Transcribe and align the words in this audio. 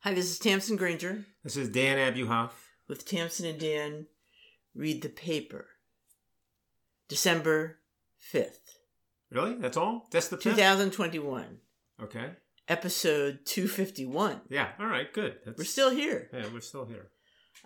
Hi, 0.00 0.14
this 0.14 0.30
is 0.30 0.38
Tamsin 0.38 0.76
Granger 0.76 1.24
This 1.44 1.56
is 1.56 1.68
Dan 1.68 1.98
Abuhoff. 1.98 2.50
with 2.88 3.04
Tamsin 3.04 3.46
and 3.46 3.58
Dan 3.60 4.06
Read 4.74 5.02
the 5.02 5.08
Paper. 5.08 5.66
December 7.08 7.78
5th, 8.32 8.58
Really? 9.30 9.54
That's 9.56 9.76
all? 9.76 10.06
That's 10.10 10.28
the 10.28 10.36
fifth? 10.36 10.56
2021, 10.56 11.58
Okay. 12.02 12.30
episode 12.68 13.40
251. 13.44 14.40
Yeah. 14.48 14.72
All 14.78 14.86
right. 14.86 15.12
Good. 15.12 15.36
That's, 15.44 15.58
We're 15.58 15.64
still 15.64 15.90
here. 15.90 16.28
Yeah, 16.32 16.46
we're 16.52 16.60
still 16.60 16.86
here. 16.86 17.10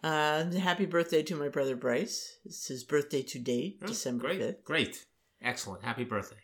Uh, 0.03 0.45
happy 0.53 0.85
birthday 0.87 1.23
to 1.23 1.37
my 1.37 1.49
brother 1.49 1.75
Bryce. 1.77 2.39
It's 2.45 2.67
his 2.69 2.85
birthday 2.85 3.23
today, 3.23 3.77
Oh, 3.83 3.87
December 3.87 4.25
great. 4.29 4.41
5th. 4.41 4.65
Great. 4.65 5.07
Excellent. 5.41 5.85
Happy 5.85 6.05
birthday. 6.05 6.37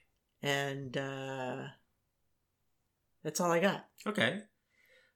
And 0.42 0.96
uh, 0.96 1.64
that's 3.22 3.40
all 3.40 3.50
I 3.50 3.60
got. 3.60 3.84
Okay. 4.06 4.40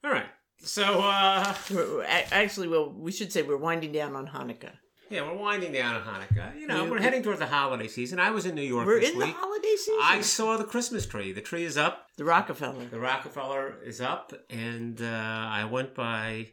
All 0.02 0.10
right. 0.10 0.26
So, 0.60 1.00
uh, 1.00 1.54
We're, 1.70 2.04
actually, 2.04 2.68
well, 2.68 2.90
we 2.96 3.12
should 3.12 3.32
say 3.32 3.42
we're 3.42 3.56
winding 3.56 3.92
down 3.92 4.16
on 4.16 4.26
Hanukkah. 4.28 4.72
yeah, 5.10 5.22
we're 5.22 5.36
winding 5.36 5.72
down 5.72 5.96
on 5.96 6.02
Hanukkah. 6.02 6.58
You 6.58 6.66
know, 6.66 6.84
We- 6.84 6.90
we're 6.92 7.00
heading 7.00 7.22
towards 7.22 7.40
the 7.40 7.46
holiday 7.46 7.88
season. 7.88 8.18
I 8.18 8.30
was 8.30 8.46
in 8.46 8.54
New 8.54 8.62
York 8.62 8.86
We're 8.86 9.00
this 9.00 9.10
in 9.10 9.18
the 9.18 9.26
holiday 9.26 9.76
season. 9.76 9.98
I 10.02 10.20
saw 10.22 10.56
the 10.56 10.64
Christmas 10.64 11.06
tree. 11.06 11.32
The 11.32 11.42
tree 11.42 11.64
is 11.64 11.76
up. 11.76 12.06
the 12.16 12.24
Rockefeller. 12.24 12.86
The 12.86 13.00
Rockefeller 13.00 13.76
is 13.84 14.00
up, 14.00 14.32
and 14.48 15.00
uh, 15.02 15.04
I 15.04 15.64
went 15.64 15.94
by 15.94 16.52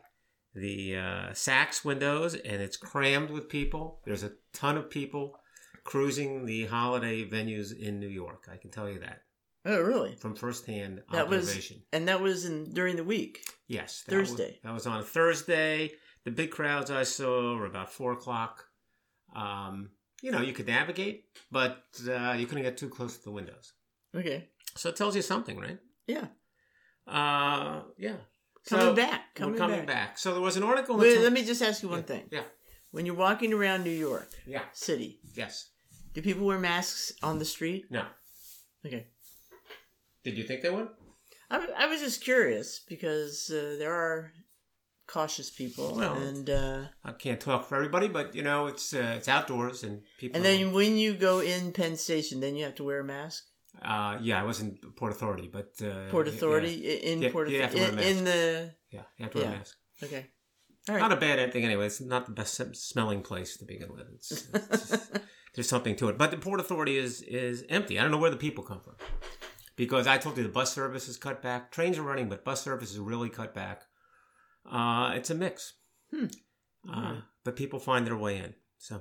the 0.54 0.96
uh, 0.98 1.30
Saks 1.32 1.86
windows, 1.86 2.34
and 2.36 2.62
it's 2.62 2.76
crammed 2.78 3.30
with 3.30 3.48
people. 3.48 4.02
There's 4.06 4.24
a 4.24 4.34
ton 4.54 4.76
of 4.76 4.90
people 4.90 5.38
cruising 5.86 6.46
the 6.46 6.66
holiday 6.66 7.24
venues 7.24 7.72
in 7.78 8.00
New 8.00 8.10
York. 8.10 8.50
I 8.52 8.58
can 8.58 8.70
tell 8.72 8.90
you 8.90 9.00
that 9.00 9.22
Oh, 9.64 9.80
really? 9.82 10.16
from 10.16 10.36
firsthand 10.36 11.04
That 11.12 11.30
was 11.30 11.48
observation. 11.48 11.84
and 11.94 12.08
that 12.08 12.20
was 12.20 12.46
in 12.46 12.72
during 12.74 12.96
the 12.96 13.04
week. 13.04 13.44
yes, 13.68 14.04
that 14.08 14.18
was- 14.18 14.30
Thursday. 14.30 14.60
that 14.64 14.74
was 14.74 14.88
on 14.88 15.00
a 15.00 15.04
Thursday. 15.04 15.92
The 16.24 16.32
big 16.32 16.52
crowds 16.52 16.90
I 16.92 17.04
saw 17.04 17.56
were 17.56 17.66
about 17.66 17.92
four 17.92 18.12
o'clock. 18.14 18.66
Um, 19.36 19.92
you 20.22 20.32
know, 20.32 20.42
you 20.42 20.54
could 20.54 20.68
navigate, 20.68 21.26
but 21.52 21.84
uh, 22.08 22.36
you 22.38 22.46
couldn't 22.46 22.64
get 22.64 22.78
too 22.78 22.90
close 22.90 23.18
to 23.18 23.24
the 23.24 23.32
windows. 23.32 23.74
Okay. 24.16 24.50
So 24.76 24.90
it 24.90 24.96
tells 24.96 25.16
you 25.16 25.22
something, 25.24 25.58
right? 25.60 25.80
Yeah. 26.08 26.28
Uh, 27.08 27.82
yeah. 27.98 28.18
Coming 28.68 28.86
So, 28.88 28.94
back. 28.96 29.34
Coming, 29.36 29.58
coming 29.58 29.78
back. 29.80 29.88
back. 29.88 30.18
So 30.20 30.34
there 30.34 30.42
was 30.42 30.58
an 30.58 30.64
article. 30.64 30.98
Wait, 30.98 31.20
let 31.20 31.34
me 31.34 31.44
just 31.44 31.62
ask 31.62 31.82
you 31.82 31.90
one 31.90 32.00
yeah, 32.00 32.06
thing. 32.06 32.24
Yeah. 32.32 32.44
When 32.92 33.06
you're 33.06 33.16
walking 33.16 33.54
around 33.54 33.84
New 33.84 33.90
York 33.90 34.30
Yeah. 34.46 34.64
City, 34.74 35.20
Yes. 35.34 35.70
do 36.14 36.22
people 36.22 36.46
wear 36.46 36.60
masks 36.60 37.14
on 37.24 37.40
the 37.40 37.46
street? 37.46 37.86
No. 37.90 38.06
Okay. 38.86 39.08
Did 40.24 40.38
you 40.38 40.44
think 40.44 40.62
they 40.62 40.70
would? 40.70 40.88
I, 41.50 41.68
I 41.78 41.88
was 41.88 42.00
just 42.02 42.24
curious 42.24 42.82
because 42.88 43.50
uh, 43.50 43.76
there 43.80 43.94
are 43.94 44.32
cautious 45.08 45.50
people, 45.50 45.96
Well, 45.96 46.16
and 46.16 46.50
uh, 46.50 46.84
I 47.04 47.12
can't 47.12 47.40
talk 47.42 47.68
for 47.68 47.76
everybody, 47.76 48.08
but 48.08 48.34
you 48.36 48.44
know, 48.44 48.68
it's 48.68 48.94
uh, 48.94 49.16
it's 49.18 49.28
outdoors 49.28 49.84
and 49.84 50.02
people. 50.18 50.38
and 50.38 50.46
then 50.46 50.72
when 50.74 50.98
you 50.98 51.14
go 51.14 51.42
in 51.42 51.74
Penn 51.74 51.98
Station, 51.98 52.40
then 52.40 52.56
you 52.56 52.64
have 52.64 52.76
to 52.76 52.84
wear 52.84 53.02
a 53.02 53.04
mask. 53.04 53.44
uh, 53.82 54.18
yeah, 54.22 54.40
I 54.40 54.44
was 54.46 54.60
in 54.62 54.78
Port 54.96 55.12
Authority, 55.12 55.50
but 55.52 55.72
uh, 55.86 56.10
Port 56.12 56.28
Authority 56.28 56.76
i- 56.92 57.12
in 57.12 57.22
Yeah, 57.22 57.32
Port 57.32 57.50
you 57.50 57.62
have 57.62 57.72
to 57.72 57.78
Authority 57.84 58.08
in, 58.12 58.18
in 58.20 58.24
the 58.24 58.72
Yeah, 58.92 59.04
you 59.18 59.24
have 59.26 59.32
to 59.34 59.38
wear 59.40 59.48
Yeah. 59.48 59.54
a 59.54 59.58
mask. 59.58 59.76
okay. 60.04 60.26
All 60.90 60.98
Not 60.98 61.12
a 61.12 61.16
bad 61.18 61.52
thing 61.54 61.64
anyway. 61.66 61.86
It's 61.88 62.02
not 62.02 62.26
the 62.26 62.32
best 62.32 62.60
smelling 62.76 63.22
place 63.22 63.56
to 63.58 63.66
begin 63.66 63.92
with. 63.94 64.08
It's, 64.16 64.48
it's 64.54 64.90
just- 64.90 65.20
there's 65.56 65.70
something 65.70 65.96
to 65.98 66.10
it, 66.10 66.18
but 66.18 66.32
the 66.32 66.38
Port 66.38 66.60
Authority 66.60 66.98
is 66.98 67.22
is 67.22 67.66
empty. 67.70 68.00
I 68.00 68.02
don't 68.04 68.12
know 68.12 68.18
where 68.24 68.32
the 68.38 68.38
people 68.48 68.64
come 68.64 68.80
from 68.86 68.96
because 69.82 70.06
I 70.06 70.20
told 70.20 70.38
you 70.38 70.44
the 70.44 70.50
bus 70.50 70.72
service 70.72 71.10
is 71.10 71.18
cut 71.18 71.42
back. 71.42 71.72
Trains 71.72 71.98
are 71.98 72.04
running, 72.04 72.30
but 72.30 72.46
bus 72.46 72.64
service 72.64 72.92
is 72.92 73.00
really 73.00 73.30
cut 73.30 73.56
back. 73.56 73.82
Uh, 74.72 75.14
it's 75.16 75.32
a 75.32 75.34
mix. 75.34 75.74
Hmm. 76.14 76.28
Uh, 76.88 77.16
but 77.44 77.56
people 77.56 77.80
find 77.80 78.06
their 78.06 78.16
way 78.16 78.38
in. 78.38 78.54
So, 78.78 78.98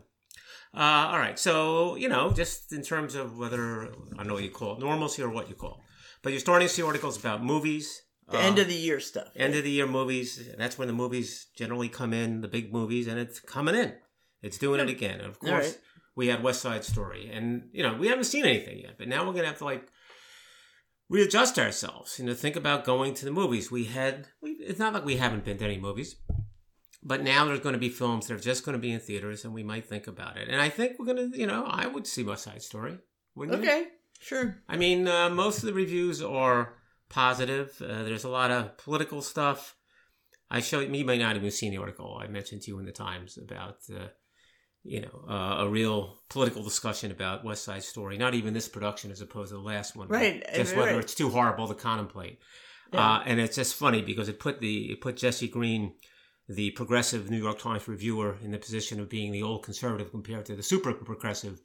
uh, 0.74 1.10
all 1.12 1.18
right. 1.18 1.38
So, 1.38 1.96
you 1.96 2.08
know, 2.08 2.32
just 2.32 2.72
in 2.72 2.80
terms 2.80 3.14
of 3.14 3.36
whether, 3.36 3.88
I 4.14 4.16
don't 4.16 4.26
know 4.26 4.32
what 4.32 4.42
you 4.42 4.48
call 4.48 4.72
it, 4.72 4.80
normalcy 4.80 5.22
or 5.22 5.28
what 5.28 5.50
you 5.50 5.54
call. 5.54 5.82
But 6.22 6.32
you're 6.32 6.40
starting 6.40 6.66
to 6.66 6.72
see 6.72 6.82
articles 6.82 7.18
about 7.18 7.44
movies. 7.44 8.00
the 8.30 8.38
uh, 8.38 8.40
end 8.40 8.58
of 8.58 8.66
the 8.66 8.74
year 8.74 9.00
stuff. 9.00 9.28
end 9.36 9.54
of 9.56 9.64
the 9.64 9.70
year 9.70 9.86
movies. 9.86 10.48
That's 10.56 10.78
when 10.78 10.88
the 10.88 10.94
movies 10.94 11.48
generally 11.54 11.90
come 11.90 12.14
in, 12.14 12.40
the 12.40 12.48
big 12.48 12.72
movies, 12.72 13.06
and 13.06 13.18
it's 13.18 13.38
coming 13.38 13.74
in. 13.74 13.96
It's 14.40 14.56
doing 14.56 14.80
it 14.80 14.88
again. 14.88 15.18
And 15.18 15.28
of 15.28 15.40
course, 15.40 15.52
right. 15.52 15.78
we 16.16 16.28
had 16.28 16.42
West 16.42 16.62
Side 16.62 16.84
Story, 16.84 17.28
and 17.30 17.68
you 17.70 17.82
know 17.82 17.98
we 17.98 18.08
haven't 18.08 18.24
seen 18.24 18.46
anything 18.46 18.78
yet, 18.78 18.96
but 18.96 19.08
now 19.08 19.26
we're 19.26 19.34
gonna 19.34 19.48
have 19.48 19.58
to 19.58 19.66
like 19.66 19.86
readjust 21.10 21.58
ourselves. 21.58 22.18
You 22.18 22.24
know, 22.24 22.34
think 22.34 22.56
about 22.56 22.86
going 22.86 23.12
to 23.14 23.26
the 23.26 23.30
movies. 23.30 23.70
We 23.70 23.84
had. 23.84 24.28
We, 24.40 24.52
it's 24.52 24.78
not 24.78 24.94
like 24.94 25.04
we 25.04 25.16
haven't 25.16 25.44
been 25.44 25.58
to 25.58 25.64
any 25.64 25.78
movies, 25.78 26.16
but 27.02 27.22
now 27.22 27.44
there's 27.44 27.60
going 27.60 27.74
to 27.74 27.78
be 27.78 27.90
films 27.90 28.28
that 28.28 28.34
are 28.34 28.38
just 28.38 28.64
going 28.64 28.74
to 28.74 28.80
be 28.80 28.92
in 28.92 29.00
theaters, 29.00 29.44
and 29.44 29.52
we 29.52 29.62
might 29.62 29.86
think 29.86 30.06
about 30.06 30.38
it. 30.38 30.48
And 30.48 30.60
I 30.60 30.70
think 30.70 30.98
we're 30.98 31.06
gonna. 31.06 31.28
You 31.34 31.46
know, 31.46 31.66
I 31.66 31.86
would 31.86 32.06
see 32.06 32.22
West 32.22 32.44
Side 32.44 32.62
Story. 32.62 32.96
Wouldn't 33.34 33.62
you? 33.62 33.68
Okay. 33.68 33.88
Sure. 34.20 34.56
I 34.68 34.76
mean, 34.76 35.08
uh, 35.08 35.30
most 35.30 35.58
of 35.58 35.64
the 35.64 35.72
reviews 35.72 36.22
are 36.22 36.74
positive. 37.08 37.74
Uh, 37.82 38.04
there's 38.04 38.24
a 38.24 38.28
lot 38.28 38.50
of 38.50 38.76
political 38.76 39.22
stuff. 39.22 39.76
I 40.50 40.60
showed 40.60 40.94
you 40.94 41.04
may 41.04 41.18
not 41.18 41.34
have 41.34 41.38
even 41.38 41.50
seen 41.50 41.70
the 41.70 41.78
article 41.78 42.18
I 42.20 42.26
mentioned 42.26 42.62
to 42.62 42.70
you 42.70 42.78
in 42.80 42.84
the 42.84 42.92
Times 42.92 43.38
about, 43.38 43.78
uh, 43.94 44.08
you 44.82 45.02
know, 45.02 45.24
uh, 45.28 45.64
a 45.64 45.68
real 45.68 46.16
political 46.28 46.62
discussion 46.62 47.10
about 47.10 47.44
West 47.44 47.64
Side 47.64 47.84
Story. 47.84 48.16
Not 48.16 48.34
even 48.34 48.54
this 48.54 48.68
production 48.68 49.10
as 49.10 49.20
opposed 49.20 49.50
to 49.50 49.56
the 49.56 49.62
last 49.62 49.94
one. 49.94 50.08
Right, 50.08 50.44
Just 50.54 50.74
right, 50.74 50.86
whether 50.86 51.00
it's 51.00 51.14
too 51.14 51.28
horrible 51.28 51.68
to 51.68 51.74
contemplate. 51.74 52.38
Yeah. 52.92 53.16
Uh, 53.16 53.22
and 53.26 53.40
it's 53.40 53.56
just 53.56 53.74
funny 53.74 54.02
because 54.02 54.28
it 54.28 54.40
put 54.40 54.60
the 54.60 54.92
it 54.92 55.00
put 55.00 55.16
Jesse 55.16 55.48
Green, 55.48 55.94
the 56.48 56.70
progressive 56.72 57.30
New 57.30 57.38
York 57.38 57.58
Times 57.58 57.86
reviewer, 57.86 58.36
in 58.42 58.50
the 58.50 58.58
position 58.58 59.00
of 59.00 59.10
being 59.10 59.32
the 59.32 59.42
old 59.42 59.62
conservative 59.62 60.10
compared 60.10 60.46
to 60.46 60.56
the 60.56 60.62
super 60.62 60.92
progressive 60.92 61.60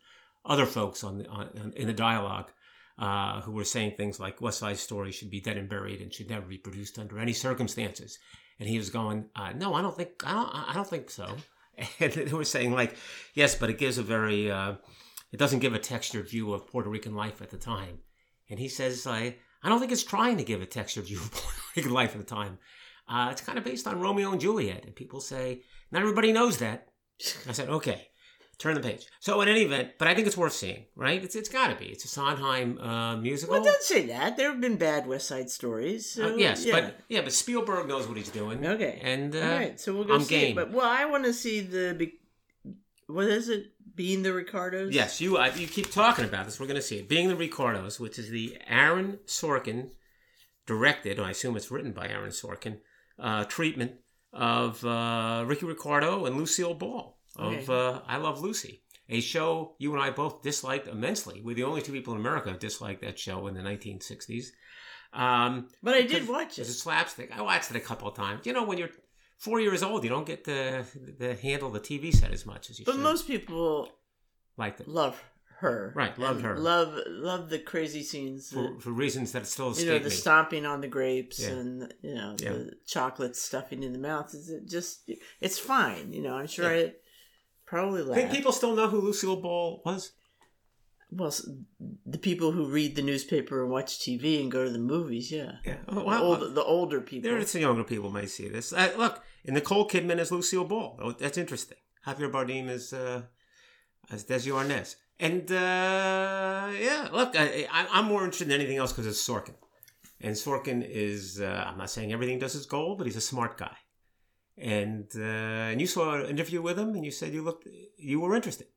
other 0.46 0.66
folks 0.66 1.04
on, 1.04 1.20
the, 1.20 1.28
on 1.28 1.74
in 1.76 1.88
the 1.88 1.94
dialogue. 1.94 2.52
Uh, 2.98 3.42
who 3.42 3.52
were 3.52 3.66
saying 3.66 3.92
things 3.92 4.22
like 4.22 4.40
West 4.40 4.60
Side 4.60 4.78
Story 4.78 5.12
should 5.12 5.30
be 5.30 5.42
dead 5.42 5.58
and 5.58 5.68
buried 5.68 6.00
and 6.00 6.14
should 6.14 6.30
never 6.30 6.46
be 6.46 6.58
produced 6.58 6.98
under 6.98 7.20
any 7.20 7.34
circumstances, 7.34 8.20
and 8.58 8.70
he 8.70 8.78
was 8.78 8.90
going, 8.90 9.26
uh, 9.36 9.52
"No, 9.52 9.74
I 9.74 9.82
don't 9.82 9.98
think 9.98 10.12
I 10.26 10.32
don't 10.32 10.50
I 10.70 10.72
don't 10.74 10.88
think 10.88 11.10
so." 11.10 11.36
And 12.00 12.12
they 12.12 12.34
were 12.34 12.46
saying 12.46 12.72
like, 12.72 12.96
"Yes, 13.34 13.56
but 13.56 13.70
it 13.70 13.78
gives 13.78 13.98
a 13.98 14.04
very 14.04 14.52
uh, 14.52 14.76
it 15.32 15.38
doesn't 15.38 15.60
give 15.60 15.74
a 15.74 15.80
textured 15.80 16.30
view 16.30 16.54
of 16.54 16.68
Puerto 16.68 16.90
Rican 16.90 17.16
life 17.16 17.42
at 17.42 17.50
the 17.50 17.58
time." 17.58 18.00
And 18.50 18.60
he 18.60 18.70
says, 18.70 19.06
"I 19.08 19.38
I 19.64 19.70
don't 19.70 19.80
think 19.80 19.92
it's 19.92 20.04
trying 20.04 20.38
to 20.38 20.44
give 20.44 20.62
a 20.62 20.66
textured 20.66 21.06
view 21.06 21.18
of 21.18 21.32
Puerto 21.32 21.62
Rican 21.76 21.94
life 21.94 22.12
at 22.14 22.20
the 22.20 22.36
time. 22.36 22.60
Uh, 23.08 23.30
it's 23.32 23.42
kind 23.42 23.58
of 23.58 23.64
based 23.64 23.88
on 23.88 24.00
Romeo 24.02 24.32
and 24.32 24.42
Juliet." 24.42 24.86
And 24.86 24.96
people 24.96 25.22
say, 25.22 25.64
"Not 25.92 26.02
everybody 26.02 26.32
knows 26.32 26.58
that." 26.58 26.90
I 27.48 27.52
said, 27.52 27.70
"Okay." 27.70 28.10
Turn 28.58 28.74
the 28.76 28.82
page. 28.82 29.06
So, 29.20 29.42
in 29.42 29.50
any 29.50 29.64
event, 29.64 29.92
but 30.00 30.08
I 30.08 30.14
think 30.16 30.28
it's 30.28 30.38
worth 30.38 30.54
seeing, 30.54 30.86
right? 30.96 31.22
It's 31.24 31.36
it's 31.36 31.50
got 31.50 31.68
to 31.68 31.76
be. 31.76 31.86
It's 31.86 32.06
a 32.06 32.08
Sondheim 32.08 32.78
uh, 32.80 33.18
musical. 33.18 33.54
Well, 33.56 33.64
don't 33.64 33.82
say 33.84 34.06
that. 34.08 34.38
There 34.38 34.50
have 34.52 34.62
been 34.62 34.78
bad 34.78 35.08
West 35.08 35.28
Side 35.28 35.50
stories. 35.50 36.10
So, 36.12 36.34
Uh, 36.34 36.36
yes, 36.38 36.64
yeah. 36.66 36.74
but 36.74 37.00
yeah, 37.10 37.22
but 37.22 37.34
Spielberg 37.34 37.88
knows 37.88 38.08
what 38.08 38.16
he's 38.18 38.30
doing. 38.30 38.66
Okay. 38.66 39.00
and 39.04 39.36
uh, 39.36 39.40
All 39.40 39.46
right, 39.50 39.80
so 39.80 39.94
we'll 39.94 40.06
go 40.06 40.16
I'm 40.16 40.22
see 40.22 40.40
game. 40.40 40.52
it. 40.52 40.56
But 40.56 40.72
well, 40.72 40.88
I 40.88 41.06
want 41.06 41.26
to 41.26 41.34
see 41.34 41.60
the 41.62 41.96
be- 41.98 42.20
what 43.08 43.26
is 43.28 43.50
it? 43.50 43.72
Being 43.96 44.24
the 44.24 44.34
Ricardos. 44.34 44.94
yes, 44.94 45.22
you 45.22 45.38
uh, 45.38 45.52
you 45.56 45.68
keep 45.68 45.90
talking 45.92 46.26
about 46.26 46.46
this. 46.46 46.60
We're 46.60 46.66
going 46.68 46.76
to 46.76 46.82
see 46.82 46.98
it. 46.98 47.08
Being 47.08 47.28
the 47.30 47.36
Ricardos, 47.36 47.98
which 48.00 48.20
is 48.20 48.30
the 48.30 48.58
Aaron 48.68 49.20
Sorkin 49.26 49.90
directed, 50.66 51.20
I 51.20 51.32
assume 51.32 51.56
it's 51.56 51.72
written 51.72 51.92
by 51.92 52.08
Aaron 52.08 52.32
Sorkin, 52.32 52.80
uh, 53.20 53.46
treatment 53.46 53.94
of 54.34 54.84
uh, 54.84 55.44
Ricky 55.48 55.66
Ricardo 55.66 56.26
and 56.26 56.38
Lucille 56.38 56.74
Ball 56.74 57.15
of 57.38 57.54
Okay. 57.54 57.66
uh, 57.74 58.00
I 58.08 58.18
Love 58.18 58.42
Lucy, 58.42 58.82
a 59.10 59.20
show 59.22 59.76
you 59.80 59.94
and 59.94 60.02
I 60.02 60.10
both 60.10 60.42
disliked 60.42 60.88
immensely. 60.88 61.42
We're 61.44 61.56
the 61.56 61.64
only 61.64 61.82
two 61.82 61.92
people 61.92 62.14
in 62.14 62.20
America 62.20 62.52
who 62.52 62.58
disliked 62.58 63.02
that 63.02 63.20
show 63.20 63.48
in 63.48 63.54
the 63.56 63.62
1960s. 63.62 64.48
Um, 65.14 65.70
but 65.82 65.96
I 65.96 66.02
did 66.02 66.28
watch 66.28 66.60
It's 66.60 66.68
a 66.70 66.72
it. 66.72 66.76
slapstick. 66.76 67.32
I 67.36 67.42
watched 67.42 67.70
it 67.72 67.78
a 67.78 67.82
couple 67.82 68.08
of 68.08 68.16
times. 68.16 68.46
You 68.46 68.54
know, 68.54 68.64
when 68.64 68.78
you're 68.78 68.90
four 69.38 69.60
years 69.62 69.82
old, 69.84 70.04
you 70.04 70.10
don't 70.10 70.26
get 70.26 70.44
to, 70.46 70.84
to 71.20 71.36
handle 71.36 71.70
the 71.70 71.80
TV 71.80 72.14
set 72.14 72.32
as 72.34 72.46
much 72.46 72.70
as 72.70 72.80
you 72.80 72.86
But 72.86 72.94
should. 72.94 73.02
most 73.02 73.28
people 73.28 73.90
like 74.58 74.80
it 74.80 74.88
love 74.88 75.22
her. 75.60 75.94
Right, 75.96 76.18
love 76.20 76.42
her. 76.42 76.58
Love 76.58 77.00
love 77.08 77.50
the 77.50 77.60
crazy 77.60 78.04
scenes. 78.04 78.50
for, 78.50 78.64
that- 78.64 78.82
for 78.82 78.92
reasons 78.92 79.32
that 79.32 79.48
still 79.48 79.68
you 79.68 79.72
escape 79.72 79.88
know, 79.88 80.00
the 80.00 80.04
me. 80.06 80.10
stomping 80.10 80.66
on 80.66 80.82
the 80.82 80.88
grapes 80.90 81.40
Yeah. 81.40 81.50
and 81.52 81.94
you 82.02 82.14
know 82.16 82.36
Yeah. 82.38 82.52
the 82.54 82.72
chocolate 82.86 83.38
stuffing 83.38 83.84
in 83.84 83.94
the 83.94 84.00
mouth. 84.00 84.34
Is 84.34 84.50
it 84.50 84.68
just? 84.68 85.10
It's 85.40 85.58
fine. 85.60 86.12
You 86.12 86.24
know, 86.24 86.34
I'm 86.34 86.48
sure 86.48 86.76
Yeah. 86.76 86.84
I 86.88 86.94
probably 87.76 88.02
laugh. 88.04 88.18
think 88.18 88.32
people 88.32 88.52
still 88.52 88.76
know 88.76 88.88
who 88.88 89.02
Lucille 89.02 89.36
Ball 89.42 89.82
was. 89.86 90.12
well, 91.12 91.34
the 92.06 92.18
people 92.18 92.52
who 92.52 92.66
read 92.78 92.96
the 92.96 93.02
newspaper 93.02 93.62
and 93.64 93.72
watch 93.72 94.00
TV 94.00 94.40
and 94.42 94.52
go 94.52 94.64
to 94.66 94.72
the 94.72 94.80
movies, 94.80 95.32
yeah. 95.32 95.54
Yeah. 95.66 95.78
Oh, 95.88 95.96
The, 95.96 96.04
wow. 96.04 96.24
old, 96.24 96.56
the 96.56 96.64
older 96.64 97.02
people. 97.02 97.30
There, 97.30 97.46
some 97.46 97.62
younger 97.62 97.84
people 97.84 98.10
may 98.12 98.26
see 98.26 98.48
this. 98.50 98.74
Uh, 98.74 98.92
look, 98.98 99.22
and 99.46 99.54
Nicole 99.56 99.88
Kidman 99.88 100.20
is 100.20 100.32
Lucille 100.32 100.66
Ball. 100.66 101.00
Oh, 101.02 101.12
that's 101.12 101.38
interesting. 101.38 101.78
Javier 102.08 102.32
Bardem 102.32 102.70
is 102.70 102.94
uh, 102.94 103.24
as 104.12 104.26
Desi 104.26 104.52
Arnaz. 104.52 104.96
And 105.20 105.50
uh, 105.52 106.70
yeah, 106.88 107.08
look, 107.12 107.36
I, 107.38 107.68
I'm 107.92 108.06
more 108.06 108.24
interested 108.26 108.50
in 108.50 108.54
anything 108.60 108.78
else 108.78 108.92
because 108.92 109.08
it's 109.08 109.26
Sorkin. 109.28 109.56
And 110.22 110.36
Sorkin 110.36 110.86
is, 110.88 111.40
uh, 111.42 111.66
I'm 111.68 111.78
not 111.78 111.90
saying 111.90 112.12
everything 112.12 112.40
does 112.40 112.56
is 112.56 112.66
gold, 112.66 112.98
but 112.98 113.08
he's 113.08 113.16
a 113.16 113.22
smart 113.22 113.58
guy. 113.58 113.76
And 114.58 115.08
uh, 115.16 115.72
and 115.72 115.82
you 115.82 115.88
saw 115.88 116.16
an 116.16 116.28
interview 116.28 116.62
with 116.62 116.80
him, 116.80 116.96
and 116.96 117.04
you 117.04 117.12
said 117.12 117.34
you 117.34 117.44
looked, 117.44 117.68
you 117.98 118.20
were 118.22 118.36
interested. 118.36 118.68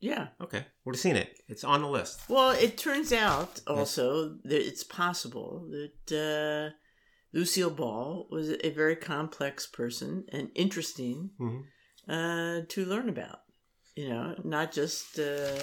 Yeah. 0.00 0.28
Okay, 0.40 0.64
we've 0.84 0.98
seen 0.98 1.14
it. 1.16 1.38
It's 1.46 1.62
on 1.62 1.82
the 1.82 1.88
list. 1.88 2.20
Well, 2.28 2.50
it 2.52 2.76
turns 2.78 3.12
out 3.12 3.60
also 3.66 4.30
that 4.44 4.66
it's 4.66 4.82
possible 4.82 5.68
that 5.70 6.72
uh, 6.72 6.74
Lucille 7.32 7.70
Ball 7.70 8.26
was 8.30 8.50
a 8.64 8.70
very 8.70 8.96
complex 8.96 9.66
person 9.66 10.24
and 10.32 10.50
interesting 10.54 11.30
Mhm. 11.38 11.64
uh, 12.08 12.64
to 12.68 12.84
learn 12.86 13.08
about. 13.08 13.40
You 13.94 14.08
know, 14.08 14.34
not 14.44 14.72
just 14.72 15.18
uh, 15.18 15.60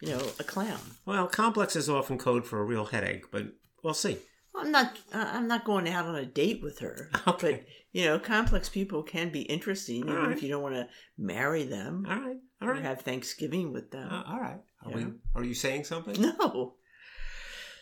you 0.00 0.08
know 0.10 0.26
a 0.40 0.44
clown. 0.44 0.80
Well, 1.04 1.26
complex 1.28 1.76
is 1.76 1.88
often 1.88 2.18
code 2.18 2.46
for 2.46 2.58
a 2.60 2.64
real 2.64 2.86
headache, 2.86 3.30
but 3.30 3.44
we'll 3.84 3.94
see. 3.94 4.16
I'm 4.58 4.72
not. 4.72 4.98
I'm 5.12 5.48
not 5.48 5.64
going 5.64 5.88
out 5.88 6.06
on 6.06 6.16
a 6.16 6.26
date 6.26 6.62
with 6.62 6.78
her. 6.80 7.10
Okay. 7.26 7.52
But 7.52 7.66
you 7.92 8.04
know, 8.04 8.18
complex 8.18 8.68
people 8.68 9.02
can 9.02 9.30
be 9.30 9.42
interesting, 9.42 9.96
even 9.96 10.14
right. 10.14 10.32
if 10.32 10.42
you 10.42 10.48
don't 10.48 10.62
want 10.62 10.74
to 10.74 10.88
marry 11.16 11.64
them 11.64 12.06
All 12.08 12.16
right, 12.16 12.36
all 12.60 12.68
or 12.68 12.74
have 12.74 13.00
Thanksgiving 13.02 13.72
with 13.72 13.90
them. 13.90 14.08
Uh, 14.10 14.22
all 14.26 14.40
right. 14.40 14.60
Are 14.84 14.92
we? 14.92 15.06
Are 15.34 15.44
you 15.44 15.54
saying 15.54 15.84
something? 15.84 16.20
no. 16.20 16.74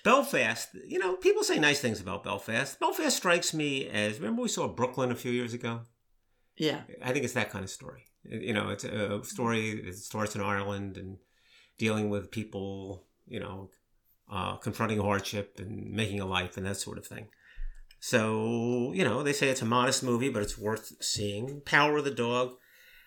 Belfast. 0.04 0.68
You 0.86 1.00
know, 1.00 1.16
people 1.16 1.42
say 1.42 1.58
nice 1.58 1.80
things 1.80 2.00
about 2.00 2.22
Belfast. 2.22 2.78
Belfast 2.78 3.16
strikes 3.16 3.52
me 3.52 3.88
as. 3.88 4.18
Remember, 4.18 4.42
we 4.42 4.48
saw 4.48 4.68
Brooklyn 4.68 5.10
a 5.10 5.16
few 5.16 5.32
years 5.32 5.52
ago. 5.52 5.80
Yeah. 6.56 6.82
I 7.02 7.12
think 7.12 7.24
it's 7.24 7.34
that 7.34 7.50
kind 7.50 7.64
of 7.64 7.70
story. 7.70 8.04
You 8.24 8.54
know, 8.54 8.70
it's 8.70 8.84
a 8.84 9.22
story 9.24 9.82
that 9.82 9.94
starts 9.96 10.34
in 10.34 10.40
Ireland 10.40 10.96
and 10.96 11.18
dealing 11.78 12.08
with 12.08 12.30
people, 12.30 13.04
you 13.26 13.40
know, 13.40 13.70
uh, 14.30 14.56
confronting 14.56 15.00
hardship 15.00 15.56
and 15.58 15.90
making 15.92 16.20
a 16.20 16.26
life 16.26 16.56
and 16.56 16.66
that 16.66 16.76
sort 16.76 16.98
of 16.98 17.06
thing. 17.06 17.28
So, 18.00 18.92
you 18.94 19.04
know, 19.04 19.22
they 19.22 19.32
say 19.32 19.48
it's 19.48 19.62
a 19.62 19.66
modest 19.66 20.02
movie, 20.02 20.28
but 20.28 20.42
it's 20.42 20.58
worth 20.58 20.92
seeing. 21.02 21.60
Power 21.64 21.96
of 21.98 22.04
the 22.04 22.10
Dog. 22.10 22.52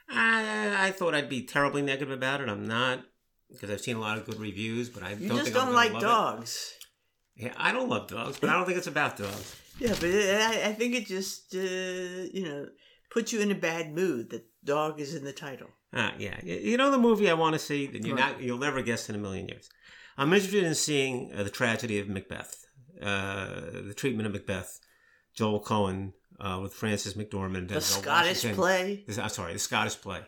I, 0.10 0.88
I 0.88 0.92
thought 0.92 1.13
I'd 1.13 1.30
be 1.30 1.44
terribly 1.44 1.81
negative 1.81 2.12
about 2.12 2.42
it. 2.42 2.50
I'm 2.50 2.68
not 2.68 3.04
because 3.51 3.69
I've 3.69 3.81
seen 3.81 3.95
a 3.95 4.00
lot 4.00 4.18
of 4.18 4.25
good 4.25 4.39
reviews, 4.39 4.89
but 4.89 5.04
I 5.04 5.12
You 5.13 5.27
don't 5.27 5.38
just 5.38 5.44
think 5.45 5.56
don't 5.56 5.69
I'm 5.69 5.74
like 5.74 5.94
love 5.94 6.01
it. 6.04 6.06
dogs. 6.06 6.74
Yeah, 7.36 7.54
I 7.57 7.72
don't 7.72 7.89
love 7.89 8.07
dogs, 8.07 8.38
but 8.39 8.50
I 8.50 8.54
don't 8.54 8.65
think 8.65 8.77
it's 8.77 8.88
about 8.88 9.18
dogs. 9.18 9.56
Yeah, 9.80 9.95
but 9.98 10.10
I, 10.10 10.63
I 10.65 10.74
think 10.74 10.94
it 10.94 11.06
just 11.06 11.56
uh, 11.56 11.60
you 11.60 12.44
know 12.44 12.65
puts 13.12 13.31
you 13.31 13.39
in 13.39 13.50
a 13.50 13.56
bad 13.56 13.94
mood 13.95 14.30
that 14.31 14.44
dog 14.65 15.00
is 15.00 15.15
in 15.15 15.24
the 15.24 15.31
title. 15.31 15.69
Ah, 15.94 16.13
yeah. 16.19 16.38
You 16.44 16.75
know 16.75 16.92
the 16.92 16.98
movie 16.98 17.30
I 17.30 17.33
want 17.33 17.54
to 17.54 17.60
see 17.60 17.88
that 17.88 18.06
you're 18.06 18.18
Right. 18.18 18.33
not, 18.33 18.42
you'll 18.42 18.57
never 18.57 18.81
guess 18.81 19.07
in 19.10 19.15
a 19.15 19.18
million 19.19 19.48
years. 19.48 19.69
I'm 20.19 20.33
interested 20.33 20.66
in 20.66 20.75
seeing 20.75 21.31
uh, 21.33 21.44
the 21.44 21.50
tragedy 21.50 21.98
of 22.00 22.10
Macbeth, 22.10 22.66
uh, 23.01 23.62
the 23.88 23.94
treatment 23.95 24.27
of 24.27 24.33
Macbeth, 24.33 24.80
Joel 25.33 25.62
Coen 25.62 26.12
uh, 26.39 26.60
with 26.62 26.74
Frances 26.74 27.13
McDormand. 27.13 27.69
The 27.69 27.80
Scottish 27.80 28.44
Washington. 28.44 28.56
play, 28.56 29.06
I'm 29.18 29.30
sorry, 29.30 29.54
the 29.54 29.60
Scottish 29.60 30.00
play. 30.01 30.19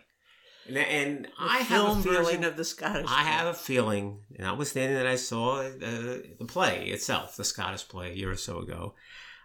And, 0.66 0.78
and 0.78 1.28
I 1.38 1.58
have 1.58 1.98
a 1.98 2.02
feeling. 2.02 2.46
of 2.46 2.56
the 2.56 2.64
Scottish. 2.64 3.08
I 3.10 3.22
play. 3.22 3.32
have 3.32 3.48
a 3.48 3.54
feeling, 3.54 4.20
notwithstanding 4.40 4.96
that 4.96 5.08
I 5.08 5.18
saw 5.18 5.60
uh, 5.60 5.70
the 5.72 6.46
play 6.48 6.86
itself, 6.86 7.36
the 7.36 7.44
Scottish 7.44 7.86
play, 7.90 8.12
a 8.12 8.16
year 8.16 8.32
or 8.32 8.38
so 8.38 8.60
ago, 8.60 8.94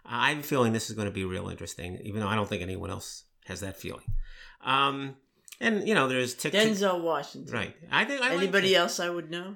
I 0.05 0.29
have 0.29 0.39
a 0.39 0.43
feeling 0.43 0.71
this 0.71 0.89
is 0.89 0.95
going 0.95 1.09
to 1.09 1.13
be 1.13 1.25
real 1.25 1.49
interesting, 1.49 1.99
even 2.03 2.21
though 2.21 2.29
I 2.29 2.35
don't 2.35 2.47
think 2.47 2.61
anyone 2.61 2.89
else 2.89 3.23
has 3.47 3.59
that 3.59 3.75
feeling. 3.75 4.05
Um, 4.63 5.17
and 5.59 5.85
you 5.85 5.93
know, 5.93 6.07
there's 6.07 6.35
Tick 6.35 6.53
Denzel 6.53 7.01
Washington. 7.01 7.53
right? 7.53 7.75
I 7.91 8.05
think 8.05 8.21
I 8.21 8.33
Anybody 8.33 8.75
it. 8.75 8.77
else 8.77 9.01
I 9.01 9.09
would 9.09 9.29
know? 9.29 9.55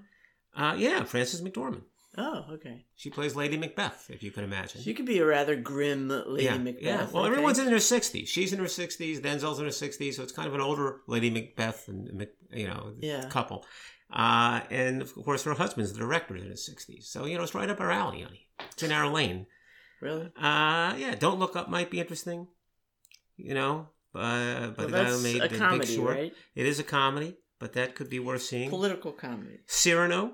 Uh, 0.56 0.76
yeah, 0.78 1.04
Frances 1.04 1.42
McDormand. 1.42 1.84
Oh, 2.18 2.46
okay. 2.52 2.86
She 2.98 3.10
plays 3.10 3.38
Lady 3.38 3.56
Macbeth, 3.56 4.10
if 4.10 4.22
you 4.22 4.32
can 4.32 4.44
imagine. 4.44 4.82
She 4.82 4.94
could 4.94 5.06
be 5.06 5.20
a 5.20 5.26
rather 5.26 5.56
grim 5.56 6.10
Lady 6.10 6.44
yeah, 6.44 6.58
Macbeth. 6.58 6.82
yeah. 6.84 7.08
Well, 7.14 7.24
I 7.24 7.28
everyone's 7.28 7.58
in 7.58 7.68
their 7.68 7.80
sixties. 7.80 8.28
She's 8.28 8.52
in 8.52 8.60
her 8.60 8.68
sixties. 8.68 9.22
Denzel's 9.22 9.60
in 9.60 9.66
her 9.66 9.72
sixties, 9.72 10.18
so 10.18 10.24
it's 10.24 10.34
kind 10.34 10.48
of 10.50 10.54
an 10.54 10.60
older 10.60 11.02
Lady 11.08 11.30
Macbeth 11.30 11.88
and 11.88 12.28
you 12.52 12.68
know 12.68 12.94
Yeah. 13.00 13.30
couple. 13.30 13.66
Uh, 14.12 14.60
and 14.70 15.02
of 15.02 15.16
course, 15.16 15.44
her 15.46 15.54
husband's 15.54 15.94
the 15.94 16.00
director 16.00 16.36
in 16.36 16.50
his 16.50 16.66
sixties, 16.66 17.08
so 17.08 17.26
you 17.26 17.38
know 17.38 17.44
it's 17.44 17.56
right 17.56 17.70
up 17.70 17.80
our 17.80 17.92
alley, 17.92 18.24
honey. 18.24 18.48
It's 18.74 18.84
in 18.84 18.92
our 18.92 19.08
lane. 19.08 19.46
really. 20.02 20.26
Uh, 20.36 20.96
yeah. 20.98 21.16
Don't 21.18 21.40
look 21.40 21.56
up 21.56 21.70
might 21.70 21.90
be 21.90 22.02
interesting. 22.02 22.48
You 23.38 23.54
know, 23.54 23.88
uh, 24.14 24.68
by 24.72 24.86
Well, 24.86 24.88
the 24.88 24.92
guy 24.92 25.04
who 25.06 25.24
made 25.24 25.42
a 25.44 25.48
the 25.48 25.58
comedy, 25.58 25.86
Big 25.88 25.96
Short. 25.96 26.16
right? 26.18 26.34
It 26.56 26.66
is 26.66 26.78
a 26.78 26.84
comedy, 26.84 27.38
but 27.58 27.72
that 27.74 27.96
could 27.96 28.10
be 28.10 28.20
worth 28.20 28.42
seeing. 28.42 28.70
Political 28.70 29.14
comedy. 29.14 29.60
Cyrano 29.66 30.34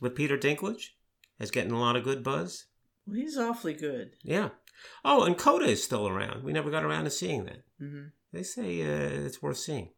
with 0.00 0.14
Peter 0.14 0.36
Dinklage 0.38 0.90
is 1.38 1.50
getting 1.50 1.72
a 1.72 1.80
lot 1.80 1.96
of 1.96 2.04
good 2.04 2.22
buzz. 2.22 2.66
Well, 3.06 3.16
he's 3.16 3.38
awfully 3.38 3.74
good. 3.74 4.12
Yeah. 4.22 4.50
Oh, 5.04 5.24
and 5.24 5.36
Coda 5.36 5.64
is 5.66 5.82
still 5.82 6.06
around. 6.06 6.44
We 6.44 6.52
never 6.52 6.70
got 6.70 6.84
around 6.84 7.04
to 7.04 7.10
seeing 7.10 7.44
that. 7.46 7.64
hmm 7.78 8.06
They 8.32 8.42
say 8.42 8.82
uh, 8.82 9.24
it's 9.26 9.42
worth 9.42 9.56
seeing. 9.58 9.90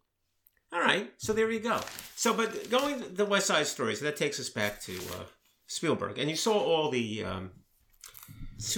All 0.72 0.80
right, 0.80 1.10
so 1.16 1.32
there 1.32 1.50
you 1.50 1.58
go. 1.58 1.80
So, 2.14 2.32
but 2.32 2.70
going 2.70 3.00
to 3.02 3.08
the 3.08 3.24
West 3.24 3.48
Side 3.48 3.66
Story, 3.66 3.96
so 3.96 4.04
that 4.04 4.16
takes 4.16 4.38
us 4.38 4.48
back 4.48 4.80
to 4.82 4.92
uh, 5.18 5.24
Spielberg, 5.66 6.16
and 6.18 6.30
you 6.30 6.36
saw 6.36 6.52
all 6.56 6.90
the 6.90 7.24
um, 7.24 7.50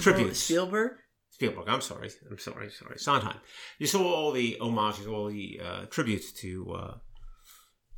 tributes. 0.01 0.39
Spielberg. 0.39 0.93
Spielberg. 1.29 1.65
I'm 1.67 1.81
sorry. 1.81 2.09
I'm 2.29 2.39
sorry. 2.39 2.71
Sorry. 2.71 2.97
Sondheim. 2.97 3.37
You 3.77 3.85
saw 3.87 4.03
all 4.11 4.31
the 4.31 4.57
homages, 4.59 5.05
all 5.05 5.27
the 5.29 5.61
uh, 5.63 5.85
tributes 5.85 6.31
to 6.41 6.73
uh, 6.73 6.93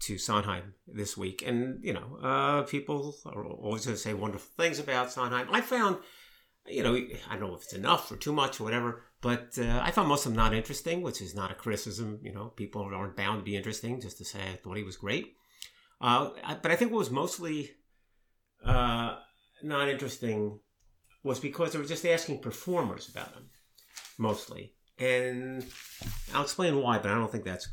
to 0.06 0.18
Sondheim 0.18 0.74
this 0.88 1.16
week, 1.18 1.44
and 1.46 1.84
you 1.84 1.94
know, 1.94 2.18
uh, 2.22 2.62
people 2.63 3.16
are 3.25 3.46
always 3.46 3.86
going 3.86 3.96
to 3.96 4.02
say 4.02 4.13
wonderful 4.13 4.50
things 4.57 4.80
about 4.80 5.12
Sondheim. 5.12 5.48
I 5.52 5.62
found, 5.62 5.98
you 6.68 6.84
know, 6.84 6.96
I 6.96 7.38
don't 7.38 7.50
know 7.50 7.56
if 7.56 7.63
it's 7.63 7.74
enough 7.74 8.12
or 8.12 8.16
too 8.18 8.34
much 8.34 8.60
or 8.60 8.63
whatever, 8.66 9.04
but 9.22 9.57
uh, 9.60 9.80
I 9.84 9.92
found 9.92 10.07
most 10.07 10.25
of 10.25 10.31
them 10.34 10.38
not 10.44 10.54
interesting, 10.54 11.02
which 11.02 11.22
is 11.22 11.36
not 11.36 11.52
a 11.52 11.56
criticism. 11.56 12.19
You 12.22 12.34
know, 12.34 12.46
people 12.56 12.81
aren't 12.84 13.16
bound 13.16 13.40
to 13.40 13.44
be 13.46 13.56
interesting 13.57 14.00
just 14.02 14.18
to 14.19 14.25
say 14.25 14.40
I 14.40 14.56
thought 14.57 14.78
he 14.78 14.84
was 14.84 14.98
great. 14.98 15.34
Uh, 16.02 16.31
I- 16.44 16.58
but 16.62 16.72
I 16.72 16.75
think 16.75 16.92
what 16.92 17.00
was 17.00 17.12
mostly 17.12 17.72
uh, 18.63 19.18
not 19.63 19.90
interesting 19.90 20.60
was 21.24 21.40
because 21.40 21.72
they 21.74 21.80
were 21.80 21.86
just 21.86 22.06
asking 22.06 22.40
performers 22.40 23.10
about 23.10 23.34
him, 23.34 23.50
mostly. 24.18 24.74
And 25.00 25.66
I'll 26.34 26.44
explain 26.44 26.78
why, 26.80 27.00
but 27.00 27.12
I 27.12 27.16
don't 27.16 27.31
think 27.31 27.44
that's 27.46 27.68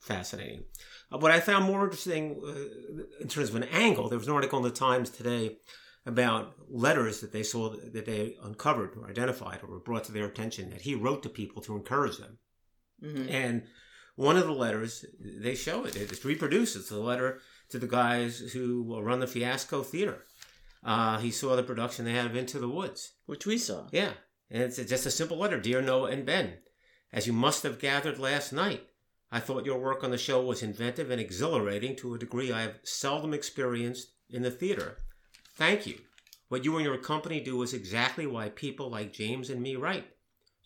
fascinating. 0.00 0.64
Uh, 1.12 1.18
what 1.18 1.32
I 1.32 1.40
found 1.40 1.64
more 1.64 1.84
interesting 1.84 2.40
uh, 2.44 3.02
in 3.20 3.28
terms 3.28 3.50
of 3.50 3.56
an 3.56 3.64
angle, 3.64 4.08
there 4.08 4.18
was 4.18 4.28
an 4.28 4.34
article 4.34 4.58
in 4.58 4.64
the 4.64 4.70
Times 4.70 5.10
today 5.10 5.58
about 6.04 6.54
letters 6.68 7.20
that 7.20 7.32
they 7.32 7.42
saw 7.42 7.70
that 7.70 8.06
they 8.06 8.36
uncovered 8.42 8.96
or 8.96 9.08
identified 9.08 9.60
or 9.62 9.68
were 9.68 9.78
brought 9.80 10.04
to 10.04 10.12
their 10.12 10.26
attention 10.26 10.70
that 10.70 10.82
he 10.82 10.94
wrote 10.94 11.22
to 11.22 11.28
people 11.28 11.62
to 11.62 11.76
encourage 11.76 12.18
them. 12.18 12.38
hmm 13.00 13.28
And 13.28 13.62
one 14.16 14.36
of 14.36 14.46
the 14.46 14.52
letters, 14.52 15.04
they 15.20 15.54
show 15.54 15.84
it. 15.84 15.96
It's 15.96 16.24
reproduced. 16.24 16.76
It's 16.76 16.90
a 16.90 16.98
letter 16.98 17.40
to 17.70 17.78
the 17.78 17.86
guys 17.86 18.38
who 18.52 19.00
run 19.00 19.20
the 19.20 19.26
Fiasco 19.26 19.82
Theater. 19.82 20.24
Uh, 20.84 21.18
he 21.18 21.30
saw 21.30 21.54
the 21.56 21.62
production 21.62 22.04
they 22.04 22.12
had 22.12 22.26
of 22.26 22.36
Into 22.36 22.58
the 22.58 22.68
Woods. 22.68 23.12
Which 23.26 23.46
we 23.46 23.56
saw. 23.56 23.86
Yeah. 23.92 24.12
And 24.50 24.62
it's 24.62 24.76
just 24.76 25.06
a 25.06 25.10
simple 25.10 25.38
letter 25.38 25.58
Dear 25.58 25.80
Noah 25.80 26.10
and 26.10 26.26
Ben, 26.26 26.58
as 27.12 27.26
you 27.26 27.32
must 27.32 27.62
have 27.62 27.78
gathered 27.78 28.18
last 28.18 28.52
night, 28.52 28.86
I 29.34 29.40
thought 29.40 29.64
your 29.66 29.78
work 29.78 30.04
on 30.04 30.10
the 30.10 30.18
show 30.18 30.42
was 30.42 30.62
inventive 30.62 31.10
and 31.10 31.20
exhilarating 31.20 31.96
to 31.96 32.14
a 32.14 32.18
degree 32.18 32.52
I 32.52 32.62
have 32.62 32.78
seldom 32.84 33.32
experienced 33.32 34.10
in 34.30 34.42
the 34.42 34.50
theater. 34.50 34.98
Thank 35.56 35.86
you. 35.86 35.98
What 36.48 36.64
you 36.66 36.76
and 36.76 36.84
your 36.84 36.98
company 36.98 37.40
do 37.40 37.62
is 37.62 37.72
exactly 37.72 38.26
why 38.26 38.50
people 38.50 38.90
like 38.90 39.12
James 39.12 39.48
and 39.48 39.62
me 39.62 39.74
write. 39.74 40.04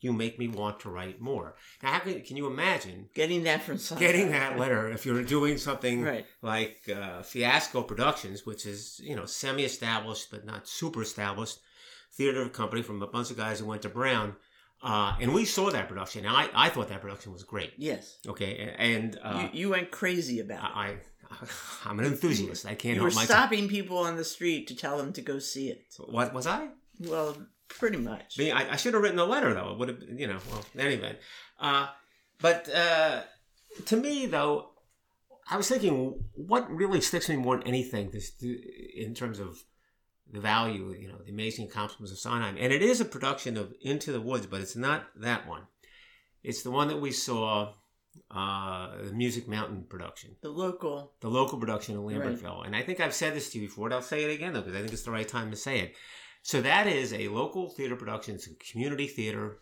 You 0.01 0.13
make 0.13 0.39
me 0.39 0.49
want 0.49 0.81
to 0.81 0.91
write 0.91 1.21
more. 1.21 1.55
Now, 1.83 1.93
how 1.93 1.99
can, 2.01 2.21
can 2.23 2.37
you 2.37 2.47
imagine 2.49 3.09
Getting 3.15 3.45
that 3.45 3.63
from 3.63 3.79
getting 3.99 4.31
that 4.33 4.59
letter 4.59 4.91
if 4.91 5.07
you're 5.07 5.23
doing 5.23 5.57
something 5.59 6.03
Right. 6.03 6.27
like 6.43 6.89
uh, 6.95 7.23
Fiasco 7.23 7.83
Productions, 7.83 8.45
which 8.45 8.67
is 8.67 9.01
you 9.03 9.17
know 9.17 9.27
semi-established 9.27 10.31
but 10.31 10.45
not 10.45 10.69
super 10.69 11.03
established 11.03 11.59
theater 12.13 12.49
company 12.49 12.83
from 12.83 13.03
a 13.03 13.07
bunch 13.07 13.31
of 13.31 13.37
guys 13.37 13.61
who 13.61 13.67
went 13.67 13.83
to 13.83 13.89
Brown, 13.89 14.37
uh, 14.83 15.17
and 15.21 15.33
we 15.35 15.45
saw 15.45 15.71
that 15.71 15.89
production. 15.89 16.25
And 16.27 16.35
I 16.37 16.49
I 16.55 16.69
thought 16.69 16.89
that 16.89 17.01
production 17.01 17.33
was 17.33 17.43
great. 17.45 17.73
Yes. 17.77 18.19
Okay, 18.27 18.75
and 18.79 19.19
uh, 19.23 19.49
you, 19.53 19.61
you 19.63 19.71
went 19.71 19.91
crazy 19.91 20.41
about 20.41 20.65
it. 20.65 20.77
I, 20.77 20.97
I 21.31 21.37
I'm 21.85 21.99
an 21.99 22.07
enthusiast. 22.07 22.67
I 22.67 22.75
can't 22.75 22.97
You 22.97 23.03
were 23.03 23.09
myself. 23.09 23.27
stopping 23.27 23.69
people 23.69 23.99
on 23.99 24.17
the 24.17 24.25
street 24.25 24.69
to 24.69 24.77
tell 24.77 24.97
them 24.99 25.13
to 25.15 25.23
go 25.23 25.39
see 25.39 25.69
it. 25.71 25.85
What 25.99 26.33
was 26.33 26.47
I? 26.47 26.69
Well, 27.01 27.37
pretty 27.69 27.99
much. 27.99 28.39
I, 28.41 28.51
I, 28.51 28.73
I 28.73 28.77
should 28.77 28.95
have 28.95 29.03
written 29.03 29.19
a 29.19 29.25
letter 29.25 29.53
though. 29.53 29.73
It 29.73 29.79
would 29.79 29.89
have, 29.89 30.03
you 30.17 30.27
know. 30.29 30.39
Well, 30.51 30.65
anyway, 30.79 31.17
uh, 31.61 31.89
but 32.41 32.69
uh, 32.73 33.23
to 33.87 33.97
me 33.97 34.27
though, 34.27 34.71
I 35.51 35.57
was 35.57 35.69
thinking, 35.69 36.25
what 36.35 36.71
really 36.71 37.01
sticks 37.01 37.29
me 37.29 37.37
more 37.37 37.57
than 37.59 37.67
anything, 37.67 38.11
this 38.11 38.33
in 38.43 39.15
terms 39.15 39.39
of 39.39 39.63
the 40.33 40.41
value, 40.41 40.95
you 40.99 41.09
know, 41.09 41.19
the 41.25 41.31
amazing 41.33 41.67
accomplishments 41.67 42.13
of 42.13 42.19
Sondheim, 42.19 42.57
and 42.59 42.73
it 42.73 42.83
is 42.83 43.01
a 43.01 43.05
production 43.05 43.57
of 43.57 43.73
Into 43.81 44.13
the 44.13 44.21
Woods, 44.21 44.47
but 44.47 44.61
it's 44.61 44.77
not 44.77 45.07
that 45.17 45.47
one. 45.47 45.63
It's 46.43 46.63
the 46.63 46.71
one 46.71 46.89
that 46.89 47.01
we 47.01 47.13
saw, 47.13 47.73
uh, 48.31 48.97
the 49.03 49.13
Music 49.13 49.47
Mountain 49.49 49.85
production 49.89 50.37
The 50.43 50.49
local. 50.49 51.13
the 51.21 51.29
local 51.29 51.59
production 51.59 51.95
in 51.97 52.01
Lambertville. 52.03 52.65
And 52.67 52.75
I 52.75 52.83
think 52.83 52.99
I've 53.01 53.15
said 53.15 53.35
this 53.35 53.51
to 53.51 53.59
you 53.59 53.69
before, 53.69 53.89
but 53.89 53.95
I'll 53.95 54.03
say 54.03 54.25
it 54.25 54.31
again 54.35 54.53
though, 54.53 54.61
because 54.63 54.75
I 54.77 54.81
think 54.81 54.93
it's 54.93 55.03
the 55.03 55.11
right 55.11 55.29
time 55.29 55.51
to 55.51 55.57
say 55.57 55.81
it. 55.81 55.95
So 56.43 56.61
that 56.63 56.87
is 56.87 57.13
a 57.13 57.29
local 57.29 57.69
theater 57.71 57.97
production. 57.97 58.37
It's 58.37 58.47
a 58.47 58.55
community 58.55 59.07
theater. 59.07 59.59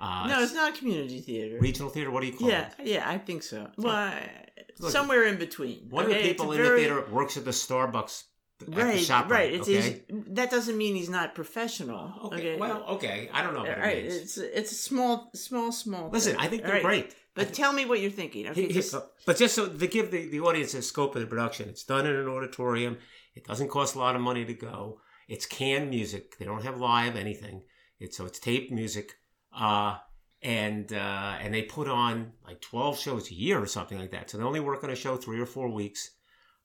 Uh, 0.00 0.26
no, 0.28 0.42
it's 0.42 0.54
not 0.54 0.74
community 0.76 1.20
theater. 1.20 1.58
regional 1.60 1.90
theater. 1.90 2.10
What 2.10 2.20
do 2.20 2.26
you 2.28 2.32
call 2.34 2.48
Yeah, 2.48 2.70
it? 2.78 2.86
yeah, 2.86 3.08
I 3.08 3.18
think 3.18 3.42
so. 3.42 3.68
Well, 3.76 3.94
I- 3.94 4.44
Look, 4.80 4.92
somewhere 4.92 5.24
in 5.24 5.38
between. 5.38 5.88
One 5.90 6.04
okay? 6.06 6.16
of 6.18 6.22
the 6.22 6.28
people 6.28 6.52
in 6.52 6.58
very- 6.58 6.82
the 6.84 6.88
theater 6.94 7.10
works 7.10 7.36
at 7.36 7.44
the 7.44 7.50
Starbucks 7.52 8.24
Right, 8.66 8.98
shop. 9.00 9.30
right. 9.30 9.52
It's 9.52 9.68
okay. 9.68 10.02
that 10.08 10.50
doesn't 10.50 10.76
mean 10.76 10.96
he's 10.96 11.08
not 11.08 11.34
professional. 11.34 12.12
Okay. 12.32 12.56
Well, 12.58 12.84
okay. 12.88 13.30
I 13.32 13.42
don't 13.42 13.52
know 13.54 13.60
all 13.60 13.66
what 13.66 13.78
it 13.78 13.80
right. 13.80 14.02
means. 14.02 14.16
It's 14.16 14.38
it's 14.38 14.72
a 14.72 14.74
small, 14.74 15.30
small, 15.34 15.70
small. 15.70 16.10
Listen, 16.10 16.32
thing. 16.32 16.40
I 16.40 16.48
think 16.48 16.62
they're 16.62 16.72
right. 16.72 16.82
great. 16.82 17.14
But 17.34 17.54
tell 17.54 17.72
me 17.72 17.84
what 17.84 18.00
you're 18.00 18.10
thinking. 18.10 18.48
Okay, 18.48 18.66
He- 18.66 18.80
he- 18.80 18.90
but 19.24 19.36
just 19.36 19.54
so 19.54 19.68
to 19.68 19.86
give 19.86 20.10
the, 20.10 20.28
the 20.28 20.40
audience 20.40 20.74
a 20.74 20.82
scope 20.82 21.14
of 21.14 21.20
the 21.20 21.28
production, 21.28 21.68
it's 21.68 21.84
done 21.84 22.04
in 22.04 22.16
an 22.16 22.26
auditorium. 22.26 22.98
It 23.36 23.46
doesn't 23.46 23.68
cost 23.68 23.94
a 23.94 23.98
lot 24.00 24.16
of 24.16 24.22
money 24.22 24.44
to 24.44 24.54
go. 24.54 25.00
It's 25.28 25.46
canned 25.46 25.90
music. 25.90 26.36
They 26.38 26.44
don't 26.44 26.64
have 26.64 26.80
live 26.80 27.14
anything. 27.14 27.62
It's 28.00 28.16
so 28.16 28.26
it's 28.26 28.40
taped 28.40 28.72
music. 28.72 29.14
Uh, 29.56 29.98
and 30.42 30.92
uh, 30.92 31.36
and 31.40 31.54
they 31.54 31.62
put 31.62 31.88
on 31.88 32.32
like 32.44 32.60
twelve 32.60 32.98
shows 32.98 33.30
a 33.30 33.34
year 33.34 33.60
or 33.60 33.66
something 33.66 33.98
like 33.98 34.10
that. 34.10 34.30
So 34.30 34.38
they 34.38 34.44
only 34.44 34.60
work 34.60 34.82
on 34.82 34.90
a 34.90 34.96
show 34.96 35.16
three 35.16 35.40
or 35.40 35.46
four 35.46 35.68
weeks. 35.68 36.10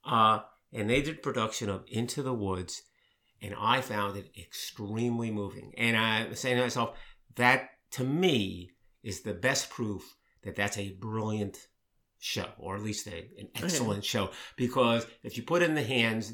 Uh, 0.06 0.40
and 0.74 0.90
they 0.90 1.02
did 1.02 1.22
production 1.24 1.70
of 1.70 1.84
Into 1.88 2.24
the 2.24 2.34
Woods, 2.34 2.84
and 3.42 3.54
I 3.58 3.82
found 3.82 4.18
it 4.18 4.32
extremely 4.38 5.32
moving. 5.32 5.74
And 5.78 5.98
I 5.98 6.28
was 6.28 6.40
saying 6.40 6.58
to 6.58 6.64
myself, 6.64 6.98
that 7.36 7.70
to 7.92 8.04
me 8.04 8.72
is 9.04 9.22
the 9.22 9.34
best 9.34 9.70
proof 9.70 10.16
that 10.44 10.56
that's 10.56 10.78
a 10.78 10.94
brilliant 10.94 11.68
show, 12.20 12.48
or 12.58 12.76
at 12.76 12.82
least 12.82 13.06
a, 13.08 13.30
an 13.38 13.50
excellent 13.56 14.06
show. 14.06 14.30
Because 14.56 15.06
if 15.24 15.36
you 15.36 15.44
put 15.44 15.62
it 15.62 15.70
in 15.70 15.76
the 15.76 15.84
hands, 15.84 16.34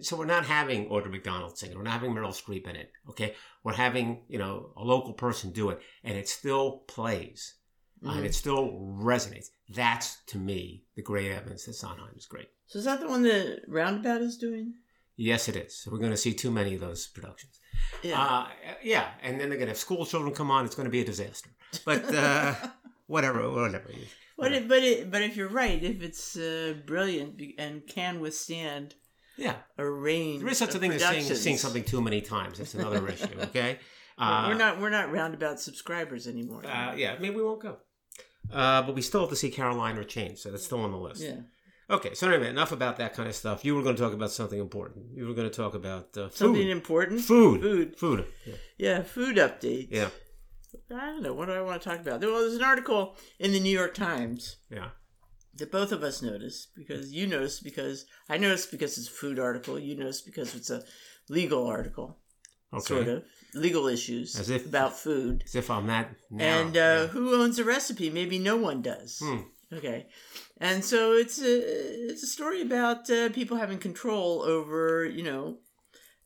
so 0.00 0.16
we're 0.16 0.26
not 0.26 0.44
having 0.44 0.88
Audra 0.88 1.10
McDonald 1.10 1.56
sing 1.56 1.70
it, 1.70 1.76
we're 1.76 1.84
not 1.84 1.92
having 1.92 2.12
Meryl 2.12 2.30
Streep 2.30 2.68
in 2.68 2.74
it. 2.76 2.90
Okay, 3.08 3.34
we're 3.62 3.72
having 3.72 4.24
you 4.28 4.38
know 4.38 4.72
a 4.76 4.82
local 4.82 5.12
person 5.12 5.52
do 5.52 5.70
it, 5.70 5.80
and 6.02 6.16
it 6.18 6.28
still 6.28 6.78
plays, 6.88 7.54
Mhm. 8.02 8.16
and 8.16 8.26
it 8.26 8.34
still 8.34 8.72
resonates. 9.00 9.50
That's 9.68 10.22
to 10.26 10.38
me 10.38 10.84
the 10.96 11.02
great 11.02 11.30
evidence 11.30 11.66
that 11.66 11.74
Sondheim 11.74 12.14
is 12.16 12.26
great. 12.26 12.48
So 12.66 12.78
is 12.78 12.84
that 12.86 13.00
the 13.00 13.08
one 13.08 13.22
that 13.22 13.62
Roundabout 13.68 14.22
is 14.22 14.36
doing? 14.36 14.74
Yes, 15.16 15.48
it 15.48 15.56
is. 15.56 15.76
So 15.76 15.90
we're 15.90 15.98
going 15.98 16.12
to 16.12 16.16
see 16.16 16.32
too 16.32 16.50
many 16.50 16.74
of 16.74 16.80
those 16.80 17.08
productions. 17.08 17.58
Yeah. 18.02 18.22
Uh, 18.22 18.46
yeah, 18.82 19.08
and 19.20 19.40
then 19.40 19.48
they're 19.48 19.58
going 19.58 19.66
to 19.66 19.72
have 19.72 19.78
school 19.78 20.06
children 20.06 20.32
come 20.32 20.50
on. 20.50 20.64
It's 20.64 20.76
going 20.76 20.86
to 20.86 20.90
be 20.90 21.00
a 21.00 21.04
disaster. 21.04 21.50
But 21.84 22.14
uh, 22.14 22.54
whatever, 23.08 23.50
whatever. 23.50 23.90
but 24.38 24.52
it, 24.52 24.68
but 24.68 24.82
it, 24.82 25.10
but 25.10 25.22
if 25.22 25.36
you're 25.36 25.48
right, 25.48 25.82
if 25.82 26.02
it's 26.02 26.36
uh, 26.36 26.74
brilliant 26.86 27.42
and 27.58 27.86
can 27.86 28.20
withstand 28.20 28.94
Yeah, 29.36 29.56
a 29.76 29.84
range, 29.84 30.40
there 30.40 30.50
is 30.50 30.58
such 30.58 30.74
a 30.74 30.78
thing 30.78 30.92
as 30.92 31.04
seeing, 31.04 31.22
seeing 31.22 31.58
something 31.58 31.84
too 31.84 32.00
many 32.00 32.20
times. 32.20 32.58
That's 32.58 32.74
another 32.74 33.06
issue. 33.08 33.26
Okay. 33.42 33.80
we're 34.18 34.54
not 34.54 34.80
we're 34.80 34.90
not 34.90 35.10
Roundabout 35.10 35.60
subscribers 35.60 36.26
anymore. 36.28 36.64
Uh, 36.64 36.94
yeah, 36.96 37.16
maybe 37.18 37.36
we 37.36 37.42
won't 37.42 37.60
go. 37.60 37.78
Uh, 38.52 38.82
but 38.82 38.94
we 38.94 39.02
still 39.02 39.20
have 39.20 39.30
to 39.30 39.36
see 39.36 39.50
Caroline 39.50 39.96
or 39.98 40.04
Change, 40.04 40.38
so 40.38 40.50
that's 40.50 40.64
still 40.64 40.80
on 40.80 40.90
the 40.92 40.98
list. 40.98 41.22
yeah. 41.22 41.40
Okay, 41.90 42.12
so 42.14 42.28
anyway, 42.28 42.50
enough 42.50 42.70
about 42.70 42.98
that 42.98 43.14
kind 43.14 43.28
of 43.30 43.34
stuff. 43.34 43.64
You 43.64 43.74
were 43.74 43.82
going 43.82 43.96
to 43.96 44.02
talk 44.02 44.12
about 44.12 44.30
something 44.30 44.58
important. 44.60 45.06
You 45.14 45.26
were 45.26 45.32
going 45.32 45.48
to 45.48 45.54
talk 45.56 45.74
about 45.74 46.08
uh, 46.18 46.28
food. 46.28 46.34
Something 46.34 46.68
important. 46.68 47.20
Food. 47.22 47.62
Food. 47.62 47.96
Food. 47.98 48.24
Yeah. 48.46 48.54
Yeah, 48.76 49.02
food 49.02 49.36
update. 49.36 49.88
Yeah. 49.90 50.08
I 50.94 51.06
don't 51.06 51.22
know. 51.22 51.32
What 51.32 51.46
do 51.46 51.52
I 51.52 51.62
want 51.62 51.80
to 51.80 51.88
talk 51.88 51.98
about? 52.00 52.20
Well, 52.20 52.40
there's 52.40 52.54
an 52.56 52.62
article 52.62 53.16
in 53.38 53.52
the 53.52 53.60
New 53.60 53.70
York 53.76 53.94
Times 53.94 54.56
Yeah. 54.70 54.90
that 55.54 55.72
both 55.72 55.90
of 55.92 56.02
us 56.02 56.20
noticed 56.20 56.74
because 56.76 57.10
you 57.10 57.26
noticed 57.26 57.64
because 57.64 58.04
I 58.28 58.36
noticed 58.36 58.70
because 58.70 58.98
it's 58.98 59.08
a 59.08 59.10
food 59.10 59.38
article. 59.38 59.78
You 59.78 59.96
noticed 59.96 60.26
because 60.26 60.54
it's 60.54 60.68
a 60.68 60.82
legal 61.30 61.66
article, 61.66 62.18
Okay. 62.74 62.84
sort 62.84 63.08
of 63.08 63.24
legal 63.54 63.86
issues 63.88 64.38
As 64.38 64.50
if- 64.50 64.66
about 64.66 64.96
food. 64.96 65.42
As 65.46 65.54
if 65.54 65.70
I'm 65.70 65.86
that 65.86 66.14
narrow. 66.30 66.66
And 66.66 66.76
uh, 66.76 67.06
who 67.08 67.34
owns 67.40 67.58
a 67.58 67.64
recipe? 67.64 68.10
Maybe 68.10 68.38
no 68.38 68.56
one 68.56 68.82
does. 68.82 69.20
Hmm. 69.22 69.40
Okay, 69.70 70.06
and 70.58 70.82
so 70.82 71.12
it's 71.12 71.38
a 71.42 72.08
it's 72.10 72.22
a 72.22 72.26
story 72.26 72.62
about 72.62 73.10
uh, 73.10 73.28
people 73.28 73.58
having 73.58 73.76
control 73.78 74.40
over 74.40 75.04
you 75.04 75.22
know 75.22 75.58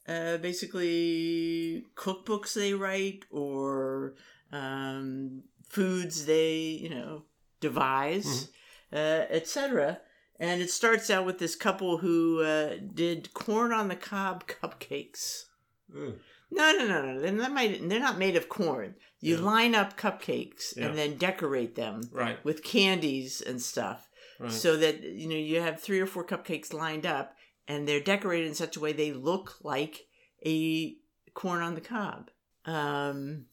uh, 0.07 0.37
basically 0.37 1.85
cookbooks 1.97 2.55
they 2.55 2.73
write 2.73 3.25
or 3.33 4.15
um, 4.53 5.43
foods 5.69 6.27
they 6.27 6.55
you 6.59 6.89
know 6.91 7.25
devise, 7.61 8.49
uh, 8.93 9.27
etc. 9.29 9.99
And 10.39 10.61
it 10.63 10.71
starts 10.71 11.11
out 11.11 11.27
with 11.27 11.39
this 11.39 11.55
couple 11.57 11.99
who 11.99 12.43
uh, 12.43 12.77
did 12.95 13.33
corn 13.35 13.73
on 13.73 13.89
the 13.89 13.97
cob 13.97 14.47
cupcakes. 14.63 15.47
Mm. 15.93 16.15
No, 16.55 16.71
no, 16.73 16.87
no, 16.87 17.01
no. 17.15 17.21
They're 17.21 17.33
not 17.33 17.53
made. 17.53 17.89
They're 17.91 17.99
not 17.99 18.19
made 18.19 18.37
of 18.37 18.49
corn. 18.51 18.95
You 19.21 19.37
Yeah. 19.37 19.43
line 19.43 19.75
up 19.75 19.97
cupcakes 19.97 20.77
Yeah. 20.77 20.87
and 20.89 20.99
then 20.99 21.17
decorate 21.17 21.75
them 21.77 22.03
Right. 22.13 22.45
with 22.45 22.63
candies 22.63 23.41
and 23.41 23.61
stuff, 23.63 24.11
Right. 24.39 24.53
so 24.53 24.77
that 24.77 25.01
you 25.03 25.29
know 25.29 25.37
you 25.37 25.61
have 25.63 25.81
three 25.81 25.99
or 25.99 26.07
four 26.07 26.25
cupcakes 26.27 26.73
lined 26.75 27.07
up, 27.07 27.35
and 27.67 27.89
they're 27.89 28.01
decorated 28.01 28.49
in 28.49 28.55
such 28.55 28.77
a 28.77 28.81
way 28.81 28.93
they 28.93 29.13
look 29.13 29.57
like 29.63 30.09
a 30.45 30.97
corn 31.33 31.63
on 31.63 31.75
the 31.75 31.81
cob. 31.81 32.31
Um, 32.67 33.47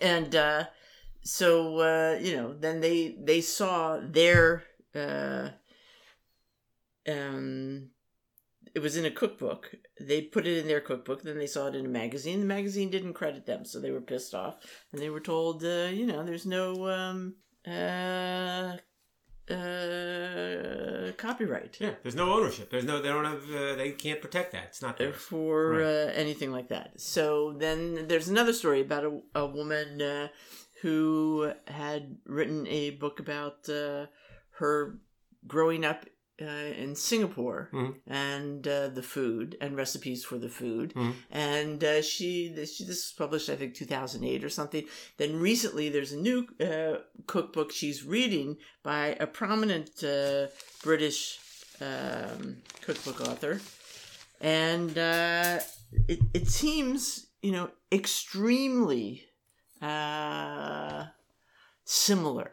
and 0.00 0.34
uh, 0.36 0.66
so 1.22 1.78
uh, 1.78 2.18
you 2.20 2.36
know, 2.36 2.52
then 2.52 2.80
they 2.80 3.16
they 3.18 3.40
saw 3.40 3.98
their 4.02 4.64
uh, 4.94 5.50
um, 7.08 7.90
it 8.74 8.80
was 8.80 8.96
in 8.96 9.04
a 9.04 9.10
cookbook. 9.10 9.74
They 10.00 10.22
put 10.22 10.46
it 10.46 10.58
in 10.58 10.66
their 10.68 10.80
cookbook. 10.80 11.22
Then 11.22 11.38
they 11.38 11.46
saw 11.46 11.66
it 11.68 11.74
in 11.74 11.86
a 11.86 11.88
magazine. 11.88 12.40
The 12.40 12.46
magazine 12.46 12.90
didn't 12.90 13.14
credit 13.14 13.46
them, 13.46 13.64
so 13.64 13.80
they 13.80 13.90
were 13.90 14.00
pissed 14.00 14.34
off, 14.34 14.56
and 14.92 15.00
they 15.00 15.10
were 15.10 15.20
told, 15.20 15.64
uh, 15.64 15.88
you 15.92 16.06
know, 16.06 16.24
there's 16.24 16.46
no 16.46 16.88
um, 16.88 17.34
uh, 17.66 18.76
uh, 19.48 21.12
copyright 21.16 21.76
Yeah, 21.80 21.94
there's 22.02 22.14
no 22.14 22.32
ownership. 22.32 22.70
There's 22.70 22.84
no. 22.84 23.00
They 23.00 23.08
don't 23.08 23.24
have. 23.24 23.42
Uh, 23.50 23.74
they 23.76 23.92
can't 23.92 24.20
protect 24.20 24.52
that. 24.52 24.64
It's 24.68 24.82
not 24.82 24.96
theirs. 24.98 25.16
for 25.16 25.70
Right. 25.70 25.82
uh, 25.82 26.12
anything 26.14 26.50
like 26.52 26.68
that. 26.68 27.00
So 27.00 27.52
then 27.56 28.06
there's 28.08 28.28
another 28.28 28.52
story 28.52 28.80
about 28.80 29.04
a, 29.04 29.20
a 29.34 29.46
woman 29.46 30.02
uh, 30.02 30.28
who 30.82 31.52
had 31.66 32.16
written 32.26 32.66
a 32.66 32.90
book 32.90 33.20
about 33.20 33.68
uh, 33.68 34.06
her 34.58 34.98
growing 35.46 35.84
up 35.84 36.06
uh, 36.40 36.44
in 36.84 36.94
Singapore 36.94 37.70
Mhm. 37.72 37.94
and 38.06 38.68
uh, 38.68 38.88
the 38.88 39.02
food 39.02 39.56
and 39.60 39.76
recipes 39.76 40.24
for 40.24 40.38
the 40.38 40.48
food. 40.50 40.92
Mhm. 40.94 41.14
And 41.30 41.82
uh, 41.84 42.02
she, 42.02 42.48
this, 42.48 42.76
she, 42.76 42.84
this 42.84 42.96
was 43.06 43.14
published, 43.16 43.48
I 43.48 43.56
think, 43.56 43.74
2008 43.74 44.44
or 44.44 44.50
something. 44.50 44.84
Then 45.16 45.40
recently 45.40 45.88
there's 45.88 46.12
a 46.12 46.18
new 46.20 46.46
uh, 46.60 46.98
cookbook 47.26 47.72
she's 47.72 48.04
reading 48.04 48.56
by 48.82 49.16
a 49.18 49.26
prominent 49.26 50.02
uh, 50.04 50.48
British 50.82 51.38
um, 51.80 52.56
cookbook 52.80 53.20
author 53.20 53.60
and 54.40 54.96
uh, 54.96 55.58
it 56.08 56.20
it 56.32 56.48
seems 56.48 57.26
you 57.42 57.52
know 57.52 57.70
extremely 57.92 59.24
uh, 59.82 61.04
similar 61.84 62.50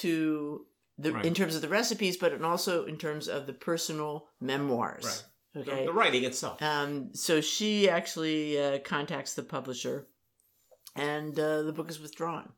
to 0.00 0.66
the 0.98 1.12
Right. 1.12 1.24
in 1.26 1.34
terms 1.34 1.54
of 1.54 1.62
the 1.62 1.68
recipes, 1.68 2.16
but 2.16 2.40
also 2.42 2.84
in 2.84 2.96
terms 2.96 3.28
of 3.28 3.46
the 3.46 3.52
personal 3.52 4.28
memoirs. 4.40 5.04
Right. 5.04 5.62
Okay. 5.62 5.80
The, 5.80 5.86
the 5.86 5.92
writing 5.92 6.24
itself. 6.24 6.60
Um, 6.62 7.14
so 7.14 7.40
she 7.40 7.88
actually 7.88 8.60
uh, 8.62 8.78
contacts 8.80 9.34
the 9.34 9.42
publisher, 9.42 10.06
and 10.94 11.38
uh, 11.38 11.62
the 11.62 11.72
book 11.72 11.90
is 11.90 12.00
withdrawn. 12.00 12.52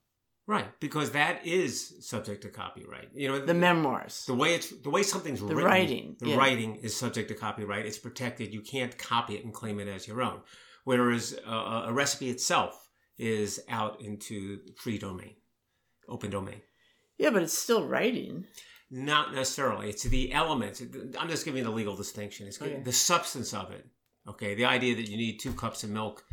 right, 0.46 0.66
because 0.80 1.10
that 1.12 1.46
is 1.46 1.94
subject 2.00 2.42
to 2.42 2.48
copyright. 2.48 3.10
You 3.14 3.28
know, 3.28 3.38
The 3.44 3.54
memoirs. 3.54 4.24
the 4.26 4.34
way 4.34 4.54
it's 4.54 4.70
the 4.70 4.90
way 4.90 5.02
something's 5.02 5.40
The 5.40 5.46
written, 5.54 5.64
writing, 5.64 6.16
the 6.20 6.30
yeah. 6.30 6.36
writing 6.36 6.76
is 6.76 6.96
subject 6.96 7.28
to 7.28 7.34
copyright. 7.34 7.86
It's 7.86 7.98
protected. 7.98 8.52
You 8.52 8.62
can't 8.62 8.96
copy 8.98 9.34
it 9.36 9.44
and 9.44 9.52
claim 9.54 9.78
it 9.80 9.88
as 9.88 10.08
your 10.08 10.22
own. 10.22 10.40
Whereas 10.84 11.38
uh, 11.46 11.84
a 11.86 11.92
recipe 11.92 12.30
itself 12.30 12.88
is 13.18 13.60
out 13.68 14.00
into 14.00 14.60
free 14.76 14.96
domain, 14.98 15.34
open 16.08 16.30
domain. 16.30 16.62
Yeah, 17.18 17.30
but 17.30 17.42
it's 17.42 17.56
still 17.56 17.86
writing. 17.86 18.46
Not 18.90 19.34
necessarily. 19.34 19.90
It's 19.90 20.04
the 20.04 20.32
elements. 20.32 20.82
I'm 21.18 21.28
just 21.28 21.44
giving 21.44 21.62
the 21.64 21.70
legal 21.70 21.94
distinction. 21.94 22.46
It's 22.46 22.60
Okay. 22.60 22.80
the 22.82 22.92
substance 22.92 23.52
of 23.52 23.70
it. 23.70 23.86
Okay, 24.26 24.54
the 24.54 24.64
idea 24.64 24.94
that 24.96 25.08
you 25.08 25.16
need 25.16 25.38
two 25.38 25.52
cups 25.52 25.84
of 25.84 25.90
milk 25.90 26.24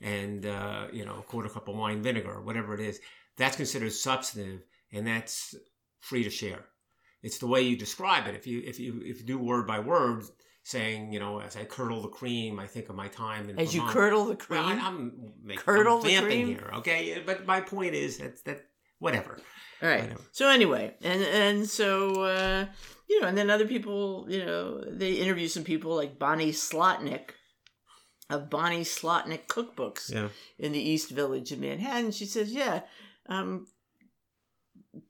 and 0.00 0.46
uh, 0.46 0.86
you 0.92 1.04
know 1.04 1.16
a 1.18 1.22
quarter 1.22 1.48
cup 1.48 1.68
of 1.68 1.76
wine 1.76 2.02
vinegar 2.02 2.32
or 2.32 2.42
whatever 2.42 2.74
it 2.74 2.80
is. 2.80 3.00
That's 3.36 3.56
considered 3.56 3.92
substantive, 3.92 4.62
and 4.92 5.06
that's 5.06 5.54
free 6.00 6.22
to 6.24 6.30
share. 6.30 6.66
It's 7.22 7.38
the 7.38 7.46
way 7.46 7.62
you 7.62 7.76
describe 7.76 8.26
it. 8.28 8.34
If 8.34 8.46
you 8.46 8.62
if 8.64 8.78
you 8.78 9.02
if 9.04 9.20
you 9.20 9.26
do 9.26 9.38
word 9.38 9.66
by 9.66 9.78
word, 9.80 10.24
saying 10.62 11.12
you 11.12 11.18
know 11.20 11.40
as 11.40 11.56
I 11.56 11.64
curdle 11.64 12.02
the 12.02 12.08
cream, 12.08 12.60
I 12.60 12.66
think 12.66 12.88
of 12.90 12.96
my 12.96 13.08
time 13.08 13.48
in 13.48 13.58
As 13.58 13.74
you 13.74 13.82
curdle 13.86 14.26
the 14.26 14.36
cream. 14.36 14.60
Well, 14.60 14.68
I, 14.68 14.74
am 14.74 15.32
making, 15.42 15.62
Curdle 15.64 15.96
I'm 15.98 16.02
the 16.02 16.08
vamping 16.08 16.44
cream? 16.44 16.48
here. 16.58 16.70
Okay, 16.74 17.22
but 17.24 17.46
my 17.46 17.60
point 17.60 17.94
is 17.94 18.18
that 18.18 18.44
that 18.44 18.66
whatever. 18.98 19.38
All 19.82 19.88
right. 19.88 20.02
Whatever. 20.02 20.20
So 20.32 20.48
anyway, 20.48 20.94
and 21.02 21.22
and 21.22 21.68
so 21.68 22.22
uh, 22.22 22.66
you 23.08 23.20
know, 23.20 23.28
and 23.28 23.36
then 23.36 23.50
other 23.50 23.66
people, 23.66 24.26
you 24.28 24.44
know, 24.44 24.82
they 24.90 25.12
interview 25.12 25.48
some 25.48 25.64
people 25.64 25.94
like 25.94 26.18
Bonnie 26.18 26.52
Slotnick, 26.52 27.30
of 28.30 28.48
Bonnie 28.50 28.84
Slotnick 28.84 29.46
cookbooks 29.46 30.10
Yeah. 30.12 30.28
in 30.58 30.72
the 30.72 30.80
East 30.80 31.10
Village 31.10 31.52
of 31.52 31.58
Manhattan. 31.60 32.12
She 32.12 32.24
says, 32.26 32.52
"Yeah, 32.52 32.80
um, 33.28 33.66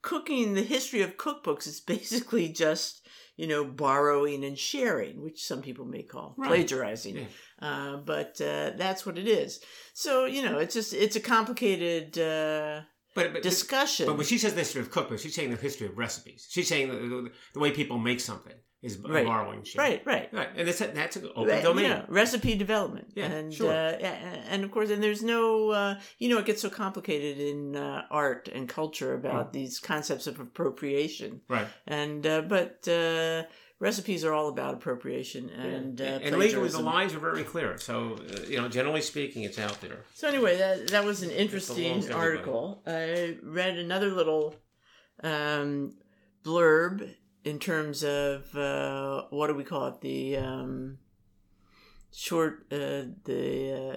cooking. 0.03 0.55
The 0.55 0.63
history 0.63 1.03
of 1.03 1.17
cookbooks 1.17 1.67
is 1.67 1.81
basically 1.95 2.49
just 2.49 3.07
you 3.37 3.47
know 3.47 3.65
borrowing 3.65 4.45
and 4.45 4.59
sharing, 4.59 5.23
which 5.23 5.45
some 5.45 5.63
people 5.63 5.85
may 5.85 6.03
call 6.03 6.35
Right. 6.37 6.49
plagiarizing. 6.49 7.17
Yeah. 7.17 7.25
Uh, 7.61 7.97
but 7.99 8.41
uh, 8.41 8.71
that's 8.77 9.07
what 9.07 9.19
it 9.19 9.29
is. 9.29 9.61
So 9.93 10.25
you 10.25 10.43
know, 10.43 10.59
it's 10.59 10.75
just 10.75 10.93
it's 10.95 11.17
a 11.17 11.21
complicated 11.21 12.19
uh, 12.19 12.83
But, 13.15 13.33
but 13.33 13.43
discussion. 13.43 14.07
But 14.07 14.17
when 14.17 14.27
she 14.27 14.39
says 14.39 14.55
the 14.55 14.61
history 14.61 14.81
of 14.83 14.91
cookbooks, 14.91 15.21
she's 15.21 15.35
saying 15.35 15.51
the 15.51 15.57
history 15.57 15.87
of 15.87 15.97
recipes. 15.97 16.47
She's 16.51 16.69
saying 16.69 16.89
the, 16.89 16.97
the, 16.97 17.31
the 17.55 17.61
way 17.61 17.71
people 17.71 17.99
make 17.99 18.21
something 18.21 18.53
is 18.83 18.99
Right. 18.99 19.25
borrowing 19.25 19.63
shit. 19.65 19.79
right, 19.79 20.03
right. 20.05 20.29
Right. 20.33 20.49
And 20.57 20.69
that's, 20.69 20.79
that's 20.81 21.17
an 21.17 21.31
open 21.35 21.49
Right, 21.55 21.63
domain. 21.63 21.85
yeah, 21.87 22.05
recipe 22.09 22.55
development. 22.55 23.13
Yeah, 23.15 23.27
and 23.27 23.55
sure. 23.55 23.71
uh, 23.73 23.97
yeah, 23.99 24.43
and 24.51 24.63
of 24.63 24.71
course, 24.73 24.91
and 24.91 25.03
there's 25.03 25.23
no, 25.23 25.71
uh, 25.71 25.95
you 26.19 26.29
know, 26.29 26.39
it 26.39 26.45
gets 26.45 26.61
so 26.61 26.69
complicated 26.69 27.39
in 27.39 27.77
uh, 27.77 28.03
art 28.11 28.49
and 28.53 28.69
culture 28.69 29.15
about 29.15 29.49
Mm. 29.49 29.53
these 29.53 29.79
concepts 29.81 30.27
of 30.27 30.39
appropriation, 30.39 31.41
Right. 31.49 31.67
and 31.87 32.27
uh, 32.27 32.43
but 32.43 32.87
uh, 32.89 33.45
recipes 33.85 34.25
are 34.25 34.33
all 34.33 34.49
about 34.49 34.73
appropriation 34.75 35.51
and 35.51 36.01
uh, 36.01 36.05
and 36.27 36.37
legally, 36.39 36.71
the 36.71 36.79
lines 36.97 37.13
are 37.15 37.19
very 37.31 37.45
clear. 37.45 37.77
So, 37.79 38.19
uh, 38.19 38.41
you 38.49 38.57
know, 38.61 38.69
generally 38.69 39.03
speaking, 39.03 39.43
it's 39.45 39.59
out 39.59 39.79
there. 39.83 39.99
So 40.15 40.27
anyway, 40.27 40.57
that 40.57 40.89
that 40.89 41.05
was 41.05 41.23
an 41.23 41.31
interesting 41.31 42.11
article. 42.13 42.83
I 42.87 43.37
read 43.43 43.77
another 43.79 44.11
little 44.11 44.55
um, 45.23 45.93
blurb 46.43 46.97
in 47.45 47.59
terms 47.59 48.03
of 48.03 48.55
uh, 48.57 49.25
what 49.31 49.47
do 49.49 49.55
we 49.55 49.65
call 49.65 49.87
it? 49.89 50.01
The 50.01 50.39
um, 50.39 50.99
short 52.13 52.67
uh, 52.73 53.03
the 53.25 53.45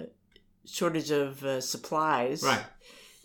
shortage 0.66 1.10
of 1.10 1.42
uh, 1.44 1.60
supplies 1.60 2.42
Right. 2.42 2.64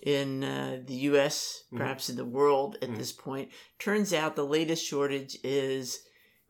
in 0.02 0.44
uh, 0.44 0.82
the 0.86 0.96
U.S., 1.12 1.64
Mhm. 1.72 1.78
perhaps 1.78 2.10
in 2.10 2.16
the 2.16 2.26
world 2.40 2.78
at 2.82 2.90
Mhm. 2.90 2.98
this 2.98 3.12
point. 3.12 3.50
Turns 3.80 4.14
out 4.14 4.36
the 4.36 4.46
latest 4.46 4.86
shortage 4.86 5.38
is 5.44 6.00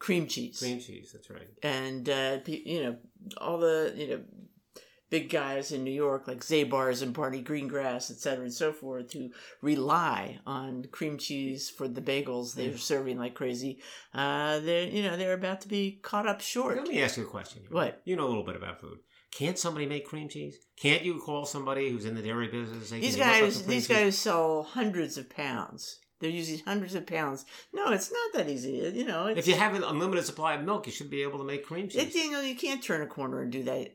cream 0.05 0.25
cheese 0.27 0.59
Cream 0.59 0.79
cheese, 0.79 1.11
that's 1.13 1.29
right. 1.29 1.49
and 1.63 2.09
uh, 2.09 2.37
you 2.45 2.83
know 2.83 2.95
all 3.37 3.57
the 3.57 3.93
you 3.95 4.07
know 4.09 4.21
big 5.09 5.29
guys 5.29 5.71
in 5.71 5.83
New 5.83 5.97
York 6.05 6.27
like 6.27 6.39
Zabar's 6.39 7.03
and 7.03 7.13
Barney 7.13 7.43
Greengrass, 7.43 8.09
et 8.09 8.17
cetera, 8.17 8.45
and 8.45 8.53
so 8.53 8.73
forth, 8.73 9.13
who 9.13 9.29
rely 9.61 10.39
on 10.47 10.85
cream 10.91 11.19
cheese 11.19 11.69
for 11.69 11.87
the 11.87 12.01
bagels 12.01 12.55
they're 12.55 12.77
serving 12.77 13.19
like 13.19 13.35
crazy. 13.35 13.79
Uh, 14.13 14.59
they're 14.59 14.87
you 14.87 15.03
know 15.03 15.15
they're 15.15 15.39
about 15.43 15.61
to 15.61 15.67
be 15.67 15.99
caught 16.01 16.27
up 16.27 16.41
short. 16.41 16.77
Let 16.77 16.87
me 16.87 17.01
ask 17.01 17.17
you 17.17 17.23
a 17.23 17.27
question. 17.37 17.61
What? 17.69 18.01
You 18.05 18.15
know 18.15 18.25
a 18.25 18.31
little 18.33 18.43
bit 18.51 18.55
about 18.55 18.81
food. 18.81 18.97
Can't 19.31 19.57
somebody 19.57 19.85
make 19.87 20.05
cream 20.05 20.29
cheese? 20.29 20.57
Can't 20.79 21.03
you 21.03 21.19
call 21.19 21.45
somebody 21.45 21.89
who's 21.89 22.05
in 22.05 22.13
the 22.15 22.21
dairy 22.21 22.49
business 22.49 22.77
and 22.77 22.85
say, 22.85 22.99
These 22.99 23.15
"Can 23.15 23.27
you 23.35 23.41
guys, 23.41 23.65
these 23.65 23.87
cheese?" 23.87 23.97
guys 23.97 24.17
sell 24.17 24.63
hundreds 24.63 25.17
of 25.17 25.29
pounds. 25.29 25.99
They're 26.23 26.31
using 26.31 26.61
hundreds 26.65 26.95
of 26.95 27.05
pounds. 27.05 27.43
No, 27.73 27.91
it's 27.91 28.09
not 28.09 28.31
that 28.33 28.49
easy. 28.49 28.89
You 28.95 29.03
know, 29.03 29.25
it's, 29.27 29.39
If 29.39 29.47
you 29.47 29.55
have 29.55 29.75
an 29.75 29.83
unlimited 29.83 30.23
supply 30.25 30.53
of 30.53 30.63
milk, 30.63 30.85
you 30.87 30.93
should 30.93 31.09
be 31.09 31.21
able 31.21 31.37
to 31.39 31.43
make 31.43 31.65
cream 31.65 31.89
cheese. 31.89 32.01
It, 32.01 32.15
you 32.15 32.31
know, 32.31 32.39
you 32.39 32.55
can't 32.55 32.81
turn 32.81 33.01
a 33.01 33.07
corner 33.07 33.41
and 33.41 33.51
do 33.51 33.63
that. 33.63 33.91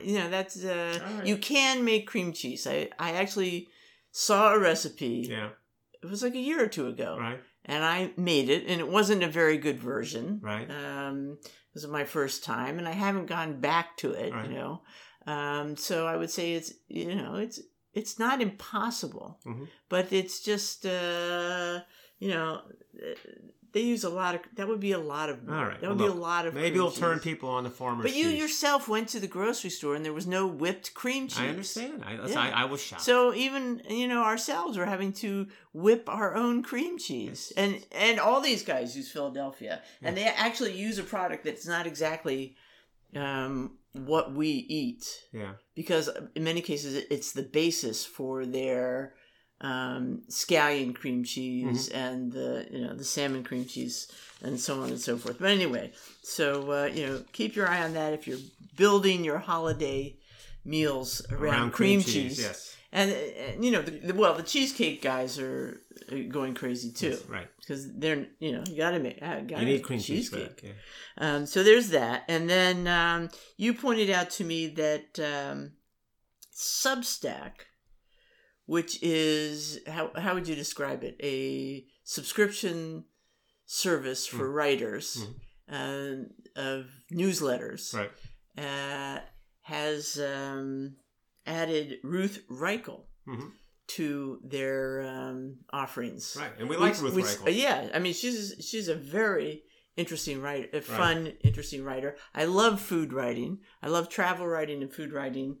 You 0.00 0.18
know, 0.20 0.30
that's 0.30 0.64
uh, 0.64 1.00
right. 1.16 1.26
you 1.26 1.36
can 1.36 1.84
make 1.84 2.06
cream 2.06 2.32
cheese. 2.32 2.64
I 2.64 2.90
I 2.96 3.14
actually 3.14 3.66
saw 4.12 4.52
a 4.54 4.58
recipe. 4.60 5.26
yeah, 5.28 5.48
It 6.00 6.08
was 6.08 6.22
like 6.22 6.36
a 6.36 6.38
year 6.38 6.62
or 6.62 6.68
two 6.68 6.86
ago, 6.86 7.16
right, 7.18 7.40
and 7.64 7.84
I 7.84 8.12
made 8.16 8.48
it, 8.50 8.68
and 8.68 8.80
it 8.80 8.88
wasn't 8.88 9.24
a 9.24 9.28
very 9.28 9.58
good 9.58 9.80
version. 9.80 10.38
right. 10.40 10.70
Um, 10.70 11.38
it 11.42 11.74
was 11.74 11.86
my 11.88 12.04
first 12.04 12.44
time, 12.44 12.78
and 12.78 12.86
I 12.86 12.92
haven't 12.92 13.26
gone 13.26 13.60
back 13.60 13.96
to 13.98 14.12
it. 14.12 14.32
Right. 14.32 14.48
You 14.48 14.54
know, 14.54 14.82
um, 15.26 15.76
so 15.76 16.06
I 16.06 16.16
would 16.16 16.30
say 16.30 16.52
it's 16.54 16.72
you 16.86 17.16
know 17.16 17.34
it's 17.34 17.58
it's 17.98 18.18
not 18.18 18.36
impossible, 18.48 19.28
Mhm. 19.44 19.66
but 19.88 20.04
it's 20.12 20.36
just 20.50 20.78
uh, 20.86 21.80
you 22.18 22.28
know. 22.34 22.48
They 23.72 23.82
use 23.82 24.02
a 24.02 24.08
lot 24.08 24.34
of. 24.34 24.40
That 24.56 24.66
would 24.66 24.80
be 24.80 24.92
a 24.92 24.98
lot 25.14 25.28
of. 25.28 25.36
All 25.46 25.54
right, 25.70 25.78
That 25.80 25.90
would 25.90 25.98
well, 26.00 26.08
be 26.12 26.18
a 26.18 26.22
lot 26.30 26.46
of. 26.46 26.54
Maybe 26.54 26.76
it'll 26.78 26.90
turn 26.90 27.18
people 27.20 27.50
on 27.50 27.64
the 27.64 27.70
farmers. 27.70 28.04
But 28.06 28.14
you 28.20 28.30
cheese. 28.30 28.40
yourself 28.40 28.88
went 28.88 29.08
to 29.10 29.20
the 29.20 29.26
grocery 29.26 29.68
store 29.68 29.94
and 29.94 30.02
there 30.06 30.14
was 30.14 30.26
no 30.26 30.46
whipped 30.46 30.94
cream 30.94 31.28
cheese. 31.28 31.38
I 31.38 31.48
understand. 31.48 32.02
I, 32.02 32.12
Yeah. 32.14 32.40
I, 32.40 32.48
I 32.62 32.64
was 32.64 32.80
shocked. 32.82 33.02
So 33.02 33.34
even 33.34 33.82
you 33.90 34.08
know 34.08 34.22
ourselves 34.22 34.78
are 34.78 34.86
having 34.86 35.12
to 35.24 35.48
whip 35.74 36.08
our 36.08 36.34
own 36.34 36.62
cream 36.62 36.96
cheese, 36.98 37.52
Yes. 37.54 37.62
and 37.62 37.84
and 37.92 38.18
all 38.18 38.40
these 38.40 38.62
guys 38.72 38.96
use 38.96 39.10
Philadelphia, 39.12 39.82
and 40.02 40.16
they 40.16 40.24
actually 40.24 40.72
use 40.86 40.96
a 40.98 41.04
product 41.14 41.44
that's 41.44 41.66
not 41.66 41.86
exactly 41.86 42.56
um, 43.14 43.77
what 43.92 44.32
we 44.34 44.48
eat, 44.48 45.04
yeah, 45.32 45.52
because 45.74 46.08
in 46.34 46.44
many 46.44 46.60
cases 46.60 46.94
it's 47.10 47.32
the 47.32 47.42
basis 47.42 48.04
for 48.04 48.46
their 48.46 49.14
um, 49.60 50.22
scallion 50.30 50.94
cream 50.94 51.24
cheese 51.24 51.88
Mm-hmm. 51.88 51.98
and 51.98 52.32
the 52.32 52.66
you 52.70 52.80
know 52.86 52.94
the 52.94 53.04
salmon 53.04 53.42
cream 53.42 53.64
cheese 53.64 54.06
and 54.42 54.60
so 54.60 54.82
on 54.82 54.90
and 54.90 55.00
so 55.00 55.16
forth. 55.16 55.38
But 55.40 55.50
anyway, 55.50 55.92
so 56.22 56.70
uh, 56.70 56.84
you 56.86 57.06
know 57.06 57.24
keep 57.32 57.56
your 57.56 57.68
eye 57.68 57.82
on 57.82 57.94
that 57.94 58.12
if 58.12 58.26
you're 58.28 58.38
building 58.76 59.24
your 59.24 59.38
holiday 59.38 60.16
meals 60.64 61.24
around, 61.30 61.72
cream, 61.72 62.00
cheese. 62.02 62.38
Yes, 62.38 62.76
And, 62.90 63.10
and 63.10 63.64
you 63.64 63.70
know, 63.70 63.82
the, 63.82 63.90
the, 63.90 64.14
well, 64.14 64.34
the 64.34 64.42
cheesecake 64.42 65.02
guys 65.02 65.38
are 65.38 65.80
going 66.30 66.54
crazy 66.54 66.90
too 66.90 67.10
Yes, 67.10 67.22
right. 67.26 67.48
because 67.60 67.92
they're 67.94 68.26
you 68.38 68.52
know 68.52 68.64
you 68.66 68.76
gotta 68.78 68.98
make 68.98 69.18
uh, 69.20 69.40
gotta 69.40 69.60
You 69.62 69.66
need 69.74 69.82
cream 69.82 70.00
cheese 70.00 70.30
for 70.30 70.36
that. 70.36 70.58
Yeah. 70.62 70.72
um, 71.18 71.44
so 71.46 71.62
there's 71.62 71.90
that, 71.90 72.24
and 72.28 72.48
then 72.48 72.86
um, 72.88 73.28
you 73.58 73.74
pointed 73.74 74.08
out 74.08 74.30
to 74.30 74.44
me 74.44 74.68
that 74.68 75.18
um, 75.20 75.72
Substack, 76.56 77.52
which 78.66 79.02
is 79.02 79.80
how 79.86 80.10
how 80.16 80.34
would 80.34 80.48
you 80.48 80.54
describe 80.54 81.04
it? 81.04 81.16
A 81.22 81.84
subscription 82.04 83.04
service 83.66 84.26
for 84.26 84.50
writers 84.50 85.26
uh, 85.70 86.12
of 86.56 86.86
newsletters, 87.12 87.92
Right. 87.94 88.10
uh, 88.56 89.20
has 89.60 90.18
um, 90.18 90.96
added 91.48 91.98
Ruth 92.04 92.36
Reichl 92.48 93.00
Mhm. 93.26 93.52
to 93.96 94.40
their 94.44 95.02
um, 95.02 95.58
offerings. 95.72 96.36
Right. 96.38 96.52
And 96.58 96.68
we 96.68 96.76
like 96.76 97.00
Ruth 97.00 97.14
which- 97.14 97.24
Reichl. 97.24 97.56
yeah, 97.56 97.90
I 97.94 97.98
mean 97.98 98.12
she's 98.14 98.54
she's 98.68 98.88
a 98.88 98.94
very 98.94 99.62
interesting 99.96 100.40
writer, 100.40 100.68
a 100.72 100.80
fun, 100.80 101.20
interesting 101.42 101.82
writer. 101.82 102.16
I 102.34 102.44
love 102.44 102.80
food 102.80 103.12
writing. 103.12 103.58
I 103.82 103.88
love 103.88 104.08
travel 104.08 104.46
writing 104.46 104.82
and 104.82 104.92
food 104.92 105.12
writing, 105.12 105.58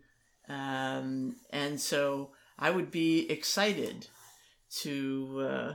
um, 0.48 1.36
and 1.50 1.80
so 1.80 2.32
I 2.58 2.70
would 2.70 2.90
be 2.90 3.28
excited 3.30 4.06
to. 4.82 5.40
Uh, 5.50 5.74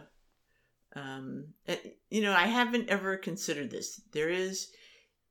um, 0.96 1.54
uh, 1.68 1.76
you 2.10 2.22
know, 2.22 2.34
I 2.34 2.46
haven't 2.46 2.90
ever 2.90 3.18
considered 3.18 3.72
this. 3.72 4.00
There 4.12 4.30
is, 4.30 4.70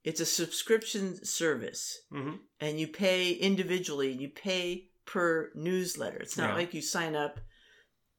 it's 0.05 0.21
a 0.21 0.27
subscription 0.27 1.25
service 1.25 2.03
Mhm. 2.13 2.41
and 2.61 2.81
you 2.81 2.89
pay 2.89 3.33
individually. 3.33 4.11
You 4.13 4.29
pay 4.29 4.91
per 5.05 5.51
newsletter. 5.55 6.19
It's 6.19 6.37
not 6.37 6.51
Yeah. 6.51 6.57
like 6.57 6.75
you 6.75 6.83
sign 6.83 7.15
up 7.17 7.41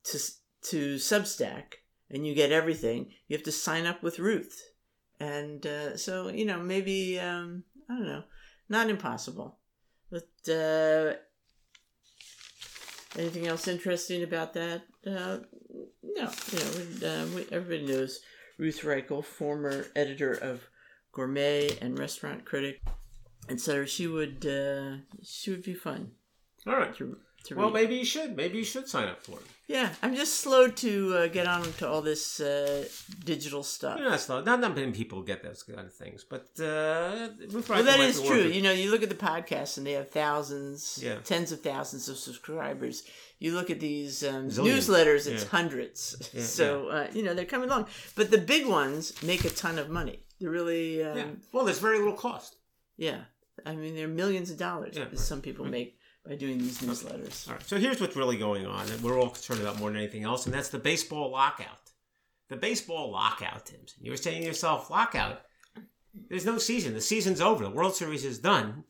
to 0.05 0.19
to 0.69 0.95
Substack 0.95 1.73
and 2.09 2.25
you 2.25 2.33
get 2.33 2.51
everything. 2.51 3.13
You 3.27 3.35
have 3.37 3.43
to 3.45 3.51
sign 3.51 3.85
up 3.85 4.01
with 4.01 4.19
Ruth, 4.19 4.61
and 5.19 5.65
uh, 5.65 5.97
so 5.97 6.29
you 6.29 6.45
know 6.45 6.59
maybe 6.61 7.19
um, 7.19 7.63
I 7.89 7.93
don't 7.95 8.05
know, 8.07 8.23
not 8.69 8.89
impossible, 8.89 9.59
but 10.09 10.29
uh, 10.49 11.15
anything 13.17 13.47
else 13.47 13.67
interesting 13.67 14.23
about 14.23 14.53
that? 14.53 14.83
Uh, 15.05 15.39
no, 16.01 16.31
you 16.51 16.59
know, 16.59 16.71
we, 16.77 17.05
uh, 17.05 17.25
we, 17.35 17.45
everybody 17.51 17.85
knows 17.85 18.21
Ruth 18.57 18.81
Reichl, 18.81 19.23
former 19.23 19.87
editor 19.95 20.33
of 20.33 20.61
Gourmet 21.13 21.77
and 21.81 21.97
Restaurant 21.97 22.43
Critic, 22.45 22.81
etc. 23.49 23.87
She 23.87 24.07
would 24.07 24.45
uh, 24.45 24.97
she 25.23 25.51
would 25.51 25.63
be 25.63 25.73
fun 25.73 26.11
All 26.67 26.75
right. 26.75 26.93
to 26.97 27.17
to 27.45 27.55
Well, 27.55 27.67
read. 27.67 27.73
maybe 27.73 27.95
you 27.95 28.05
should. 28.05 28.35
Maybe 28.37 28.57
you 28.57 28.63
should 28.63 28.87
sign 28.87 29.07
up 29.07 29.21
for 29.23 29.33
it. 29.39 29.45
Yeah, 29.67 29.89
I'm 30.01 30.13
just 30.15 30.35
slow 30.41 30.67
to 30.67 30.91
uh, 31.17 31.27
get 31.27 31.47
on 31.47 31.63
to 31.79 31.87
all 31.89 32.01
this 32.01 32.39
uh, 32.41 32.85
digital 33.23 33.63
stuff. 33.63 33.97
You're 33.99 34.09
not 34.09 34.19
slow. 34.19 34.41
Not 34.43 34.59
that 34.61 34.75
many 34.75 34.91
people 34.91 35.21
get 35.23 35.41
those 35.41 35.63
kind 35.63 35.79
of 35.87 35.93
things, 35.93 36.23
but 36.33 36.45
uh, 36.59 37.29
Ruth 37.49 37.69
Well, 37.69 37.83
that 37.83 37.99
is 38.01 38.21
true. 38.21 38.43
You 38.43 38.61
know, 38.61 38.71
you 38.71 38.91
look 38.91 39.03
at 39.03 39.09
the 39.09 39.15
podcasts 39.15 39.77
and 39.77 39.85
they 39.87 39.93
have 39.93 40.09
thousands, 40.11 40.99
Yeah. 41.01 41.17
tens 41.23 41.51
of 41.53 41.61
thousands 41.61 42.09
of 42.09 42.17
subscribers. 42.17 43.03
You 43.39 43.53
look 43.55 43.69
at 43.69 43.79
these 43.79 44.23
um, 44.25 44.49
newsletters, 44.49 45.27
it's 45.27 45.43
Yeah. 45.43 45.49
hundreds. 45.49 46.29
Yeah, 46.33 46.43
so, 46.59 46.87
Uh, 46.89 47.07
you 47.13 47.23
know, 47.23 47.33
they're 47.33 47.45
coming 47.55 47.69
along. 47.69 47.87
But 48.15 48.31
the 48.31 48.37
big 48.37 48.65
ones 48.67 49.21
make 49.23 49.43
a 49.45 49.49
ton 49.49 49.79
of 49.79 49.89
money. 49.89 50.19
They're 50.43 50.51
really, 50.51 51.01
um, 51.03 51.17
Yeah. 51.17 51.25
Well, 51.53 51.63
there's 51.63 51.79
very 51.79 51.97
little 51.99 52.13
cost. 52.17 52.57
Yeah, 52.97 53.21
I 53.65 53.75
mean, 53.75 53.95
there 53.95 54.05
are 54.05 54.09
millions 54.09 54.51
of 54.51 54.57
dollars 54.57 54.95
Yeah, 54.97 55.05
that 55.05 55.09
right, 55.11 55.19
some 55.19 55.41
people 55.41 55.63
make 55.65 55.97
by 56.27 56.35
doing 56.35 56.57
these 56.57 56.79
newsletters. 56.79 57.47
All 57.47 57.53
right. 57.55 57.63
So 57.67 57.77
here's 57.79 58.01
what's 58.01 58.15
really 58.17 58.37
going 58.37 58.65
on 58.65 58.85
that 58.87 59.01
we're 59.01 59.17
all 59.19 59.29
concerned 59.29 59.61
about 59.61 59.79
more 59.79 59.89
than 59.89 59.97
anything 59.99 60.23
else, 60.23 60.45
and 60.45 60.53
that's 60.53 60.69
the 60.69 60.79
baseball 60.79 61.31
lockout. 61.31 61.91
The 62.49 62.57
baseball 62.57 63.09
lockout, 63.11 63.65
Tim. 63.67 63.79
You 64.01 64.11
were 64.11 64.17
saying 64.17 64.41
to 64.41 64.47
yourself, 64.47 64.89
lockout. 64.89 65.41
There's 66.29 66.45
no 66.45 66.57
season. 66.57 66.93
The 66.93 67.01
season's 67.01 67.41
over. 67.41 67.63
The 67.63 67.69
World 67.69 67.95
Series 67.95 68.25
is 68.25 68.37
done. 68.39 68.83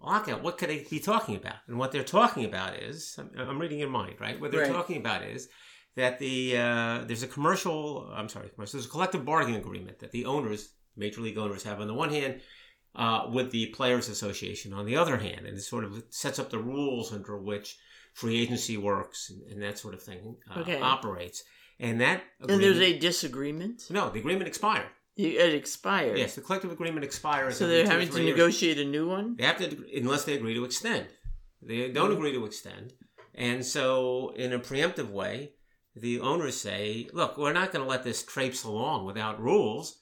lockout, 0.00 0.42
what 0.42 0.56
could 0.58 0.68
they 0.70 0.86
be 0.90 1.00
talking 1.00 1.36
about? 1.36 1.56
And 1.66 1.78
what 1.78 1.92
they're 1.92 2.04
talking 2.04 2.44
about 2.44 2.76
is, 2.76 3.18
I'm, 3.18 3.30
I'm 3.48 3.58
reading 3.58 3.78
your 3.78 3.90
mind, 3.90 4.16
right? 4.20 4.40
What 4.40 4.50
they're 4.50 4.62
Right. 4.62 4.72
talking 4.72 4.96
about 4.98 5.22
is 5.24 5.48
that 5.96 6.18
the 6.18 6.56
uh, 6.56 7.04
there's 7.06 7.22
a 7.22 7.26
commercial, 7.26 8.10
I'm 8.14 8.28
sorry, 8.30 8.48
commercial, 8.50 8.78
there's 8.78 8.86
a 8.86 8.90
collective 8.90 9.24
bargaining 9.26 9.60
agreement 9.60 9.98
that 9.98 10.12
the 10.12 10.24
owners, 10.24 10.70
major 11.00 11.20
league 11.20 11.38
owners, 11.38 11.64
have 11.64 11.80
on 11.80 11.88
the 11.88 11.94
one 12.04 12.10
hand 12.10 12.40
uh, 12.94 13.20
with 13.32 13.50
the 13.50 13.66
Players 13.78 14.08
Association 14.08 14.72
on 14.72 14.84
the 14.86 14.96
other 14.96 15.16
hand, 15.16 15.46
and 15.46 15.56
it 15.56 15.62
sort 15.62 15.84
of 15.84 16.02
sets 16.10 16.38
up 16.38 16.50
the 16.50 16.58
rules 16.58 17.12
under 17.12 17.36
which 17.38 17.76
free 18.14 18.40
agency 18.42 18.76
works 18.76 19.30
and, 19.30 19.40
and 19.50 19.62
that 19.62 19.78
sort 19.78 19.94
of 19.94 20.02
thing 20.02 20.36
uh, 20.50 20.60
Okay. 20.60 20.80
operates. 20.80 21.42
And 21.78 22.00
that 22.00 22.22
And 22.40 22.62
there's 22.62 22.78
a 22.78 22.98
disagreement. 22.98 23.84
no, 23.90 24.10
the 24.10 24.18
agreement 24.18 24.48
expired. 24.48 24.88
It 25.16 25.54
expired. 25.54 26.16
Yes, 26.18 26.34
the 26.34 26.40
collective 26.40 26.72
agreement 26.72 27.04
expires. 27.04 27.56
So 27.56 27.66
they're 27.66 27.86
having 27.86 28.08
to 28.08 28.22
years. 28.22 28.30
negotiate 28.36 28.78
a 28.78 28.84
new 28.84 29.06
one. 29.08 29.36
They 29.36 29.44
have 29.44 29.58
to, 29.58 29.68
unless 29.98 30.24
they 30.24 30.34
agree 30.34 30.54
to 30.54 30.64
extend. 30.64 31.06
They 31.62 31.90
don't 31.90 32.12
agree 32.12 32.32
to 32.32 32.46
extend, 32.46 32.94
and 33.34 33.64
so 33.64 34.32
in 34.36 34.52
a 34.54 34.58
preemptive 34.58 35.10
way, 35.10 35.52
the 35.94 36.20
owners 36.20 36.56
say, 36.56 37.08
"Look, 37.12 37.36
we're 37.36 37.52
not 37.52 37.70
going 37.72 37.84
to 37.84 37.88
let 37.90 38.02
this 38.02 38.22
traipse 38.24 38.64
along 38.64 39.04
without 39.04 39.42
rules. 39.42 39.98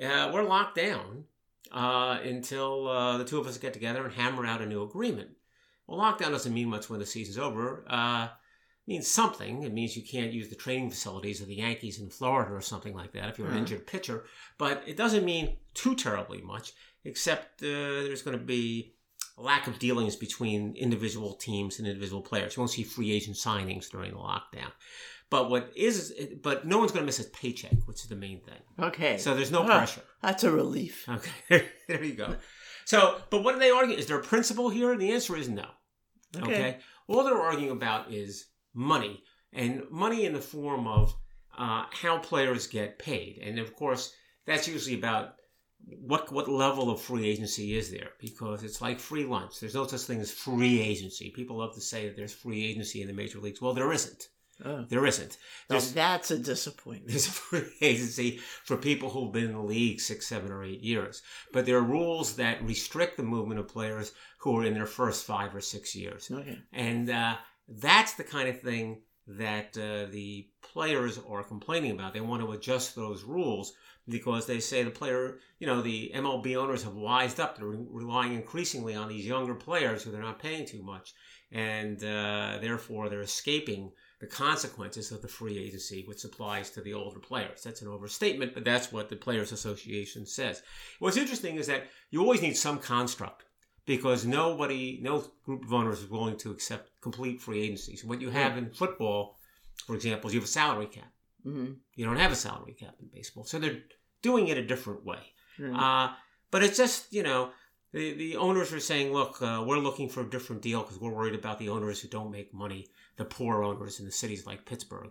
Uh, 0.00 0.30
we're 0.32 0.42
locked 0.44 0.76
down 0.76 1.24
uh, 1.72 2.18
until 2.22 2.88
uh, 2.88 3.18
the 3.18 3.24
two 3.24 3.38
of 3.38 3.46
us 3.46 3.58
get 3.58 3.72
together 3.72 4.04
and 4.04 4.14
hammer 4.14 4.46
out 4.46 4.60
a 4.62 4.66
new 4.66 4.82
agreement." 4.82 5.30
Well, 5.86 5.98
lockdown 5.98 6.30
doesn't 6.30 6.54
mean 6.54 6.68
much 6.68 6.88
when 6.88 7.00
the 7.00 7.06
season's 7.06 7.38
over. 7.38 7.84
Uh, 7.88 8.24
it 8.26 8.88
means 8.90 9.06
something. 9.08 9.62
It 9.62 9.72
means 9.72 9.96
you 9.96 10.02
can't 10.02 10.32
use 10.32 10.48
the 10.48 10.54
training 10.56 10.90
facilities 10.90 11.40
of 11.40 11.46
the 11.46 11.56
Yankees 11.56 12.00
in 12.00 12.08
Florida 12.10 12.52
or 12.54 12.60
something 12.60 12.94
like 12.94 13.12
that 13.12 13.28
if 13.28 13.38
you're 13.38 13.48
an 13.48 13.54
Mhm. 13.54 13.58
injured 13.58 13.86
pitcher. 13.86 14.24
But 14.58 14.82
it 14.86 14.96
doesn't 14.96 15.24
mean 15.24 15.56
too 15.74 15.94
terribly 15.94 16.40
much, 16.40 16.72
except 17.04 17.62
uh, 17.62 17.66
there's 17.66 18.22
going 18.22 18.38
to 18.38 18.44
be 18.44 18.94
a 19.36 19.42
lack 19.42 19.66
of 19.66 19.78
dealings 19.78 20.16
between 20.16 20.74
individual 20.76 21.34
teams 21.34 21.78
and 21.78 21.88
individual 21.88 22.22
players. 22.22 22.56
You 22.56 22.60
won't 22.60 22.70
see 22.70 22.84
free 22.84 23.10
agent 23.12 23.36
signings 23.36 23.90
during 23.90 24.12
the 24.12 24.18
lockdown. 24.18 24.72
But 25.34 25.50
what 25.50 25.72
is, 25.74 26.14
but 26.42 26.64
no 26.64 26.78
one's 26.78 26.92
going 26.92 27.02
to 27.02 27.06
miss 27.06 27.18
a 27.18 27.24
paycheck, 27.24 27.72
which 27.86 28.02
is 28.02 28.06
the 28.06 28.14
main 28.14 28.38
thing. 28.38 28.60
Okay. 28.78 29.18
So 29.18 29.34
there's 29.34 29.50
no 29.50 29.64
pressure. 29.64 30.02
That's 30.22 30.44
a 30.44 30.52
relief. 30.52 31.08
Okay, 31.08 31.66
there 31.88 32.04
you 32.04 32.14
go. 32.14 32.36
So, 32.84 33.20
but 33.30 33.42
what 33.42 33.56
are 33.56 33.58
they 33.58 33.72
arguing? 33.72 33.98
Is 33.98 34.06
there 34.06 34.20
a 34.20 34.22
principle 34.22 34.68
here? 34.68 34.92
And 34.92 35.00
the 35.00 35.10
answer 35.10 35.36
is 35.36 35.48
no. 35.48 35.66
Okay. 36.36 36.44
Okay. 36.44 36.78
All 37.08 37.24
they're 37.24 37.42
arguing 37.42 37.72
about 37.72 38.12
is 38.12 38.46
money, 38.74 39.24
and 39.52 39.82
money 39.90 40.24
in 40.24 40.34
the 40.34 40.40
form 40.40 40.86
of 40.86 41.12
uh, 41.58 41.86
how 41.90 42.18
players 42.18 42.68
get 42.68 43.00
paid, 43.00 43.38
and 43.42 43.58
of 43.58 43.74
course, 43.74 44.14
that's 44.46 44.68
usually 44.68 44.96
about 44.96 45.30
what 45.98 46.30
what 46.30 46.48
level 46.48 46.90
of 46.90 47.00
free 47.00 47.28
agency 47.28 47.76
is 47.76 47.90
there 47.90 48.10
because 48.20 48.62
it's 48.62 48.80
like 48.80 49.00
free 49.00 49.24
lunch. 49.24 49.58
There's 49.58 49.74
no 49.74 49.84
such 49.84 50.02
thing 50.02 50.20
as 50.20 50.30
free 50.30 50.80
agency. 50.80 51.32
People 51.34 51.56
love 51.56 51.74
to 51.74 51.80
say 51.80 52.06
that 52.06 52.14
there's 52.14 52.32
free 52.32 52.64
agency 52.64 53.02
in 53.02 53.08
the 53.08 53.12
major 53.14 53.40
leagues. 53.40 53.60
Well, 53.60 53.74
there 53.74 53.92
isn't. 53.92 54.28
Oh, 54.64 54.84
There 54.88 55.06
isn't. 55.06 55.36
There's 55.68 55.92
that's 55.92 56.30
a 56.30 56.38
disappointment. 56.38 57.08
there's 57.08 57.26
a 57.26 57.30
free 57.30 57.64
agency 57.80 58.38
for 58.64 58.76
people 58.76 59.10
who've 59.10 59.32
been 59.32 59.46
in 59.46 59.52
the 59.52 59.60
league 59.62 60.00
six, 60.00 60.26
seven, 60.26 60.52
or 60.52 60.62
eight 60.62 60.80
years. 60.80 61.22
But 61.52 61.66
there 61.66 61.78
are 61.78 61.82
rules 61.82 62.36
that 62.36 62.62
restrict 62.62 63.16
the 63.16 63.22
movement 63.24 63.58
of 63.60 63.68
players 63.68 64.12
who 64.38 64.58
are 64.58 64.64
in 64.64 64.74
their 64.74 64.86
first 64.86 65.24
five 65.24 65.54
or 65.54 65.60
six 65.60 65.94
years. 65.96 66.30
Okay. 66.30 66.58
And 66.72 67.10
uh, 67.10 67.36
that's 67.68 68.14
the 68.14 68.24
kind 68.24 68.48
of 68.48 68.60
thing 68.60 69.00
that 69.26 69.76
uh, 69.78 70.10
the 70.12 70.46
players 70.62 71.18
are 71.28 71.42
complaining 71.42 71.92
about. 71.92 72.12
They 72.12 72.20
want 72.20 72.42
to 72.42 72.52
adjust 72.52 72.94
those 72.94 73.24
rules 73.24 73.72
because 74.06 74.44
they 74.46 74.60
say 74.60 74.82
the 74.82 74.90
player, 74.90 75.38
you 75.58 75.66
know, 75.66 75.80
the 75.80 76.12
MLB 76.14 76.56
owners 76.56 76.82
have 76.84 76.94
wised 76.94 77.40
up. 77.40 77.56
They're 77.56 77.66
re- 77.66 77.86
relying 77.90 78.34
increasingly 78.34 78.94
on 78.94 79.08
these 79.08 79.26
younger 79.26 79.54
players 79.54 80.02
who 80.02 80.10
they're 80.10 80.20
not 80.20 80.38
paying 80.42 80.66
too 80.66 80.82
much. 80.82 81.14
And 81.50 82.04
uh, 82.04 82.58
therefore, 82.60 83.08
they're 83.08 83.22
escaping 83.22 83.92
the 84.20 84.26
consequences 84.26 85.12
of 85.12 85.22
the 85.22 85.28
free 85.28 85.58
agency, 85.58 86.04
which 86.06 86.24
applies 86.24 86.70
to 86.70 86.80
the 86.80 86.94
older 86.94 87.18
players. 87.18 87.62
That's 87.62 87.82
an 87.82 87.88
overstatement, 87.88 88.54
but 88.54 88.64
that's 88.64 88.92
what 88.92 89.08
the 89.08 89.16
Players 89.16 89.52
Association 89.52 90.24
says. 90.24 90.62
What's 90.98 91.16
interesting 91.16 91.56
is 91.56 91.66
that 91.66 91.88
you 92.10 92.20
always 92.20 92.42
need 92.42 92.56
some 92.56 92.78
construct 92.78 93.44
because 93.86 94.24
nobody, 94.24 94.98
no 95.02 95.24
group 95.44 95.64
of 95.64 95.72
owners 95.72 96.00
is 96.00 96.10
willing 96.10 96.36
to 96.38 96.50
accept 96.50 96.90
complete 97.00 97.40
free 97.40 97.62
agency. 97.62 97.96
So 97.96 98.08
what 98.08 98.20
you 98.20 98.30
have 98.30 98.56
in 98.56 98.70
football, 98.70 99.36
for 99.86 99.94
example, 99.94 100.28
is 100.28 100.34
you 100.34 100.40
have 100.40 100.48
a 100.48 100.52
salary 100.52 100.86
cap. 100.86 101.12
hmm 101.42 101.72
You 101.94 102.06
don't 102.06 102.16
have 102.16 102.32
a 102.32 102.36
salary 102.36 102.72
cap 102.72 102.94
in 103.00 103.08
baseball, 103.12 103.44
so 103.44 103.58
they're 103.58 103.82
doing 104.22 104.48
it 104.48 104.56
a 104.56 104.66
different 104.66 105.04
way. 105.04 105.34
Mm-hmm. 105.58 105.76
Uh, 105.76 106.14
but 106.50 106.62
it's 106.62 106.76
just, 106.76 107.12
you 107.12 107.22
know, 107.22 107.50
the, 107.92 108.14
the 108.14 108.36
owners 108.36 108.72
are 108.72 108.80
saying, 108.80 109.12
look, 109.12 109.40
uh, 109.42 109.62
we're 109.66 109.78
looking 109.78 110.08
for 110.08 110.22
a 110.22 110.30
different 110.30 110.62
deal 110.62 110.82
because 110.82 110.98
we're 110.98 111.14
worried 111.14 111.34
about 111.34 111.58
the 111.58 111.68
owners 111.68 112.00
who 112.00 112.08
don't 112.08 112.30
make 112.30 112.52
money, 112.52 112.88
the 113.16 113.24
poor 113.24 113.62
owners 113.62 114.00
in 114.00 114.06
the 114.06 114.12
cities 114.12 114.46
like 114.46 114.64
Pittsburgh. 114.66 115.10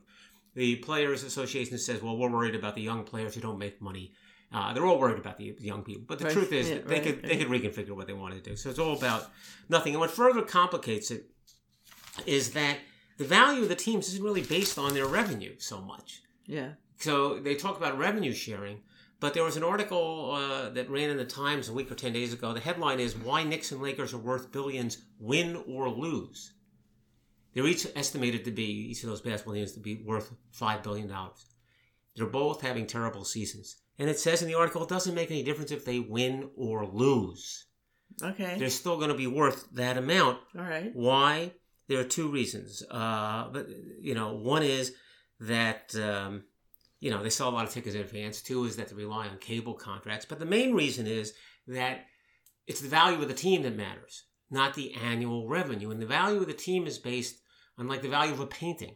The 0.56 0.76
Players 0.78 1.24
Association 1.24 1.78
says, 1.78 2.02
well, 2.02 2.18
we're 2.18 2.30
worried 2.30 2.56
about 2.56 2.76
the 2.76 2.82
young 2.82 3.04
players 3.04 3.34
who 3.36 3.42
don't 3.42 3.58
make 3.58 3.82
money. 3.82 4.13
Uh, 4.52 4.72
they're 4.74 4.86
all 4.86 5.00
worried 5.00 5.18
about 5.18 5.38
the, 5.38 5.56
young 5.60 5.82
people. 5.84 6.04
But 6.08 6.20
the 6.20 6.26
Right, 6.26 6.34
truth 6.34 6.52
is, 6.52 6.70
yeah, 6.70 6.78
they, 6.86 6.94
right, 6.96 7.04
could, 7.04 7.24
they 7.24 7.38
could 7.38 7.48
reconfigure 7.48 7.96
what 7.96 8.06
they 8.06 8.13
want 8.13 8.36
to 8.36 8.39
do. 8.39 8.56
So 8.56 8.70
it's 8.70 8.78
all 8.78 8.96
about 8.96 9.32
nothing. 9.68 9.94
And 9.94 10.00
what 10.00 10.12
further 10.12 10.44
complicates 10.44 11.10
it 11.10 11.26
is 12.28 12.52
that 12.52 12.78
the 13.18 13.24
value 13.26 13.63
of 13.63 13.70
the 13.70 13.76
teams 13.76 14.08
isn't 14.10 14.24
really 14.24 14.44
based 14.44 14.78
on 14.78 14.94
their 14.94 15.08
revenue 15.08 15.56
so 15.58 15.82
much. 15.82 16.22
yeah. 16.46 16.74
So 16.98 17.39
they 17.39 17.56
talk 17.56 17.76
about 17.76 17.98
revenue 17.98 18.32
sharing, 18.32 18.80
but 19.20 19.34
there 19.34 19.44
was 19.44 19.58
an 19.58 19.63
article 19.63 20.32
uh, 20.32 20.70
that 20.70 20.89
ran 20.89 21.10
in 21.10 21.18
the 21.18 21.26
Times 21.26 21.68
a 21.68 21.74
week 21.74 21.92
or 21.92 21.96
10 21.96 22.13
days 22.13 22.32
ago. 22.32 22.54
The 22.54 22.62
headline 22.62 23.02
is 23.02 23.18
Why 23.18 23.44
Knicks 23.44 23.74
and 23.74 23.82
Lakers 23.82 24.13
Are 24.13 24.20
Worth 24.20 24.54
Billions, 24.54 25.00
Win 25.20 25.62
or 25.68 25.89
Lose. 25.89 26.54
They're 27.54 27.68
each 27.68 27.88
estimated 27.96 28.46
to 28.46 28.52
be, 28.52 28.63
each 28.63 29.04
of 29.04 29.10
those 29.10 29.22
basketball 29.22 29.54
teams, 29.54 29.74
to 29.74 29.80
be 29.80 30.04
worth 30.04 30.34
$5 30.60 30.84
billion. 30.84 31.12
They're 32.16 32.26
both 32.26 32.62
having 32.62 32.88
terrible 32.88 33.26
seasons. 33.26 33.78
And 34.00 34.10
it 34.10 34.20
says 34.20 34.42
in 34.42 34.48
the 34.48 34.56
article, 34.56 34.84
it 34.84 34.89
doesn't 34.89 35.13
make 35.13 35.30
any 35.30 35.44
difference 35.44 35.72
if 35.72 35.86
they 35.86 36.00
win 36.00 36.50
or 36.56 36.86
lose. 36.86 37.66
Okay. 38.22 38.58
They're 38.58 38.70
still 38.70 38.98
going 38.98 39.10
to 39.10 39.16
be 39.16 39.28
worth 39.28 39.68
that 39.74 39.98
amount 39.98 40.39
All 40.58 40.63
right. 40.63 40.92
why? 40.94 41.52
There 41.88 42.00
are 42.00 42.06
two 42.06 42.30
reasons. 42.30 42.84
Uh, 42.89 43.50
but 43.52 43.68
you 44.00 44.16
know, 44.16 44.36
one 44.36 44.63
is 44.63 44.94
that 45.42 45.94
um, 45.96 46.44
you 47.00 47.12
know 47.12 47.22
they 47.22 47.30
sell 47.30 47.50
a 47.50 47.52
lot 47.52 47.66
of 47.66 47.72
tickets 47.72 47.96
in 47.96 48.02
advance. 48.02 48.42
Two 48.42 48.66
is 48.66 48.78
that 48.78 48.88
they 48.89 48.96
rely 48.96 49.28
on 49.28 49.38
cable 49.39 49.74
contracts. 49.74 50.26
But 50.26 50.39
the 50.39 50.46
main 50.46 50.74
reason 50.74 51.08
is 51.08 51.34
that 51.68 52.06
it's 52.68 52.82
the 52.82 52.88
value 52.88 53.22
of 53.22 53.28
the 53.28 53.34
team 53.34 53.63
that 53.63 53.76
matters, 53.76 54.24
not 54.50 54.76
the 54.76 54.94
annual 54.94 55.48
revenue. 55.48 55.92
And 55.92 56.02
the 56.02 56.06
value 56.06 56.39
of 56.39 56.48
the 56.48 56.54
team 56.54 56.88
is 56.88 56.98
based 56.98 57.38
on 57.77 57.88
like 57.88 58.01
the 58.01 58.09
value 58.09 58.33
of 58.33 58.39
a 58.39 58.45
painting. 58.47 58.95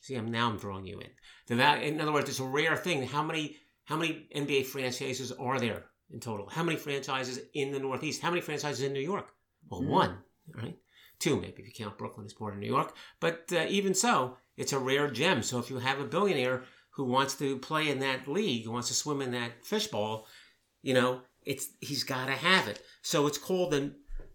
See, 0.00 0.14
I'm 0.16 0.30
now 0.30 0.48
I'm 0.48 0.58
drawing 0.58 0.86
you 0.86 0.98
in. 1.00 1.10
The 1.46 1.56
value, 1.56 1.84
in 1.88 2.00
other 2.00 2.12
words, 2.12 2.28
it's 2.28 2.40
a 2.40 2.44
rare 2.44 2.76
thing. 2.76 3.06
How 3.06 3.22
many 3.22 3.56
how 3.84 3.96
many 3.96 4.28
NBA 4.34 4.66
franchises 4.66 5.32
are 5.32 5.58
there 5.58 5.84
in 6.10 6.20
total? 6.20 6.48
How 6.48 6.62
many 6.62 6.76
franchises 6.76 7.40
in 7.54 7.72
the 7.72 7.78
Northeast? 7.78 8.22
How 8.22 8.30
many 8.30 8.40
franchises 8.40 8.82
in 8.82 8.92
New 8.92 9.00
York? 9.00 9.32
Well, 9.68 9.80
Mhm. 9.82 9.86
one, 9.88 10.18
right? 10.54 10.78
Two, 11.18 11.36
maybe 11.40 11.62
if 11.62 11.66
you 11.66 11.72
count 11.72 11.98
Brooklyn 11.98 12.26
as 12.26 12.32
part 12.32 12.54
of 12.54 12.60
New 12.60 12.66
York. 12.66 12.94
But 13.20 13.52
uh, 13.52 13.66
even 13.68 13.94
so, 13.94 14.38
it's 14.56 14.72
a 14.72 14.78
rare 14.78 15.08
gem. 15.10 15.42
So 15.42 15.58
if 15.58 15.70
you 15.70 15.78
have 15.78 16.00
a 16.00 16.04
billionaire 16.04 16.64
who 16.90 17.04
wants 17.04 17.34
to 17.36 17.58
play 17.58 17.88
in 17.88 18.00
that 18.00 18.26
league, 18.28 18.64
who 18.64 18.72
wants 18.72 18.88
to 18.88 18.94
swim 18.94 19.22
in 19.22 19.30
that 19.32 19.64
fishbowl, 19.64 20.26
you 20.82 20.94
know, 20.94 21.22
it's 21.42 21.68
he's 21.80 22.02
got 22.04 22.26
to 22.26 22.32
have 22.32 22.66
it. 22.68 22.84
So 23.02 23.26
it's 23.26 23.38
called 23.38 23.70
the 23.72 23.94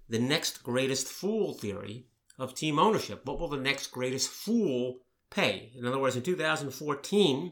the 0.09 0.19
next 0.19 0.63
greatest 0.63 1.07
fool 1.07 1.53
theory 1.53 2.07
of 2.37 2.53
team 2.55 2.79
ownership. 2.79 3.25
What 3.25 3.39
will 3.39 3.47
the 3.49 3.57
next 3.57 3.87
greatest 3.87 4.29
fool 4.29 4.99
pay? 5.29 5.71
In 5.75 5.85
other 5.85 5.99
words, 5.99 6.15
in 6.15 6.21
2014, 6.23 7.51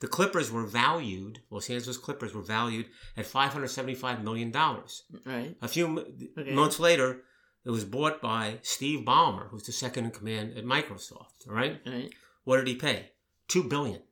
the 0.00 0.08
Clippers 0.08 0.50
were 0.50 0.66
valued. 0.66 1.40
Los 1.50 1.70
Angeles 1.70 1.96
Clippers 1.98 2.34
were 2.34 2.42
valued 2.42 2.86
at 3.16 3.26
575 3.26 4.22
million 4.24 4.50
dollars. 4.50 5.04
Right. 5.24 5.56
A 5.62 5.68
few 5.68 5.98
Okay. 6.38 6.52
months 6.54 6.78
later, 6.80 7.22
it 7.64 7.70
was 7.70 7.84
bought 7.84 8.20
by 8.20 8.58
Steve 8.62 9.04
Ballmer, 9.04 9.48
who's 9.50 9.64
the 9.66 9.72
second 9.72 10.06
in 10.06 10.10
command 10.10 10.56
at 10.58 10.64
Microsoft. 10.64 11.46
All 11.48 11.54
right, 11.54 11.80
Right. 11.86 12.12
what 12.44 12.56
did 12.56 12.66
he 12.66 12.74
pay? 12.74 13.12
Two 13.48 13.62
billion. 13.64 14.02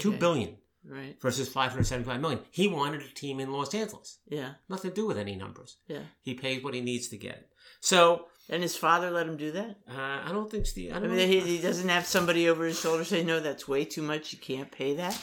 Two 0.00 0.08
Okay. 0.10 0.18
billion 0.18 0.58
Right. 0.84 1.20
versus 1.20 1.48
575 1.48 2.20
million. 2.20 2.40
He 2.50 2.66
wanted 2.66 3.02
a 3.02 3.08
team 3.10 3.38
in 3.38 3.52
Los 3.52 3.72
Angeles. 3.74 4.18
Yeah. 4.26 4.54
Nothing 4.68 4.90
to 4.90 4.94
do 4.96 5.06
with 5.06 5.18
any 5.18 5.36
numbers. 5.36 5.76
Yeah. 5.86 6.02
He 6.22 6.34
paid 6.34 6.64
what 6.64 6.74
he 6.74 6.80
needs 6.80 7.08
to 7.08 7.16
get. 7.18 7.52
So 7.80 8.26
And 8.48 8.62
his 8.62 8.76
father 8.76 9.10
let 9.10 9.26
him 9.26 9.36
do 9.36 9.50
that. 9.52 9.76
uh, 9.90 10.20
I 10.24 10.28
don't 10.30 10.48
think 10.50 10.66
Steve. 10.66 10.92
I 10.92 10.96
I 10.96 11.00
mean, 11.00 11.28
he, 11.28 11.40
he 11.40 11.58
doesn't 11.58 11.88
have 11.88 12.06
somebody 12.06 12.48
over 12.48 12.64
his 12.64 12.78
shoulder 12.78 13.04
say, 13.04 13.24
"No, 13.24 13.40
that's 13.40 13.66
way 13.66 13.84
too 13.84 14.02
much. 14.02 14.32
You 14.32 14.38
can't 14.38 14.70
pay 14.70 14.94
that." 14.94 15.20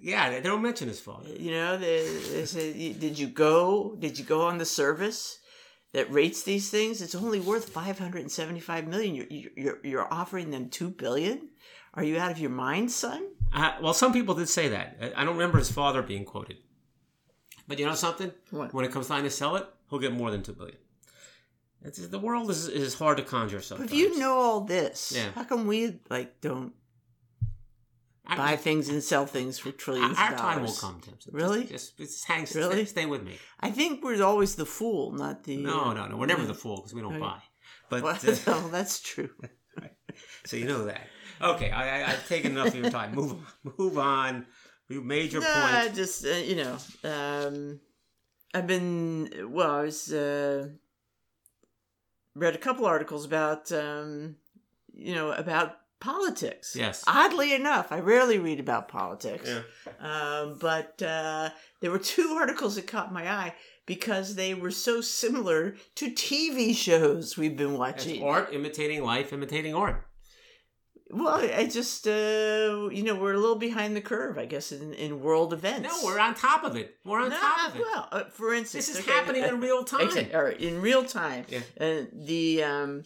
yeah, 0.00 0.30
they 0.30 0.40
don't 0.40 0.62
mention 0.62 0.88
his 0.88 1.00
father. 1.00 1.30
You 1.30 1.52
know, 1.52 1.78
they, 1.78 2.06
they 2.32 2.44
say, 2.44 2.92
"Did 2.92 3.18
you 3.18 3.28
go? 3.28 3.96
Did 3.98 4.18
you 4.18 4.24
go 4.24 4.42
on 4.42 4.58
the 4.58 4.64
service 4.66 5.38
that 5.92 6.12
rates 6.12 6.42
these 6.42 6.70
things? 6.70 7.00
It's 7.00 7.14
only 7.14 7.40
worth 7.40 7.68
five 7.70 7.98
hundred 7.98 8.20
and 8.22 8.30
seventy-five 8.32 8.86
million. 8.86 9.14
You're 9.14 9.50
you're 9.56 9.78
you're 9.82 10.12
offering 10.12 10.50
them 10.50 10.68
two 10.68 10.90
billion. 10.90 11.48
Are 11.94 12.04
you 12.04 12.18
out 12.18 12.30
of 12.30 12.38
your 12.38 12.50
mind, 12.50 12.90
son?" 12.90 13.28
Uh, 13.52 13.76
well, 13.82 13.94
some 13.94 14.12
people 14.12 14.34
did 14.34 14.48
say 14.48 14.68
that. 14.68 14.96
I- 15.00 15.22
I 15.22 15.24
don't 15.24 15.36
remember 15.36 15.58
his 15.58 15.70
father 15.70 16.02
being 16.02 16.24
quoted. 16.24 16.56
But 17.68 17.78
you 17.78 17.86
know 17.86 17.94
something? 17.94 18.30
What? 18.50 18.74
When 18.74 18.84
it 18.84 18.92
comes 18.92 19.08
time 19.08 19.24
to 19.24 19.30
sell 19.30 19.56
it, 19.56 19.66
he'll 19.88 19.98
get 20.00 20.12
more 20.12 20.30
than 20.30 20.42
two 20.42 20.52
billion. 20.54 20.76
It's, 21.84 21.98
the 22.06 22.18
world 22.18 22.48
is, 22.50 22.68
is 22.68 22.94
hard 22.94 23.16
to 23.18 23.24
conjure 23.24 23.56
But 23.58 23.64
sometimes. 23.64 23.90
if 23.92 23.98
you 23.98 24.18
know 24.18 24.34
all 24.38 24.60
this, 24.60 25.12
Yeah. 25.16 25.30
how 25.34 25.44
come 25.44 25.66
we 25.66 26.00
like 26.10 26.40
don't 26.40 26.72
I- 28.26 28.36
buy 28.36 28.56
things 28.56 28.88
and 28.88 29.02
sell 29.02 29.26
things 29.26 29.58
for 29.58 29.72
trillions 29.72 30.16
our 30.16 30.32
of 30.32 30.38
time 30.38 30.60
will 30.60 30.66
dollars? 30.66 30.80
come, 30.80 31.00
Tim. 31.00 31.14
Really? 31.32 31.64
Just, 31.64 31.98
just, 31.98 32.24
hang. 32.26 32.46
Really? 32.54 32.84
Stay, 32.84 33.04
with 33.06 33.24
me. 33.24 33.36
I 33.60 33.70
think 33.70 34.02
we're 34.04 34.22
always 34.22 34.54
the 34.54 34.64
fool, 34.66 35.12
not 35.12 35.42
the. 35.44 35.56
No, 35.56 35.86
uh, 35.86 35.94
no, 35.94 36.06
no. 36.06 36.16
We're 36.16 36.26
never 36.26 36.44
the 36.46 36.54
fool 36.54 36.76
because 36.76 36.94
we 36.94 37.00
don't 37.00 37.12
Okay. 37.14 37.20
buy. 37.20 37.40
But 37.90 38.02
Well, 38.02 38.14
uh, 38.26 38.36
well, 38.46 38.68
that's 38.68 39.00
true. 39.00 39.30
so 40.46 40.56
you 40.56 40.66
know 40.66 40.84
that. 40.84 41.08
Okay, 41.40 41.70
I, 41.72 41.82
I, 42.02 42.10
I've 42.12 42.28
taken 42.28 42.52
enough 42.52 42.68
of 42.68 42.76
your 42.76 42.90
time. 42.90 43.14
Move, 43.14 43.34
move 43.78 43.98
on. 43.98 44.46
You 44.88 45.00
made 45.02 45.32
your 45.32 45.42
no, 45.42 45.48
I 45.52 45.82
point. 45.84 45.96
just 45.96 46.24
uh, 46.24 46.30
you 46.30 46.56
know, 46.56 46.76
um, 47.04 47.80
I've 48.54 48.66
been 48.66 49.30
well. 49.48 49.70
I 49.70 49.82
was 49.82 50.12
uh, 50.12 50.68
read 52.34 52.54
a 52.54 52.58
couple 52.58 52.86
articles 52.86 53.24
about 53.24 53.70
um, 53.72 54.36
you 54.94 55.14
know 55.14 55.32
about 55.32 55.76
politics. 56.00 56.74
Yes. 56.74 57.04
Oddly 57.06 57.54
enough, 57.54 57.92
I 57.92 58.00
rarely 58.00 58.38
read 58.38 58.58
about 58.60 58.88
politics. 58.88 59.48
Yeah. 59.48 59.60
Um, 60.00 60.58
but 60.60 61.00
uh, 61.02 61.50
there 61.80 61.90
were 61.90 61.98
two 61.98 62.28
articles 62.38 62.74
that 62.76 62.86
caught 62.86 63.12
my 63.12 63.30
eye 63.30 63.54
because 63.86 64.34
they 64.34 64.54
were 64.54 64.70
so 64.70 65.00
similar 65.00 65.76
to 65.96 66.10
TV 66.10 66.74
shows 66.74 67.36
we've 67.36 67.56
been 67.56 67.70
It's 67.72 67.78
watching. 67.78 68.22
art 68.22 68.52
imitating 68.52 69.02
life, 69.04 69.32
imitating 69.32 69.74
art. 69.74 70.04
Well, 71.12 71.28
I 71.28 71.66
just, 71.66 72.06
uh, 72.08 72.88
you 72.90 73.02
know, 73.02 73.14
we're 73.14 73.34
a 73.34 73.38
little 73.38 73.56
behind 73.56 73.94
the 73.94 74.00
curve, 74.00 74.38
I 74.38 74.46
guess, 74.46 74.72
in, 74.72 74.94
in 74.94 75.20
world 75.20 75.52
events. 75.52 75.86
No, 75.86 76.06
we're 76.06 76.18
on 76.18 76.34
top 76.34 76.64
of 76.64 76.74
it. 76.74 76.96
We're 77.04 77.20
on 77.20 77.28
No, 77.28 77.38
top 77.38 77.68
of 77.68 77.76
it. 77.76 77.82
Well, 77.82 78.08
uh, 78.10 78.24
for 78.30 78.54
instance, 78.54 78.86
this 78.86 78.96
is 78.96 79.02
okay, 79.02 79.12
happening 79.12 79.44
uh, 79.44 79.48
in 79.48 79.60
real 79.60 79.84
time. 79.94 80.08
Okay, 80.08 80.32
all 80.32 80.44
right, 80.44 80.58
in 80.58 80.80
real 80.80 81.04
time. 81.04 81.44
Yeah. 81.50 81.60
Uh, 81.78 82.04
the 82.14 82.64
um, 82.64 83.04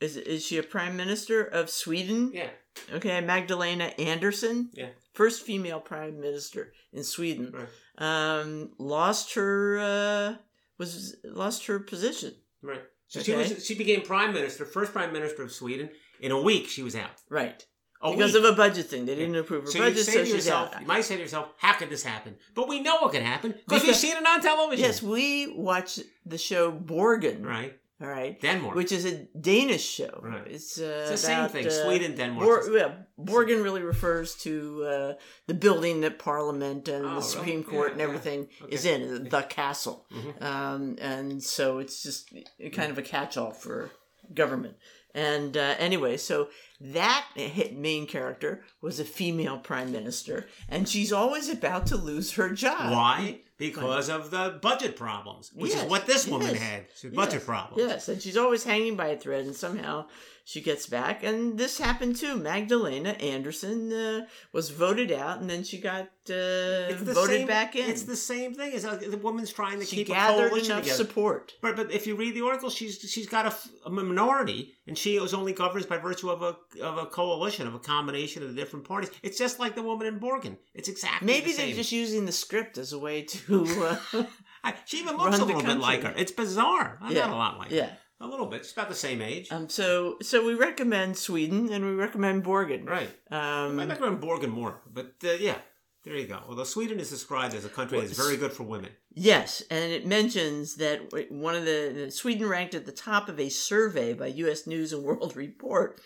is 0.00 0.16
is 0.16 0.46
she 0.46 0.56
a 0.56 0.62
prime 0.62 0.96
minister 0.96 1.42
of 1.42 1.68
Sweden? 1.68 2.30
Yeah. 2.32 2.48
Okay, 2.90 3.20
Magdalena 3.20 3.92
Andersson. 3.98 4.70
Yeah. 4.72 4.88
First 5.12 5.42
female 5.42 5.80
prime 5.80 6.20
minister 6.20 6.72
in 6.92 7.04
Sweden. 7.04 7.52
Right. 7.52 7.68
Um, 7.98 8.70
lost 8.78 9.34
her 9.34 9.78
uh, 9.78 10.34
was 10.78 11.16
lost 11.22 11.66
her 11.66 11.80
position. 11.80 12.34
Right. 12.62 12.82
So 13.08 13.20
she 13.20 13.34
was. 13.34 13.64
She 13.64 13.74
became 13.74 14.02
prime 14.02 14.32
minister, 14.32 14.64
first 14.64 14.92
prime 14.92 15.12
minister 15.12 15.42
of 15.42 15.52
Sweden. 15.52 15.90
In 16.20 16.32
a 16.32 16.40
week, 16.40 16.68
she 16.68 16.82
was 16.82 16.94
out. 16.96 17.10
Right. 17.28 17.64
A 18.02 18.10
because 18.12 18.34
week. 18.34 18.44
of 18.44 18.52
a 18.52 18.56
budget 18.56 18.86
thing. 18.86 19.06
They 19.06 19.14
didn't 19.14 19.36
approve 19.36 19.64
her 19.64 19.70
so 19.70 19.78
you 19.78 19.84
budget, 19.84 20.04
say 20.06 20.12
so 20.12 20.24
to 20.24 20.28
yourself, 20.28 20.74
you 20.80 20.86
might 20.86 21.04
say 21.04 21.16
to 21.16 21.22
yourself, 21.22 21.48
"How 21.58 21.72
could 21.72 21.88
this 21.90 22.02
happen?" 22.02 22.36
But 22.54 22.68
we 22.68 22.80
know 22.80 23.06
it 23.08 23.12
can 23.12 23.22
happen 23.24 23.54
because 23.66 23.82
we've 23.84 23.96
seen 23.96 24.16
it 24.16 24.26
on 24.26 24.40
television. 24.42 24.84
Yes, 24.84 25.02
we 25.02 25.46
watched 25.56 26.00
the 26.26 26.36
show 26.38 26.70
Borgen. 26.72 27.44
Right. 27.44 27.72
All 27.98 28.08
right. 28.08 28.38
Denmark. 28.42 28.74
Which 28.76 28.92
is 28.92 29.06
a 29.06 29.24
Danish 29.40 29.82
show. 29.82 30.20
Right. 30.22 30.46
It's, 30.46 30.78
uh, 30.78 30.98
it's 31.08 31.10
the 31.12 31.16
same 31.16 31.48
thing. 31.48 31.66
uh, 31.66 31.70
Sweden, 31.70 32.14
Denmark. 32.14 32.46
Bor- 32.46 32.76
yeah, 32.76 32.92
Borgen 33.18 33.62
really 33.64 33.80
refers 33.80 34.34
to 34.44 34.84
uh, 34.84 35.12
the 35.46 35.54
building 35.54 36.02
that 36.02 36.18
Parliament 36.18 36.88
and 36.88 37.06
Oh, 37.06 37.14
the? 37.14 37.22
Supreme 37.22 37.64
Court 37.64 37.86
Yeah, 37.88 37.92
and 37.92 38.00
yeah. 38.00 38.06
everything 38.08 38.48
is 38.68 38.84
in, 38.84 39.30
the 39.30 39.42
castle. 39.48 40.04
Mhm. 40.12 40.42
Um, 40.42 40.96
and 41.00 41.42
so 41.42 41.78
it's 41.78 42.02
just 42.02 42.28
kind 42.74 42.90
of 42.92 42.98
a 42.98 43.02
catch 43.02 43.38
all 43.38 43.52
for 43.52 43.90
government. 44.34 44.76
And 45.16 45.56
uh, 45.56 45.74
anyway, 45.78 46.18
so 46.18 46.48
that 46.78 47.24
main 47.72 48.06
character 48.06 48.62
was 48.82 49.00
a 49.00 49.04
female 49.04 49.56
prime 49.56 49.90
minister, 49.90 50.46
and 50.68 50.86
she's 50.86 51.10
always 51.10 51.48
about 51.48 51.86
to 51.86 51.96
lose 51.96 52.32
her 52.32 52.50
job. 52.50 52.92
Why? 52.92 53.40
Because 53.58 54.10
of 54.10 54.30
the 54.30 54.58
budget 54.60 54.94
problems, 54.94 55.50
which 55.54 55.72
Yes, 55.72 55.84
is 55.84 55.90
what 55.90 56.06
this 56.06 56.28
woman 56.28 56.48
yes, 56.48 56.58
had. 56.60 56.86
She 56.94 57.06
had 57.06 57.16
budget 57.16 57.34
Yes, 57.36 57.44
problems. 57.44 57.82
Yes, 57.82 58.08
and 58.10 58.20
she's 58.20 58.36
always 58.36 58.62
hanging 58.64 58.94
by 58.94 59.06
a 59.06 59.16
thread, 59.16 59.46
and 59.46 59.56
somehow 59.56 60.04
she 60.44 60.60
gets 60.60 60.86
back. 60.86 61.24
And 61.24 61.56
this 61.56 61.78
happened 61.78 62.16
too. 62.16 62.36
Magdalena 62.36 63.12
Andersson 63.12 63.90
uh, 63.90 64.26
was 64.52 64.68
voted 64.68 65.10
out, 65.10 65.40
and 65.40 65.48
then 65.48 65.64
she 65.64 65.78
got 65.80 66.08
uh, 66.28 66.92
voted 66.92 67.38
same, 67.38 67.46
back 67.46 67.74
in. 67.74 67.88
It's 67.88 68.02
the 68.02 68.14
same 68.16 68.54
thing. 68.54 68.74
As 68.74 68.84
a, 68.84 68.96
the 68.96 69.16
woman's 69.16 69.50
trying 69.50 69.80
to 69.80 69.86
she 69.86 69.96
keep 69.96 70.10
a 70.10 70.12
gathered 70.12 70.50
coalition 70.50 70.72
enough 70.72 70.84
together. 70.84 71.04
support. 71.04 71.54
Right, 71.62 71.74
but 71.74 71.90
if 71.90 72.06
you 72.06 72.14
read 72.16 72.34
the 72.34 72.44
article, 72.44 72.68
she's 72.68 72.98
she's 73.00 73.26
got 73.26 73.46
a 73.86 73.90
minority, 73.90 74.74
and 74.86 74.96
she 74.96 75.18
was 75.18 75.34
only 75.34 75.52
governed 75.52 75.88
by 75.88 75.96
virtue 75.98 76.30
of 76.30 76.42
a 76.42 76.56
of 76.82 76.98
a 76.98 77.06
coalition 77.06 77.66
of 77.66 77.74
a 77.74 77.78
combination 77.78 78.42
of 78.42 78.48
the 78.48 78.54
different 78.54 78.86
parties. 78.86 79.10
It's 79.22 79.38
just 79.38 79.58
like 79.58 79.74
the 79.74 79.82
woman 79.82 80.06
in 80.06 80.20
Borgen. 80.20 80.56
It's 80.74 80.88
exactly 80.88 81.26
Maybe 81.26 81.52
the 81.52 81.58
they're 81.58 81.74
just 81.74 81.92
using 81.92 82.24
the 82.26 82.32
script 82.32 82.78
as 82.78 82.92
a 82.92 82.98
way 82.98 83.22
to. 83.22 83.96
Uh, 84.64 84.72
she 84.84 84.98
even 84.98 85.16
looks 85.16 85.38
a 85.38 85.44
little 85.44 85.62
bit 85.62 85.78
like 85.78 86.02
her. 86.02 86.12
It's 86.16 86.32
bizarre. 86.32 86.98
I'm 87.00 87.14
Yeah, 87.14 87.26
not 87.26 87.30
a 87.30 87.36
lot 87.36 87.58
like 87.58 87.70
yeah. 87.70 87.86
her. 87.86 87.98
A 88.22 88.26
little 88.26 88.46
bit. 88.46 88.64
She's 88.64 88.72
about 88.72 88.88
the 88.88 88.96
same 88.96 89.22
age. 89.22 89.52
um. 89.52 89.68
So 89.68 90.16
so 90.22 90.44
we 90.44 90.54
recommend 90.54 91.16
Sweden, 91.16 91.72
and 91.72 91.84
we 91.84 91.92
recommend 91.92 92.42
Borgen. 92.44 92.88
right. 92.88 93.08
Um. 93.30 93.78
I 93.78 93.86
recommend 93.86 94.20
Borgen 94.20 94.48
more, 94.48 94.80
but 94.92 95.12
uh, 95.22 95.32
yeah, 95.38 95.58
there 96.06 96.16
you 96.16 96.28
go. 96.28 96.38
Although 96.48 96.62
Sweden 96.62 97.00
is 97.00 97.10
described 97.10 97.52
as 97.52 97.64
a 97.64 97.68
country 97.68 98.00
that's 98.00 98.16
very 98.16 98.36
good 98.36 98.52
for 98.52 98.62
women. 98.62 98.90
Yes, 99.12 99.60
and 99.72 99.92
it 99.92 100.06
mentions 100.06 100.76
that 100.76 101.00
one 101.30 101.56
of 101.56 101.64
the 101.64 102.12
Sweden 102.12 102.48
ranked 102.48 102.74
at 102.74 102.86
the 102.86 102.92
top 102.92 103.28
of 103.28 103.40
a 103.40 103.48
survey 103.48 104.14
by 104.14 104.28
U.S. 104.28 104.68
News 104.68 104.92
and 104.92 105.02
World 105.02 105.34
Report. 105.36 106.00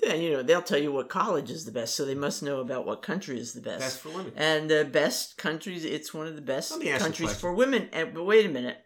Then 0.00 0.20
you 0.20 0.32
know 0.32 0.42
they'll 0.42 0.62
tell 0.62 0.80
you 0.80 0.92
what 0.92 1.08
college 1.08 1.48
is 1.48 1.64
the 1.64 1.70
best, 1.70 1.94
so 1.94 2.04
they 2.04 2.16
must 2.16 2.42
know 2.42 2.58
about 2.58 2.86
what 2.86 3.02
country 3.02 3.38
is 3.38 3.52
the 3.52 3.60
best. 3.60 3.80
Best 3.80 4.00
for 4.00 4.08
women. 4.08 4.32
And 4.36 4.68
the 4.68 4.84
best 4.84 5.38
countries, 5.38 5.84
it's 5.84 6.12
one 6.12 6.26
of 6.26 6.34
the 6.34 6.42
best 6.42 6.72
Let 6.72 6.80
me 6.80 6.90
ask 6.90 7.00
you 7.00 7.04
a 7.04 7.08
countries 7.08 7.34
for 7.34 7.54
women. 7.54 7.88
And, 7.92 8.12
but 8.12 8.24
wait 8.24 8.46
a 8.46 8.48
minute. 8.48 8.78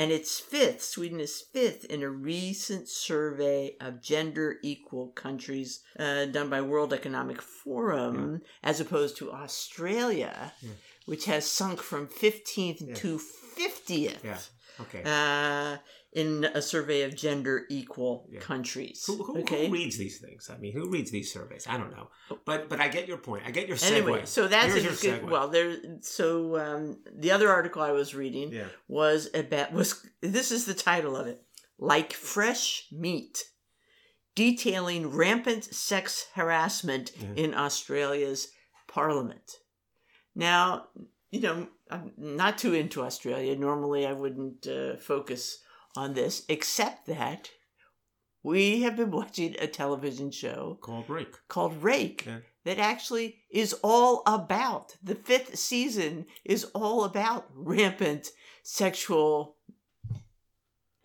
And 0.00 0.10
it's 0.10 0.40
fifth. 0.40 0.82
Sweden 0.82 1.20
is 1.20 1.42
fifth 1.42 1.84
in 1.94 2.02
a 2.02 2.08
recent 2.08 2.88
survey 2.88 3.76
of 3.82 4.00
gender 4.00 4.56
equal 4.62 5.08
countries 5.08 5.80
uh, 5.98 6.24
done 6.24 6.48
by 6.48 6.62
World 6.62 6.92
Economic 6.94 7.42
Forum, 7.42 8.40
as 8.62 8.80
opposed 8.80 9.18
to 9.18 9.30
Australia, 9.30 10.52
Yeah. 10.62 10.70
which 11.04 11.26
has 11.26 11.44
sunk 11.58 11.82
from 11.82 12.06
15th 12.08 12.80
Yeah. 12.80 12.94
to 13.02 13.18
50th 13.58 14.24
Yeah. 14.24 14.38
Okay. 14.80 15.02
uh, 15.04 15.76
in 16.12 16.44
a 16.54 16.60
survey 16.60 17.02
of 17.02 17.14
gender 17.14 17.66
equal 17.70 18.26
Yeah. 18.32 18.40
countries. 18.40 19.04
Who, 19.06 19.22
who, 19.22 19.38
okay. 19.42 19.66
who 19.66 19.72
reads 19.72 19.96
these 19.96 20.18
things? 20.18 20.50
I 20.52 20.58
mean, 20.58 20.72
who 20.72 20.90
reads 20.90 21.10
these 21.12 21.32
surveys? 21.32 21.66
I 21.68 21.76
don't 21.76 21.92
know, 21.92 22.08
but 22.44 22.68
but 22.68 22.80
I 22.80 22.88
get 22.88 23.06
your 23.06 23.18
point. 23.18 23.44
I 23.46 23.52
get 23.52 23.68
your 23.68 23.76
segue. 23.76 23.92
Anyway, 23.92 24.22
so 24.24 24.48
that's 24.48 24.72
Here's 24.74 24.78
a 24.78 24.82
your 24.82 25.18
good. 25.20 25.22
segue. 25.26 25.30
Well, 25.30 25.48
there. 25.48 25.76
So 26.00 26.58
um, 26.58 26.98
the 27.16 27.30
other 27.30 27.48
article 27.48 27.82
I 27.82 27.92
was 27.92 28.14
reading 28.14 28.52
yeah, 28.52 28.66
was 28.88 29.28
about 29.34 29.72
was 29.72 30.04
this 30.20 30.50
is 30.50 30.64
the 30.64 30.74
title 30.74 31.14
of 31.16 31.28
it, 31.28 31.42
like 31.78 32.12
fresh 32.12 32.88
meat, 32.90 33.44
detailing 34.34 35.10
rampant 35.10 35.64
sex 35.64 36.26
harassment 36.34 37.12
Yeah. 37.16 37.44
in 37.44 37.54
Australia's 37.54 38.48
parliament. 38.88 39.52
Now, 40.34 40.86
you 41.30 41.40
know, 41.40 41.68
I'm 41.90 42.12
not 42.16 42.58
too 42.58 42.74
into 42.74 43.02
Australia. 43.02 43.54
Normally, 43.56 44.06
I 44.06 44.12
wouldn't 44.12 44.66
uh, 44.66 44.96
focus 44.96 45.62
on 45.96 46.14
this, 46.14 46.44
except 46.48 47.06
that 47.06 47.50
we 48.42 48.82
have 48.82 48.96
been 48.96 49.10
watching 49.10 49.54
a 49.58 49.66
television 49.66 50.30
show 50.30 50.78
called 50.80 51.08
Rake. 51.10 51.34
called 51.48 51.82
Rake 51.82 52.24
Yeah. 52.26 52.38
that 52.64 52.78
actually 52.78 53.36
is 53.50 53.74
all 53.82 54.22
about 54.26 54.96
the 55.02 55.14
fifth 55.14 55.58
season 55.58 56.26
is 56.44 56.64
all 56.74 57.04
about 57.04 57.48
rampant 57.54 58.28
sexual 58.62 59.56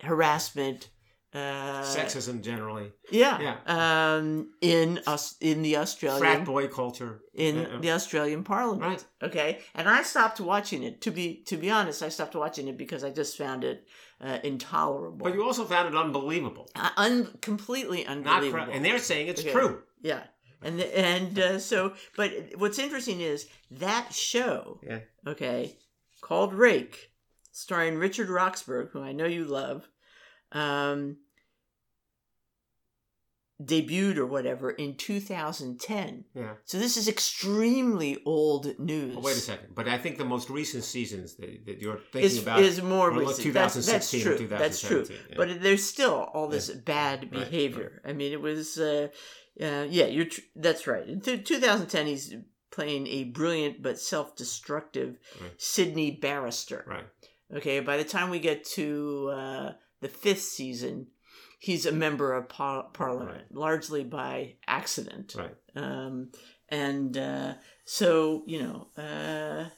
harassment. 0.02 0.88
Uh, 1.36 1.82
Sexism 1.82 2.40
generally, 2.40 2.92
yeah, 3.10 3.56
Um, 3.66 4.54
in 4.62 5.00
us 5.06 5.36
in 5.40 5.60
the 5.62 5.76
Australian 5.76 6.20
frat 6.20 6.44
boy 6.46 6.66
culture. 6.68 7.20
in 7.34 7.54
Uh, 7.66 7.78
the 7.82 7.90
Australian 7.90 8.42
Parliament. 8.42 8.82
right. 8.90 9.04
Okay, 9.28 9.60
and 9.74 9.86
I 9.88 10.02
stopped 10.02 10.40
watching 10.40 10.82
it. 10.82 11.00
To 11.02 11.10
be 11.10 11.42
to 11.50 11.56
be 11.58 11.68
honest, 11.70 12.02
I 12.02 12.08
stopped 12.10 12.34
watching 12.34 12.68
it 12.68 12.76
because 12.78 13.02
I 13.04 13.10
just 13.10 13.36
found 13.36 13.64
it 13.64 13.78
uh, 14.26 14.38
intolerable. 14.42 15.24
But 15.26 15.34
you 15.34 15.44
also 15.44 15.64
found 15.66 15.86
it 15.92 15.94
unbelievable. 16.06 16.70
uh, 16.74 16.90
un- 16.96 17.36
completely 17.42 18.04
Not 18.04 18.12
unbelievable. 18.16 18.72
and 18.72 18.82
they're 18.84 18.98
saying 19.10 19.26
it's 19.28 19.42
Okay. 19.42 19.52
true. 19.52 19.82
Yeah. 20.00 20.22
And 20.62 20.80
and 20.80 21.38
uh, 21.38 21.58
so, 21.58 21.92
but 22.16 22.30
what's 22.56 22.78
interesting 22.78 23.20
is 23.20 23.46
that 23.70 24.14
show, 24.14 24.80
Yeah. 24.82 25.00
okay, 25.26 25.76
called 26.22 26.54
Rake, 26.54 27.10
starring 27.52 27.98
Richard 27.98 28.30
Roxburgh, 28.30 28.88
who 28.92 29.02
I 29.02 29.12
know 29.12 29.26
you 29.26 29.44
love, 29.44 29.86
um, 30.52 31.18
debuted 33.62 34.16
or 34.18 34.26
whatever 34.26 34.70
in 34.70 34.94
2010. 34.96 36.24
Yeah. 36.34 36.54
So 36.64 36.78
this 36.78 36.96
is 36.96 37.08
extremely 37.08 38.18
old 38.26 38.78
news. 38.78 39.14
Oh, 39.16 39.20
wait 39.20 39.36
a 39.36 39.40
second. 39.40 39.68
But 39.74 39.88
I 39.88 39.96
think 39.98 40.18
the 40.18 40.24
most 40.24 40.50
recent 40.50 40.84
seasons 40.84 41.36
that, 41.36 41.64
that 41.66 41.80
you're 41.80 41.98
thinking 42.12 42.22
Is, 42.22 42.42
about 42.42 42.60
is 42.60 42.82
more 42.82 43.10
recent. 43.10 43.54
That's, 43.54 43.74
that's 43.86 44.10
2016 44.10 44.22
true. 44.22 44.32
or 44.56 44.58
That's 44.58 44.80
true. 44.80 45.04
2017, 45.04 45.26
yeah. 45.30 45.36
But 45.36 45.62
there's 45.62 45.84
still 45.84 46.28
all 46.34 46.48
this 46.48 46.70
bad 46.70 47.20
Right, 47.22 47.30
behavior. 47.30 48.02
I 48.04 48.12
mean, 48.12 48.32
it 48.32 48.40
was, 48.40 48.78
uh, 48.78 49.08
uh, 49.60 49.86
yeah, 49.88 50.06
you're. 50.06 50.26
Tr- 50.26 50.40
that's 50.54 50.86
right. 50.86 51.08
In 51.08 51.20
t- 51.20 51.38
2010, 51.38 52.06
he's 52.06 52.34
playing 52.70 53.06
a 53.06 53.24
brilliant 53.24 53.82
but 53.82 53.98
self-destructive 53.98 55.16
Right. 55.40 55.50
Sydney 55.56 56.10
barrister. 56.10 56.84
Right. 56.86 57.04
Okay, 57.56 57.80
by 57.80 57.96
the 57.96 58.04
time 58.04 58.28
we 58.28 58.38
get 58.38 58.64
to 58.74 59.30
uh, 59.32 59.72
the 60.02 60.08
fifth 60.08 60.42
season, 60.42 61.06
he's 61.58 61.86
a 61.86 61.92
member 61.92 62.32
of 62.34 62.48
par- 62.48 62.88
Parliament, 62.92 63.54
largely 63.54 64.04
by 64.04 64.54
accident. 64.66 65.34
Right. 65.36 65.54
Um, 65.74 66.30
and 66.68 67.16
uh, 67.16 67.54
so, 67.84 68.42
you 68.46 68.62
know, 68.62 68.88
uh, 69.02 69.68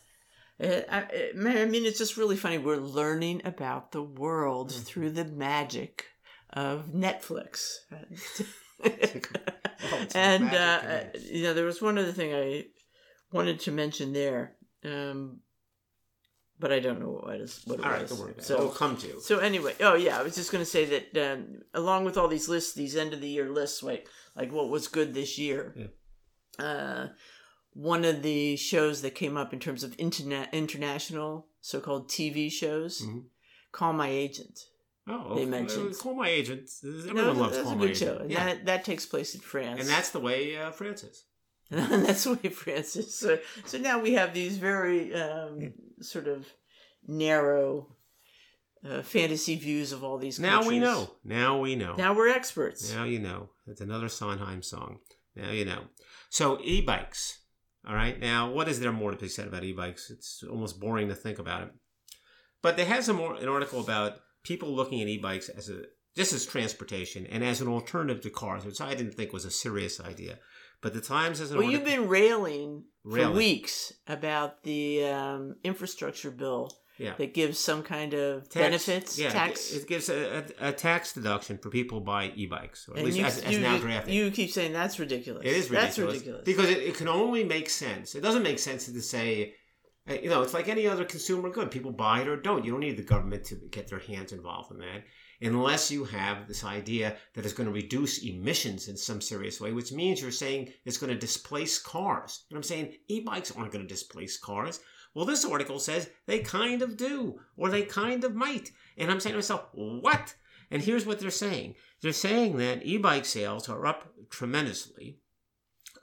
it, 0.59 0.87
I, 0.91 1.01
it, 1.13 1.35
I 1.37 1.65
mean, 1.67 1.85
it's 1.85 1.99
just 1.99 2.17
really 2.17 2.37
funny. 2.37 2.59
We're 2.59 2.77
learning 2.77 3.43
about 3.45 3.93
the 3.93 4.03
world 4.03 4.71
Mm-hmm. 4.71 4.83
through 4.85 5.11
the 5.11 5.25
magic 5.25 6.05
of 6.51 6.87
Netflix. 6.89 7.75
Oh, 8.85 10.03
it's 10.03 10.15
and 10.17 10.45
uh, 10.45 11.05
you 11.31 11.45
know, 11.45 11.55
there 11.55 11.65
was 11.65 11.81
one 11.81 11.99
other 11.99 12.11
thing 12.13 12.35
I 12.35 12.65
wanted 13.33 13.61
to 13.61 13.71
mention 13.73 14.13
there, 14.13 14.57
um, 14.85 15.39
but 16.61 16.73
I 16.73 16.81
don't 16.81 17.01
know 17.01 17.11
what 17.23 17.35
it 17.37 17.41
is. 17.43 17.61
What 17.65 17.79
it 17.81 17.85
All 17.85 17.91
right, 17.93 18.03
was. 18.03 18.21
about. 18.21 18.43
So, 18.43 18.55
It'll 18.55 18.69
come 18.71 18.97
to 18.99 19.21
so 19.21 19.39
anyway, 19.39 19.75
oh 19.81 19.95
yeah, 19.95 20.19
I 20.19 20.23
was 20.23 20.35
just 20.35 20.51
going 20.53 20.63
to 20.65 20.71
say 20.71 20.85
that 21.13 21.33
um, 21.33 21.61
along 21.75 22.05
with 22.05 22.17
all 22.19 22.29
these 22.29 22.49
lists, 22.49 22.75
these 22.75 22.97
end 22.97 23.13
of 23.15 23.21
the 23.21 23.29
year 23.29 23.49
lists, 23.51 23.83
like 23.83 24.09
like 24.37 24.51
what 24.53 24.69
was 24.69 24.89
good 24.89 25.15
this 25.15 25.39
year. 25.39 25.75
Uh, 26.59 27.09
one 27.75 28.05
of 28.05 28.23
the 28.23 28.57
shows 28.57 29.03
that 29.03 29.15
came 29.15 29.37
up 29.37 29.53
in 29.53 29.61
terms 29.61 29.85
of 29.85 29.95
internet 29.99 30.53
international 30.53 31.47
so-called 31.61 32.09
TV 32.09 32.51
shows, 32.51 33.03
Mhm. 33.03 33.25
Call 33.73 33.93
My 33.93 34.09
Agent. 34.09 34.59
Oh, 35.07 35.35
They 35.37 35.45
mentioned- 35.47 35.97
Call 35.99 36.15
My 36.15 36.29
Agent. 36.29 36.69
Everyone 36.83 37.15
No, 37.15 37.33
loves 37.33 37.53
that's 37.57 37.65
Call 37.65 37.73
a 37.73 37.77
My 37.77 37.83
good 37.87 37.91
Agent. 37.91 38.11
show. 38.11 38.23
And 38.23 38.31
Yeah. 38.31 38.45
That 38.47 38.65
that 38.67 38.85
takes 38.85 39.07
place 39.07 39.35
in 39.35 39.41
France, 39.41 39.81
and 39.81 39.89
that's 39.89 40.11
the 40.11 40.21
way 40.21 40.57
uh, 40.57 40.71
France 40.73 41.05
is. 41.05 41.25
And 41.71 42.05
that's 42.07 42.25
the 42.25 42.35
way 42.35 42.51
Francis. 42.51 43.15
So 43.15 43.39
so 43.65 43.79
now 43.79 44.01
we 44.01 44.15
have 44.15 44.35
these 44.35 44.57
very 44.59 45.15
um, 45.15 45.73
sort 46.01 46.29
of 46.29 46.47
narrow 47.07 47.89
uh, 48.89 49.03
fantasy 49.03 49.57
views 49.57 49.93
of 49.93 50.05
all 50.05 50.19
these. 50.19 50.39
Now 50.39 50.67
we 50.67 50.79
know. 50.79 51.11
Now 51.25 51.59
we 51.59 51.77
know. 51.77 51.95
Now 51.97 52.15
we're 52.15 52.29
experts. 52.29 52.93
Now 52.93 53.05
you 53.05 53.19
know. 53.19 53.51
That's 53.67 53.81
another 53.81 54.09
Sondheim 54.09 54.63
song. 54.63 54.99
Now 55.35 55.51
you 55.51 55.65
know. 55.65 55.83
So 56.31 56.59
e-bikes. 56.63 57.39
All 57.87 57.95
right. 57.95 58.19
Now, 58.19 58.51
what 58.51 58.69
is 58.69 58.81
there 58.81 58.93
more 58.93 59.13
to 59.13 59.17
be 59.17 59.29
said 59.29 59.49
about 59.49 59.65
e-bikes? 59.65 60.11
It's 60.11 60.43
almost 60.43 60.81
boring 60.81 61.09
to 61.09 61.15
think 61.15 61.39
about 61.39 61.63
it. 61.63 61.71
But 62.61 62.77
they 62.77 62.85
have 62.85 63.05
some 63.05 63.17
more 63.17 63.35
an 63.35 63.49
article 63.49 63.81
about 63.81 64.19
people 64.43 64.69
looking 64.75 65.01
at 65.01 65.09
e-bikes 65.09 65.49
as 65.49 65.69
a 65.69 65.83
just 66.17 66.33
as 66.33 66.45
transportation 66.45 67.27
and 67.27 67.45
as 67.45 67.61
an 67.61 67.69
alternative 67.69 68.23
to 68.23 68.31
cars, 68.31 68.65
which 68.65 68.81
I 68.81 68.95
didn't 68.95 69.15
think 69.15 69.33
was 69.33 69.45
a 69.45 69.51
serious 69.51 70.01
idea. 70.01 70.39
But 70.81 70.95
the 70.95 71.01
Times 71.01 71.41
has 71.41 71.51
an 71.51 71.59
Well, 71.59 71.69
you've 71.69 71.85
been 71.85 72.09
railing 72.09 72.85
for 73.03 73.31
weeks 73.31 73.93
about 74.07 74.63
the 74.63 75.05
um, 75.07 75.57
infrastructure 75.65 76.31
bill 76.31 76.71
yeah. 76.99 77.15
that 77.19 77.35
gives 77.35 77.59
some 77.59 77.83
kind 77.83 78.15
of 78.15 78.49
Tax- 78.49 78.55
benefits, 78.55 79.19
yeah, 79.19 79.31
tax. 79.31 79.73
It 79.73 79.89
gives 79.89 80.09
a, 80.09 80.45
a, 80.61 80.69
a 80.69 80.73
tax 80.73 81.13
deduction 81.13 81.59
for 81.59 81.71
people 81.71 81.99
who 81.99 82.05
buy 82.05 82.33
e-bikes, 82.35 82.89
or 82.89 82.93
at 82.93 82.99
and 82.99 83.07
least 83.07 83.19
you, 83.19 83.25
as, 83.25 83.43
as 83.43 83.53
you, 83.53 83.61
now 83.61 83.79
drafted. 83.79 84.15
you 84.15 84.31
keep 84.31 84.51
saying 84.51 84.73
that's 84.73 84.99
ridiculous. 84.99 85.43
It 85.45 85.53
is 85.53 85.71
ridiculous. 85.71 85.97
That's 85.97 85.99
ridiculous. 85.99 86.43
Because 86.45 86.71
it, 86.71 86.79
it 86.79 86.95
can 86.97 87.09
only 87.09 87.45
make 87.45 87.71
sense. 87.71 88.15
It 88.15 88.21
doesn't 88.21 88.43
make 88.43 88.59
sense 88.59 88.87
to 88.87 89.03
say, 89.03 89.55
uh, 90.09 90.15
you 90.15 90.29
know, 90.29 90.43
it's 90.43 90.55
like 90.55 90.69
any 90.69 90.87
other 90.87 91.05
consumer 91.05 91.51
good. 91.51 91.71
People 91.71 91.93
buy 91.93 92.21
it 92.21 92.29
or 92.29 92.37
don't. 92.37 92.65
You 92.65 92.73
don't 92.73 92.81
need 92.81 92.97
the 92.97 93.03
government 93.03 93.45
to 93.47 93.57
get 93.71 93.89
their 93.89 94.01
hands 94.01 94.33
involved 94.33 94.71
in 94.71 94.79
that 94.79 95.05
unless 95.41 95.91
you 95.91 96.05
have 96.05 96.47
this 96.49 96.65
idea 96.65 97.17
that 97.35 97.45
it's 97.45 97.55
going 97.55 97.69
to 97.69 97.73
reduce 97.75 98.23
emissions 98.25 98.89
in 98.89 98.97
some 98.97 99.21
serious 99.21 99.61
way, 99.61 99.73
which 99.73 99.93
means 99.93 100.21
you're 100.21 100.31
saying 100.31 100.73
it's 100.85 100.99
going 100.99 101.13
to 101.13 101.19
displace 101.19 101.79
cars. 101.79 102.45
And 102.51 102.57
I'm 102.57 102.63
saying 102.63 102.95
e-bikes 103.09 103.53
aren't 103.53 103.73
going 103.73 103.85
to 103.87 103.95
displace 103.95 104.37
cars. 104.39 104.81
Well, 105.15 105.25
this 105.27 105.45
article 105.45 105.79
says 105.79 106.11
they 106.27 106.41
kind 106.41 106.83
of 106.83 106.97
do, 106.97 107.41
or 107.57 107.71
they 107.71 107.83
kind 107.83 108.25
of 108.25 108.35
might. 108.35 108.71
And 108.97 109.11
I'm 109.11 109.21
saying 109.21 109.33
to 109.35 109.39
myself, 109.39 109.67
what? 109.73 110.35
And 110.71 110.83
here's 110.83 111.07
what 111.07 111.19
they're 111.19 111.31
saying. 111.31 111.77
They're 112.03 112.13
saying 112.13 112.57
that 112.59 112.85
e-bike 112.85 113.25
sales 113.25 113.69
are 113.69 113.87
up 113.87 114.13
tremendously. 114.31 115.19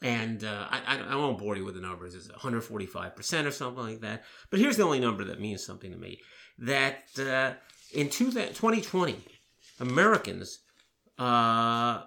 And 0.02 0.44
uh, 0.44 0.68
I, 0.70 0.82
I- 0.98 1.14
I 1.14 1.16
won't 1.16 1.38
bore 1.38 1.56
you 1.56 1.64
with 1.66 1.76
the 1.76 1.82
numbers. 1.82 2.16
It's 2.16 2.28
145% 2.28 3.46
or 3.46 3.52
something 3.52 3.84
like 3.84 4.02
that. 4.02 4.24
But 4.50 4.60
here's 4.60 4.78
the 4.78 4.84
only 4.84 5.00
number 5.00 5.24
that 5.26 5.40
means 5.40 5.66
something 5.66 5.92
to 5.92 5.98
me. 5.98 6.20
That 6.58 7.04
uh, 7.20 7.54
in 7.94 8.10
two, 8.10 8.32
2020, 8.32 9.18
Americans 9.80 10.60
uh, 11.18 12.04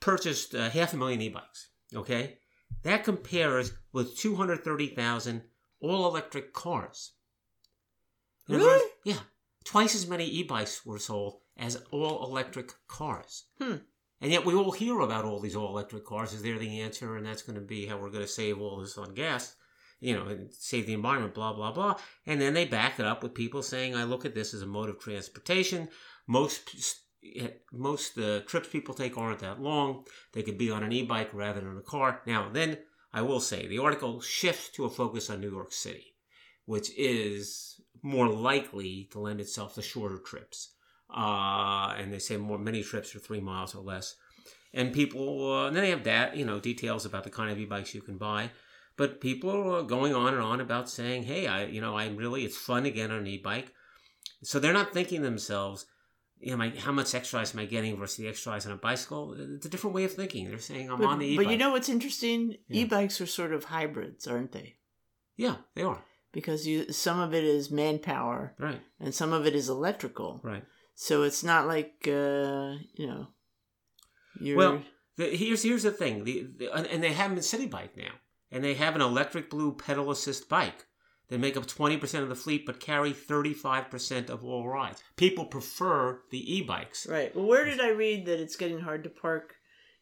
purchased 0.00 0.54
uh, 0.54 0.70
half 0.70 0.92
a 0.92 0.96
million 0.96 1.20
e-bikes. 1.20 1.68
Okay? 1.94 2.38
That 2.82 3.04
compares 3.04 3.72
with 3.92 4.16
230,000 4.18 5.42
all-electric 5.80 6.52
cars. 6.52 7.12
In 8.48 8.56
Really? 8.56 8.66
words, 8.66 8.84
yeah. 9.04 9.18
Twice 9.64 9.94
as 9.94 10.06
many 10.06 10.26
e-bikes 10.26 10.84
were 10.84 10.98
sold 10.98 11.40
as 11.56 11.82
all-electric 11.90 12.72
cars. 12.86 13.44
Hmm. 13.58 13.76
And 14.20 14.32
yet 14.32 14.44
we 14.44 14.54
all 14.54 14.72
hear 14.72 15.00
about 15.00 15.24
all 15.24 15.40
these 15.40 15.56
all-electric 15.56 16.04
cars. 16.04 16.32
Is 16.32 16.42
there 16.42 16.58
the 16.58 16.80
answer? 16.80 17.16
And 17.16 17.26
that's 17.26 17.42
going 17.42 17.56
to 17.56 17.64
be 17.64 17.86
how 17.86 17.96
we're 17.98 18.10
going 18.10 18.24
to 18.24 18.28
save 18.28 18.60
all 18.60 18.80
this 18.80 18.98
on 18.98 19.14
gas, 19.14 19.54
you 20.04 20.14
know, 20.14 20.36
save 20.50 20.86
the 20.86 20.92
environment, 20.92 21.34
blah, 21.34 21.54
blah, 21.54 21.72
blah. 21.72 21.96
And 22.26 22.40
then 22.40 22.52
they 22.52 22.66
back 22.66 23.00
it 23.00 23.06
up 23.06 23.22
with 23.22 23.34
people 23.34 23.62
saying, 23.62 23.94
I 23.94 24.04
look 24.04 24.26
at 24.26 24.34
this 24.34 24.52
as 24.52 24.62
a 24.62 24.66
mode 24.66 24.90
of 24.90 25.00
transportation. 25.00 25.88
Most 26.26 27.00
most 27.72 28.18
uh, 28.18 28.40
trips 28.40 28.68
people 28.68 28.94
take 28.94 29.16
aren't 29.16 29.38
that 29.38 29.58
long. 29.58 30.04
They 30.34 30.42
could 30.42 30.58
be 30.58 30.70
on 30.70 30.82
an 30.82 30.92
e-bike 30.92 31.30
rather 31.32 31.60
than 31.60 31.78
a 31.78 31.82
car. 31.82 32.20
Now, 32.26 32.50
then 32.52 32.76
I 33.14 33.22
will 33.22 33.40
say 33.40 33.66
the 33.66 33.78
article 33.78 34.20
shifts 34.20 34.68
to 34.76 34.84
a 34.84 34.90
focus 34.90 35.30
on 35.30 35.40
New 35.40 35.50
York 35.50 35.72
City, 35.72 36.16
which 36.66 36.90
is 36.98 37.80
more 38.02 38.28
likely 38.28 39.08
to 39.12 39.20
lend 39.20 39.40
itself 39.40 39.74
to 39.74 39.82
shorter 39.82 40.18
trips. 40.18 40.74
Uh, 41.08 41.94
and 41.96 42.12
they 42.12 42.18
say 42.18 42.36
more 42.36 42.58
many 42.58 42.82
trips 42.82 43.16
are 43.16 43.20
three 43.20 43.40
miles 43.40 43.74
or 43.74 43.82
less. 43.82 44.16
And 44.74 44.92
people, 44.92 45.52
uh, 45.52 45.68
and 45.68 45.76
then 45.76 45.84
they 45.84 45.90
have 45.90 46.04
that, 46.04 46.36
you 46.36 46.44
know, 46.44 46.60
details 46.60 47.06
about 47.06 47.24
the 47.24 47.30
kind 47.30 47.50
of 47.50 47.58
e-bikes 47.58 47.94
you 47.94 48.02
can 48.02 48.18
buy. 48.18 48.50
But 48.96 49.20
people 49.20 49.74
are 49.74 49.82
going 49.82 50.14
on 50.14 50.34
and 50.34 50.42
on 50.42 50.60
about 50.60 50.88
saying, 50.88 51.24
"Hey, 51.24 51.46
I, 51.46 51.64
you 51.64 51.80
know, 51.80 51.96
I'm 51.96 52.16
really, 52.16 52.44
it's 52.44 52.56
fun 52.56 52.84
to 52.84 52.90
get 52.90 53.10
on 53.10 53.18
an 53.18 53.26
e-bike." 53.26 53.72
So 54.42 54.58
they're 54.58 54.72
not 54.72 54.92
thinking 54.92 55.22
themselves, 55.22 55.86
you 56.38 56.50
know, 56.52 56.56
my, 56.58 56.70
how 56.70 56.92
much 56.92 57.14
exercise 57.14 57.54
am 57.54 57.60
I 57.60 57.64
getting 57.64 57.96
versus 57.96 58.18
the 58.18 58.28
exercise 58.28 58.66
on 58.66 58.72
a 58.72 58.76
bicycle? 58.76 59.34
It's 59.38 59.66
a 59.66 59.68
different 59.68 59.94
way 59.96 60.04
of 60.04 60.12
thinking. 60.12 60.48
They're 60.48 60.58
saying, 60.58 60.90
"I'm 60.90 60.98
but, 60.98 61.08
on 61.08 61.18
the 61.18 61.26
e-bike." 61.26 61.46
but 61.46 61.52
you 61.52 61.58
know 61.58 61.70
what's 61.72 61.88
interesting? 61.88 62.56
Yeah. 62.68 62.82
E-bikes 62.82 63.20
are 63.20 63.26
sort 63.26 63.52
of 63.52 63.64
hybrids, 63.64 64.26
aren't 64.26 64.52
they? 64.52 64.76
yeah, 65.36 65.56
they 65.74 65.82
are 65.82 66.04
Because 66.32 66.64
you 66.66 66.92
some 66.92 67.18
of 67.18 67.34
it 67.34 67.42
is 67.42 67.70
manpower 67.72 68.54
right, 68.58 68.80
and 69.00 69.12
some 69.12 69.32
of 69.32 69.46
it 69.46 69.54
is 69.54 69.68
electrical. 69.68 70.40
right. 70.44 70.64
So 70.94 71.24
it's 71.24 71.42
not 71.42 71.66
like 71.66 71.94
uh, 72.06 72.74
you 72.94 73.06
know. 73.08 73.26
You're, 74.40 74.56
Well, 74.56 74.82
the, 75.16 75.36
here's 75.36 75.62
here's 75.64 75.82
the 75.82 75.90
thing. 75.90 76.22
The, 76.24 76.46
the 76.58 76.72
and 76.72 76.86
and 76.86 77.02
they 77.02 77.12
have 77.12 77.30
them 77.30 77.38
in 77.38 77.44
Citi 77.44 77.68
Bike 77.70 77.96
now, 77.96 78.12
and 78.54 78.64
they 78.64 78.74
have 78.74 78.94
an 78.94 79.02
electric 79.02 79.50
blue 79.50 79.72
pedal 79.72 80.10
assist 80.10 80.48
bike. 80.48 80.86
They 81.28 81.36
make 81.38 81.56
up 81.56 81.66
twenty 81.66 81.96
percent 81.96 82.22
of 82.22 82.28
the 82.28 82.34
fleet, 82.36 82.64
but 82.66 82.80
carry 82.80 83.12
thirty 83.12 83.52
five 83.54 83.90
percent 83.90 84.30
of 84.30 84.44
all 84.44 84.66
rides. 84.68 85.02
People 85.16 85.46
prefer 85.46 86.20
the 86.30 86.56
e-bikes. 86.56 87.06
right. 87.06 87.34
Well, 87.34 87.46
where 87.46 87.64
did 87.64 87.80
I 87.80 87.88
read 87.90 88.26
that 88.26 88.40
it's 88.40 88.56
getting 88.56 88.80
hard 88.80 89.04
to 89.04 89.10
park 89.10 89.56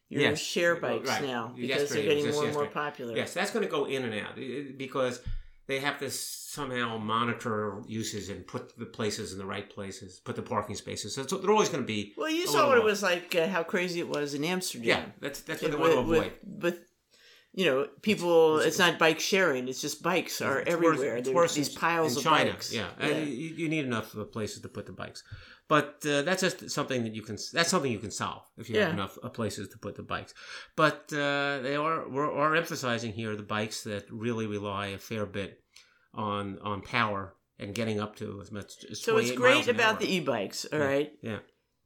your 0.09 0.21
Yes. 0.21 0.39
share 0.39 0.75
bikes 0.75 1.09
Right. 1.09 1.23
now 1.23 1.53
because 1.55 1.69
Yesterday, 1.69 2.05
they're 2.05 2.15
getting 2.15 2.31
more 2.33 2.45
and 2.45 2.53
more 2.53 2.67
popular? 2.67 3.15
Yes, 3.15 3.33
that's 3.33 3.51
going 3.51 3.65
to 3.65 3.71
go 3.71 3.85
in 3.85 4.03
and 4.03 4.13
out 4.13 4.37
eh, 4.37 4.73
because 4.77 5.21
they 5.65 5.79
have 5.79 5.97
to 5.99 6.09
somehow 6.11 6.97
monitor 6.97 7.81
uses 7.87 8.29
and 8.29 8.45
put 8.45 8.77
the 8.77 8.85
places 8.85 9.31
in 9.31 9.39
the 9.39 9.45
right 9.45 9.69
places, 9.69 10.19
put 10.19 10.35
the 10.35 10.41
parking 10.41 10.75
spaces. 10.75 11.15
So, 11.15 11.23
they're 11.23 11.49
always 11.51 11.69
going 11.69 11.83
to 11.83 11.87
be. 11.87 12.13
Well, 12.17 12.29
you 12.29 12.45
saw 12.47 12.67
what 12.67 12.77
it 12.77 12.83
was 12.83 13.01
like, 13.01 13.33
uh, 13.33 13.47
how 13.47 13.63
crazy 13.63 13.99
it 14.01 14.09
was 14.09 14.33
in 14.33 14.43
Amsterdam. 14.43 14.85
Yeah, 14.87 15.05
that's 15.21 15.39
that's 15.41 15.61
what 15.61 15.71
they 15.71 15.77
want 15.77 15.93
to 15.93 15.99
avoid. 15.99 16.33
with, 16.43 16.63
with, 16.63 16.79
you 17.53 17.65
know, 17.65 17.87
people, 18.01 18.57
It's- 18.57 18.67
it's, 18.69 18.79
not 18.79 18.97
bike 18.97 19.19
sharing, 19.19 19.67
it's 19.67 19.81
just 19.81 20.01
bikes 20.01 20.41
are 20.41 20.59
It's 20.59 20.71
everywhere. 20.71 21.17
it's 21.17 21.29
There's 21.29 21.53
these 21.55 21.69
piles 21.69 22.17
of 22.17 22.23
China. 22.23 22.51
bikes. 22.51 22.73
Yeah, 22.73 22.89
Uh, 23.01 23.07
you, 23.07 23.47
you 23.61 23.69
need 23.69 23.85
enough 23.85 24.15
places 24.31 24.61
to 24.63 24.69
put 24.69 24.85
the 24.87 24.91
bikes, 24.91 25.23
but 25.67 26.03
uh, 26.05 26.23
that's 26.23 26.41
just 26.41 26.69
something 26.71 27.03
that 27.03 27.13
you 27.17 27.21
can. 27.21 27.37
That's 27.53 27.69
something 27.69 27.91
you 27.91 27.99
can 28.07 28.11
solve 28.11 28.43
if 28.57 28.69
you 28.69 28.75
Yeah. 28.75 28.85
have 28.85 28.93
enough 28.93 29.17
uh, 29.23 29.29
places 29.29 29.67
to 29.69 29.77
put 29.77 29.93
the 29.95 30.03
bikes. 30.03 30.33
But 30.75 30.99
uh, 31.13 31.59
they 31.65 31.75
are 31.75 32.09
we're, 32.09 32.31
are 32.31 32.55
emphasizing 32.55 33.13
here 33.13 33.35
the 33.35 33.43
bikes 33.57 33.83
that 33.83 34.03
really 34.11 34.47
rely 34.47 34.87
a 34.87 34.97
fair 34.97 35.25
bit 35.25 35.51
on 36.13 36.57
on 36.59 36.81
power 36.81 37.35
and 37.59 37.75
getting 37.75 37.99
up 37.99 38.15
to 38.15 38.39
as 38.41 38.51
much 38.51 38.71
as 38.91 39.01
so 39.03 39.17
it's 39.17 39.31
great 39.31 39.67
about 39.67 39.99
the 39.99 40.09
e-bikes, 40.15 40.65
all 40.73 40.79
Yeah. 40.79 40.85
right, 40.85 41.11
Yeah, 41.21 41.39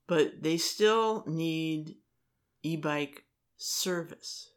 but 0.07 0.41
they 0.41 0.57
still 0.57 1.23
need 1.27 1.97
e-bike 2.63 3.25
service. 3.57 4.49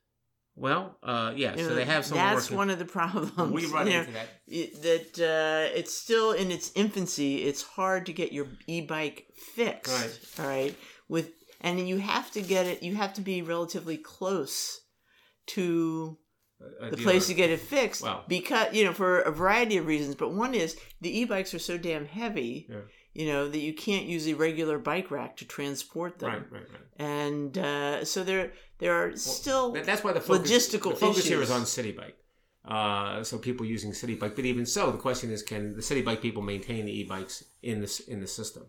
Well, 0.61 0.98
uh, 1.02 1.32
yeah. 1.34 1.56
You 1.56 1.64
so 1.64 1.68
know, 1.70 1.74
they 1.74 1.84
have 1.86 2.04
some. 2.04 2.18
That's 2.18 2.50
one 2.50 2.68
of 2.68 2.78
the 2.78 2.84
problems. 2.84 3.32
We 3.52 3.66
run 3.66 3.86
you 3.86 3.92
know, 3.94 4.00
into 4.00 4.12
that. 4.12 5.16
that 5.16 5.70
uh, 5.72 5.76
it's 5.78 5.94
still 5.94 6.32
in 6.32 6.50
its 6.50 6.70
infancy. 6.74 7.42
It's 7.42 7.62
hard 7.62 8.06
to 8.06 8.12
get 8.12 8.32
your 8.32 8.46
e-bike 8.66 9.26
fixed. 9.54 9.90
Right. 10.38 10.44
All 10.44 10.46
right. 10.46 10.76
With 11.08 11.30
and 11.62 11.88
you 11.88 11.98
have 11.98 12.30
to 12.32 12.42
get 12.42 12.66
it. 12.66 12.82
You 12.82 12.94
have 12.94 13.14
to 13.14 13.22
be 13.22 13.42
relatively 13.42 13.96
close 13.96 14.80
to 15.48 16.18
the 16.90 16.96
place 16.96 17.26
to 17.28 17.34
get 17.34 17.48
it 17.48 17.58
fixed 17.61 18.04
because 18.28 18.72
you 18.74 18.84
know 18.84 18.92
for 18.92 19.20
a 19.20 19.32
variety 19.32 19.78
of 19.78 19.86
reasons 19.86 20.14
but 20.14 20.34
one 20.34 20.52
is 20.54 20.76
the 21.00 21.20
e-bikes 21.20 21.54
are 21.54 21.58
so 21.58 21.78
damn 21.78 22.04
heavy 22.04 22.66
Yeah. 22.68 22.80
You 23.12 23.26
know 23.26 23.48
that 23.48 23.58
you 23.58 23.74
can't 23.74 24.06
use 24.06 24.28
a 24.28 24.34
regular 24.34 24.78
bike 24.78 25.11
rack 25.11 25.36
to 25.38 25.44
transport 25.44 26.18
them 26.20 26.30
Right, 26.30 26.52
right, 26.52 26.62
right. 26.70 27.06
and 27.18 27.58
uh, 27.58 28.04
so 28.04 28.22
there 28.22 28.52
there 28.78 28.94
are 28.94 29.16
still 29.16 29.72
That's 29.72 30.04
why 30.04 30.12
the 30.12 30.20
focus, 30.20 30.50
logistical 30.50 30.90
the 30.90 30.96
focus 30.96 31.26
here 31.26 31.42
is 31.42 31.50
on 31.50 31.62
Citi 31.62 31.94
Bike. 31.96 32.16
Uh, 32.64 33.24
so 33.24 33.36
people 33.38 33.66
using 33.66 33.90
Citi 33.92 34.16
Bike, 34.18 34.36
but 34.36 34.44
even 34.44 34.64
so, 34.66 34.90
the 34.92 34.98
question 34.98 35.30
is, 35.30 35.42
can 35.42 35.74
the 35.74 35.80
Citi 35.82 36.04
Bike 36.04 36.20
people 36.22 36.42
maintain 36.42 36.84
the 36.86 37.00
e-bikes 37.00 37.42
in 37.62 37.80
this 37.80 38.00
in 38.00 38.20
the 38.20 38.26
system? 38.26 38.64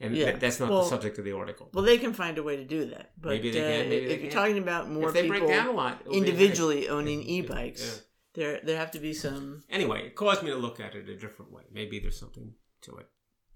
And 0.00 0.16
Yeah. 0.16 0.26
that- 0.32 0.40
that's 0.40 0.58
not 0.60 0.68
Well- 0.68 0.82
the 0.82 0.88
subject 0.88 1.16
of 1.18 1.24
the 1.24 1.32
article. 1.32 1.70
well 1.72 1.84
they 1.84 1.96
can 1.96 2.12
find 2.12 2.36
a 2.36 2.42
way 2.42 2.56
to 2.56 2.64
do 2.64 2.84
that 2.86 3.12
but 3.22 3.30
Maybe 3.30 3.50
they 3.52 3.60
uh, 3.64 3.70
can, 3.80 3.88
maybe 3.88 4.06
they 4.08 4.14
if 4.14 4.20
you're 4.22 4.32
talking 4.32 4.58
about 4.58 4.90
more 4.90 5.08
if 5.08 5.14
they 5.14 5.22
people 5.22 5.38
break 5.46 5.48
down 5.56 5.68
a 5.68 5.72
lot 5.72 5.94
individually 6.10 6.88
owning 6.88 7.22
e-bikes 7.22 7.82
Yeah. 7.86 8.00
there 8.34 8.60
there 8.66 8.76
have 8.82 8.90
to 8.96 8.98
be 8.98 9.14
some 9.14 9.62
Anyway, 9.70 10.06
it 10.08 10.14
caused 10.16 10.42
me 10.42 10.50
to 10.50 10.56
look 10.66 10.78
at 10.80 10.94
it 10.96 11.08
a 11.08 11.16
different 11.16 11.52
way. 11.52 11.62
Maybe 11.72 11.98
there's 12.00 12.18
something 12.18 12.54
to 12.86 12.96
it. 12.96 13.06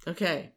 Okay 0.07 0.53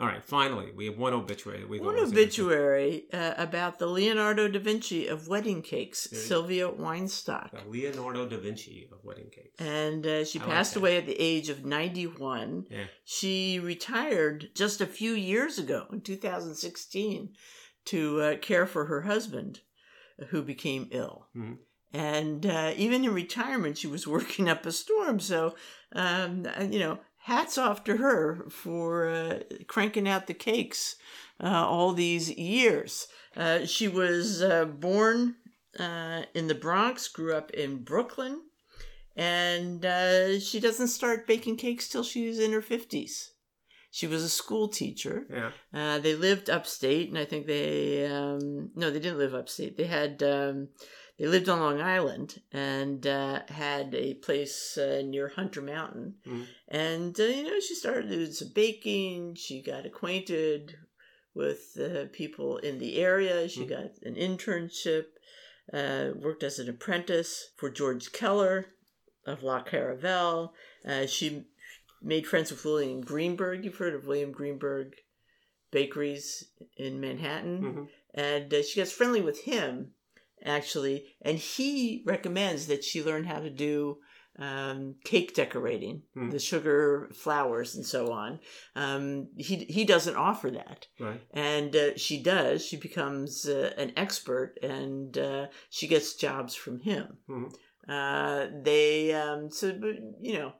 All 0.00 0.06
right, 0.06 0.24
finally, 0.24 0.72
we 0.74 0.86
have 0.86 0.96
one 0.96 1.12
obituary. 1.12 1.64
We 1.66 1.78
one 1.78 1.98
obituary 1.98 3.04
uh, 3.12 3.34
about 3.36 3.78
the 3.78 3.86
Leonardo 3.86 4.48
da 4.48 4.58
Vinci 4.58 5.06
of 5.06 5.28
wedding 5.28 5.60
cakes, 5.60 6.04
There 6.10 6.18
Sylvia 6.18 6.68
Weinstock. 6.70 7.50
The 7.52 7.68
Leonardo 7.68 8.26
da 8.26 8.38
Vinci 8.38 8.88
of 8.90 9.04
wedding 9.04 9.28
cakes. 9.30 9.54
And 9.60 10.06
uh, 10.06 10.24
she 10.24 10.40
I 10.40 10.44
passed 10.44 10.72
that. 10.74 10.80
away 10.80 10.96
at 10.96 11.04
the 11.04 11.20
age 11.20 11.50
of 11.50 11.66
91. 11.66 12.64
yeah. 12.70 12.84
She 13.04 13.60
retired 13.60 14.48
just 14.54 14.80
a 14.80 14.86
few 14.86 15.12
years 15.12 15.58
ago, 15.58 15.80
in 15.92 16.00
2016, 16.00 17.34
to 17.86 18.20
uh, 18.20 18.36
care 18.38 18.66
for 18.66 18.86
her 18.86 19.02
husband, 19.02 19.60
who 20.30 20.40
became 20.42 20.88
ill. 20.90 21.28
Mhm. 21.36 21.58
And 21.92 22.46
uh, 22.46 22.72
even 22.78 23.04
in 23.04 23.12
retirement, 23.12 23.76
she 23.76 23.86
was 23.88 24.06
working 24.16 24.48
up 24.48 24.64
a 24.64 24.72
storm. 24.72 25.20
So, 25.20 25.54
um, 25.94 26.46
you 26.70 26.78
know, 26.78 26.98
hats 27.22 27.56
off 27.56 27.84
to 27.84 27.98
her 27.98 28.46
for 28.50 29.08
uh, 29.08 29.38
cranking 29.66 30.08
out 30.08 30.26
the 30.26 30.34
cakes 30.34 30.96
uh, 31.42 31.46
all 31.66 31.92
these 31.92 32.30
years. 32.30 33.06
Uh, 33.36 33.64
she 33.64 33.88
was 33.88 34.42
uh, 34.42 34.64
born 34.64 35.36
uh, 35.78 36.22
in 36.34 36.48
the 36.48 36.54
Bronx, 36.54 37.08
grew 37.08 37.34
up 37.34 37.50
in 37.52 37.82
Brooklyn, 37.84 38.42
and 39.16 39.84
uh, 39.84 40.38
she 40.38 40.60
doesn't 40.60 40.88
start 40.88 41.26
baking 41.26 41.56
cakes 41.56 41.88
till 41.88 42.02
she's 42.04 42.38
in 42.38 42.52
her 42.52 42.62
50s. 42.62 43.28
She 43.90 44.06
was 44.06 44.22
a 44.22 44.28
school 44.28 44.68
teacher. 44.68 45.26
Yeah. 45.30 45.50
Uh, 45.72 45.98
they 45.98 46.14
lived 46.14 46.48
upstate, 46.48 47.10
and 47.10 47.18
I 47.18 47.26
think 47.26 47.46
they 47.46 48.06
um, 48.06 48.70
no, 48.74 48.90
they 48.90 48.98
didn't 48.98 49.18
live 49.18 49.34
upstate. 49.34 49.76
They 49.76 49.84
had 49.84 50.22
um, 50.22 50.68
they 51.22 51.28
lived 51.28 51.48
on 51.48 51.60
Long 51.60 51.80
Island 51.80 52.42
and 52.50 53.06
uh, 53.06 53.42
had 53.48 53.94
a 53.94 54.14
place 54.14 54.76
uh, 54.76 55.02
near 55.06 55.28
Hunter 55.28 55.62
Mountain. 55.62 56.16
Mhm. 56.26 56.46
And 56.66 57.20
uh, 57.20 57.22
you 57.22 57.44
know, 57.44 57.60
she 57.60 57.76
started 57.76 58.10
doing 58.10 58.32
some 58.32 58.48
baking. 58.52 59.36
She 59.36 59.62
got 59.62 59.86
acquainted 59.86 60.74
with 61.32 61.78
uh, 61.80 62.06
people 62.12 62.56
in 62.58 62.78
the 62.80 62.96
area. 62.98 63.48
She 63.48 63.60
Mhm. 63.64 63.68
got 63.68 63.90
an 64.02 64.16
internship. 64.16 65.04
Uh, 65.72 66.10
worked 66.16 66.42
as 66.42 66.58
an 66.58 66.68
apprentice 66.68 67.52
for 67.56 67.70
George 67.70 68.10
Keller 68.12 68.66
of 69.24 69.44
La 69.44 69.62
Caravelle. 69.62 70.52
Uh, 70.84 71.06
she 71.06 71.44
made 72.02 72.26
friends 72.26 72.50
with 72.50 72.64
William 72.64 73.00
Greenberg. 73.00 73.64
You've 73.64 73.76
heard 73.76 73.94
of 73.94 74.06
William 74.08 74.32
Greenberg 74.32 74.96
bakeries 75.70 76.50
in 76.76 77.00
Manhattan. 77.00 77.62
Mhm. 77.62 77.88
And 78.12 78.52
uh, 78.52 78.62
she 78.64 78.74
gets 78.80 78.90
friendly 78.92 79.20
with 79.22 79.42
him, 79.44 79.94
actually. 80.44 81.04
And 81.22 81.38
he 81.38 82.02
recommends 82.06 82.66
that 82.66 82.84
she 82.84 83.02
learn 83.02 83.24
how 83.24 83.40
to 83.40 83.50
do 83.50 83.98
um, 84.38 84.94
cake 85.04 85.34
decorating, 85.34 86.02
Hmm. 86.14 86.30
the 86.30 86.38
sugar 86.38 87.10
flowers 87.12 87.74
and 87.74 87.84
so 87.84 88.12
on. 88.12 88.40
Um, 88.74 89.28
he, 89.36 89.56
he 89.68 89.84
doesn't 89.84 90.16
offer 90.16 90.50
that. 90.52 90.86
Right. 90.98 91.20
And 91.32 91.76
uh, 91.76 91.96
she 91.98 92.22
does. 92.22 92.64
She 92.64 92.76
becomes 92.78 93.46
uh, 93.46 93.74
an 93.76 93.92
expert 93.96 94.54
and 94.62 95.16
uh, 95.18 95.46
she 95.68 95.86
gets 95.86 96.14
jobs 96.14 96.54
from 96.54 96.80
him. 96.80 97.18
Mhm. 97.28 97.52
Uh, 97.88 98.46
they, 98.62 99.12
um, 99.12 99.50
so, 99.50 99.72
but, 99.78 99.96
you 100.22 100.38
know, 100.38 100.52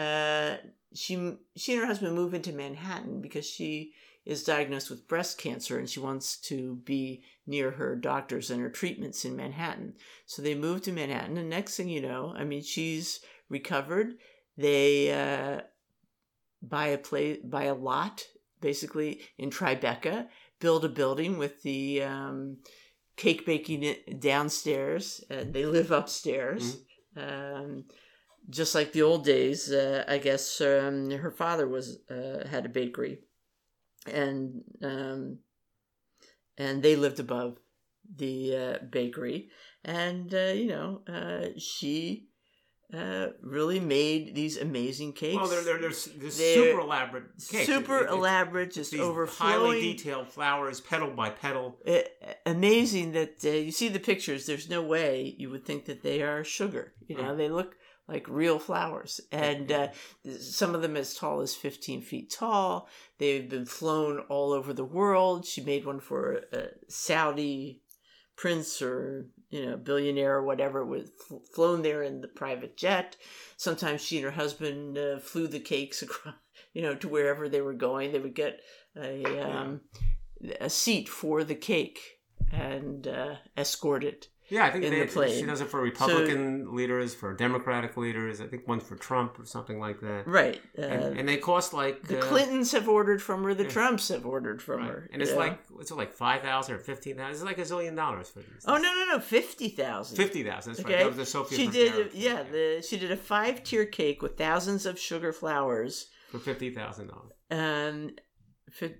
uh, 0.00 0.56
she, 0.94 1.36
she 1.56 1.72
and 1.72 1.80
her 1.82 1.86
husband 1.86 2.14
move 2.14 2.32
into 2.32 2.52
Manhattan 2.52 3.20
because 3.20 3.44
she 3.46 3.92
is 4.24 4.44
diagnosed 4.44 4.90
with 4.90 5.08
breast 5.08 5.38
cancer 5.38 5.78
and 5.78 5.88
she 5.88 6.00
wants 6.00 6.36
to 6.36 6.76
be 6.84 7.22
near 7.46 7.70
her 7.72 7.96
doctors 7.96 8.50
and 8.50 8.60
her 8.60 8.70
treatments 8.70 9.24
in 9.24 9.36
Manhattan. 9.36 9.94
So 10.26 10.42
they 10.42 10.54
move 10.54 10.82
to 10.82 10.92
Manhattan, 10.92 11.36
and 11.36 11.48
next 11.48 11.76
thing 11.76 11.88
you 11.88 12.00
know, 12.00 12.34
I 12.36 12.44
mean, 12.44 12.62
she's 12.62 13.20
recovered. 13.48 14.14
They 14.56 15.10
uh, 15.12 15.62
buy 16.62 16.88
a 16.88 16.98
place, 16.98 17.38
buy 17.42 17.64
a 17.64 17.74
lot, 17.74 18.22
basically 18.60 19.22
in 19.38 19.50
Tribeca, 19.50 20.28
build 20.60 20.84
a 20.84 20.88
building 20.88 21.38
with 21.38 21.62
the 21.62 22.02
um, 22.02 22.58
cake 23.16 23.44
baking 23.46 23.82
it 23.82 24.20
downstairs, 24.20 25.24
and 25.30 25.52
they 25.52 25.64
live 25.64 25.90
upstairs. 25.90 26.78
Um, 27.16 27.84
just 28.48 28.74
like 28.74 28.92
the 28.92 29.02
old 29.02 29.24
days, 29.24 29.70
uh, 29.70 30.04
I 30.08 30.18
guess 30.18 30.60
um, 30.60 31.10
her 31.10 31.30
father 31.30 31.68
was 31.68 31.98
uh, 32.10 32.46
had 32.48 32.66
a 32.66 32.70
bakery, 32.70 33.20
and 34.06 34.62
um, 34.82 35.38
and 36.58 36.82
they 36.82 36.96
lived 36.96 37.20
above 37.20 37.58
the 38.16 38.56
uh, 38.56 38.78
bakery, 38.90 39.48
and 39.84 40.32
uh, 40.34 40.52
you 40.52 40.68
know 40.68 41.02
uh, 41.08 41.48
she 41.58 42.26
uh, 42.92 43.28
really 43.40 43.78
made 43.78 44.34
these 44.34 44.56
amazing 44.56 45.12
cakes. 45.12 45.36
Well, 45.36 45.46
they're, 45.48 45.62
they're, 45.62 45.78
they're, 45.80 45.90
they're 46.18 46.30
super 46.30 46.80
elaborate 46.80 47.24
cakes. 47.48 47.66
super 47.66 47.98
It- 47.98 48.02
it- 48.04 48.10
elaborate, 48.10 48.72
just 48.72 48.94
overflowing. 48.94 49.52
highly 49.60 49.80
detailed 49.80 50.28
flowers, 50.28 50.80
petal 50.80 51.10
by 51.12 51.30
petal. 51.30 51.78
Uh, 51.86 51.98
amazing 52.46 53.12
that 53.12 53.36
uh, 53.44 53.48
you 53.50 53.70
see 53.70 53.88
the 53.88 54.00
pictures. 54.00 54.46
There's 54.46 54.68
no 54.68 54.82
way 54.82 55.34
you 55.38 55.50
would 55.50 55.64
think 55.64 55.84
that 55.84 56.02
they 56.02 56.20
are 56.22 56.42
sugar. 56.42 56.94
You 57.06 57.16
know, 57.16 57.28
Right. 57.28 57.36
they 57.36 57.48
look 57.48 57.76
like 58.10 58.28
real 58.28 58.58
flowers, 58.58 59.20
and 59.30 59.70
uh, 59.70 59.88
some 60.38 60.74
of 60.74 60.82
them 60.82 60.96
as 60.96 61.14
tall 61.14 61.40
as 61.40 61.54
15 61.54 62.02
feet 62.02 62.30
tall. 62.30 62.88
They've 63.18 63.48
been 63.48 63.66
flown 63.66 64.18
all 64.28 64.52
over 64.52 64.72
the 64.72 64.84
world. 64.84 65.46
She 65.46 65.60
made 65.60 65.86
one 65.86 66.00
for 66.00 66.40
a 66.52 66.68
Saudi 66.88 67.82
prince 68.36 68.80
or 68.80 69.26
you 69.50 69.66
know 69.66 69.76
billionaire 69.76 70.36
or 70.36 70.42
whatever 70.42 70.84
was 70.84 71.10
flown 71.54 71.82
there 71.82 72.02
in 72.02 72.20
the 72.20 72.28
private 72.28 72.76
jet. 72.76 73.16
Sometimes 73.56 74.00
she 74.00 74.16
and 74.16 74.24
her 74.24 74.30
husband 74.30 74.98
uh, 74.98 75.18
flew 75.18 75.46
the 75.46 75.60
cakes 75.60 76.02
across, 76.02 76.34
you 76.72 76.82
know, 76.82 76.94
to 76.94 77.08
wherever 77.08 77.48
they 77.48 77.60
were 77.60 77.74
going. 77.74 78.12
They 78.12 78.18
would 78.18 78.34
get 78.34 78.60
a 78.96 79.40
um, 79.40 79.82
a 80.60 80.70
seat 80.70 81.08
for 81.08 81.44
the 81.44 81.54
cake 81.54 82.00
and 82.50 83.06
uh, 83.06 83.36
escort 83.56 84.02
it. 84.02 84.28
Yeah, 84.50 84.64
I 84.66 84.70
think 84.70 84.84
In 84.84 84.90
they, 84.92 85.00
the 85.00 85.06
plane. 85.06 85.38
she 85.38 85.46
does 85.46 85.60
it 85.60 85.68
for 85.68 85.80
Republican 85.80 86.74
leaders, 86.74 87.14
for 87.14 87.32
Democratic 87.34 87.96
leaders. 87.96 88.40
I 88.40 88.46
think 88.46 88.66
one 88.66 88.80
for 88.80 88.96
Trump 88.96 89.38
or 89.38 89.44
something 89.44 89.78
like 89.78 90.00
that. 90.00 90.24
Right. 90.26 90.60
Uh, 90.78 90.82
And, 90.82 91.18
and 91.20 91.28
they 91.28 91.36
cost 91.36 91.72
like 91.72 92.02
the 92.02 92.18
uh, 92.18 92.22
Clintons 92.22 92.72
have 92.72 92.88
ordered 92.88 93.22
from 93.22 93.44
her. 93.44 93.54
The 93.54 93.62
yeah. 93.64 93.70
Trumps 93.70 94.08
have 94.08 94.26
ordered 94.26 94.60
from 94.60 94.80
right. 94.80 94.88
her. 94.90 95.08
and 95.12 95.22
it's 95.22 95.30
know? 95.30 95.38
like 95.38 95.58
it's 95.78 95.90
like 95.92 96.12
five 96.12 96.42
thousand 96.42 96.74
or 96.74 96.78
fifteen 96.80 97.16
thousand? 97.16 97.34
It's 97.34 97.42
like 97.44 97.58
a 97.58 97.62
zillion 97.62 97.94
dollars 97.96 98.28
for 98.28 98.40
these. 98.40 98.64
oh 98.66 98.76
no 98.76 98.82
no 98.94 99.04
no 99.12 99.18
fifty 99.20 99.68
thousand. 99.68 100.16
fifty 100.16 100.42
thousand. 100.42 100.72
That's 100.74 100.84
right. 100.84 100.94
Okay, 100.94 101.02
That 101.04 101.08
was 101.08 101.16
the 101.16 101.26
Sophia 101.26 101.56
she 101.58 101.66
did. 101.68 102.12
Yeah, 102.14 102.42
the, 102.42 102.84
she 102.86 102.98
did 102.98 103.12
a 103.12 103.16
five-tier 103.16 103.86
cake 103.86 104.20
with 104.22 104.36
thousands 104.36 104.84
of 104.86 104.98
sugar 104.98 105.32
flowers. 105.32 106.08
for 106.30 106.38
fifty 106.38 106.70
thousand 106.70 107.08
dollars. 107.08 107.32
and 107.50 108.10
fi- 108.10 108.22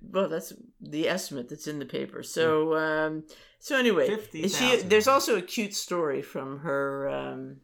well 0.03 0.29
that's 0.29 0.53
the 0.81 1.09
estimate 1.09 1.49
that's 1.49 1.67
in 1.67 1.79
the 1.79 1.87
paper. 1.87 2.23
So 2.23 2.77
um 2.77 3.25
so 3.59 3.77
anyway 3.77 4.09
she 4.33 4.77
there's 4.77 5.09
also 5.09 5.37
a 5.37 5.43
cute 5.43 5.75
story 5.75 6.23
from 6.23 6.61
her 6.61 7.09
um 7.09 7.57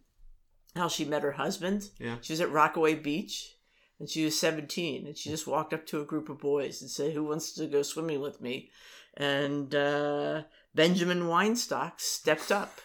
how 0.74 0.88
she 0.88 1.04
met 1.04 1.22
her 1.22 1.32
husband. 1.32 1.90
Yeah. 1.98 2.16
she 2.20 2.32
was 2.32 2.40
at 2.40 2.50
rockaway 2.52 2.94
beach 2.94 3.56
and 3.98 4.08
she 4.08 4.24
was 4.24 4.38
17 4.38 5.06
and 5.06 5.16
she 5.16 5.30
just 5.30 5.46
walked 5.46 5.72
up 5.72 5.86
to 5.86 6.00
a 6.00 6.04
group 6.04 6.28
of 6.28 6.38
boys 6.38 6.82
and 6.82 6.90
said 6.90 7.12
who 7.12 7.24
wants 7.24 7.52
to 7.54 7.66
go 7.66 7.82
swimming 7.82 8.20
with 8.20 8.40
me? 8.40 8.70
And 9.16 9.74
uh 9.74 10.42
benjamin 10.74 11.22
weinstock 11.22 12.00
stepped 12.00 12.52
up. 12.52 12.80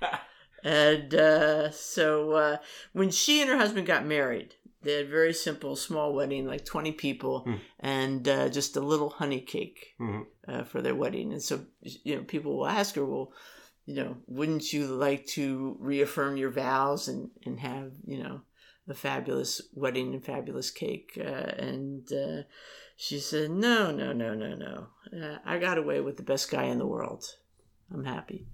And 0.64 1.14
uh, 1.14 1.70
so 1.70 2.32
uh, 2.32 2.56
when 2.92 3.10
she 3.10 3.40
and 3.40 3.50
her 3.50 3.56
husband 3.56 3.86
got 3.86 4.04
married, 4.04 4.56
they 4.82 4.92
had 4.92 5.06
a 5.06 5.08
very 5.08 5.32
simple, 5.34 5.76
small 5.76 6.12
wedding, 6.14 6.46
like 6.46 6.64
20 6.64 6.92
people, 6.92 7.40
Hmm. 7.40 7.56
and 7.80 8.28
uh, 8.28 8.48
just 8.48 8.76
a 8.76 8.80
little 8.80 9.10
honey 9.10 9.40
cake 9.40 9.94
hmm 9.98 10.22
uh, 10.46 10.64
for 10.64 10.80
their 10.82 10.94
wedding. 10.94 11.32
And 11.32 11.42
so, 11.42 11.60
you 11.82 12.16
know, 12.16 12.22
people 12.22 12.56
will 12.56 12.66
ask 12.66 12.94
her, 12.94 13.04
well, 13.04 13.32
you 13.86 13.94
know, 13.94 14.16
wouldn't 14.26 14.72
you 14.72 14.86
like 14.86 15.26
to 15.28 15.76
reaffirm 15.80 16.36
your 16.36 16.50
vows 16.50 17.08
and, 17.08 17.30
and 17.44 17.58
have, 17.60 17.92
you 18.06 18.22
know, 18.22 18.42
a 18.88 18.94
fabulous 18.94 19.60
wedding 19.74 20.14
and 20.14 20.24
fabulous 20.24 20.70
cake? 20.70 21.12
Uh, 21.18 21.52
and 21.58 22.10
uh, 22.12 22.42
she 22.96 23.18
said, 23.18 23.50
no, 23.50 23.90
no, 23.90 24.12
no, 24.12 24.34
no, 24.34 24.54
no. 24.54 24.86
Uh, 25.12 25.38
I 25.44 25.58
got 25.58 25.78
away 25.78 26.00
with 26.00 26.16
the 26.16 26.22
best 26.22 26.50
guy 26.50 26.64
in 26.64 26.78
the 26.78 26.86
world. 26.86 27.24
I'm 27.92 28.04
happy. 28.04 28.46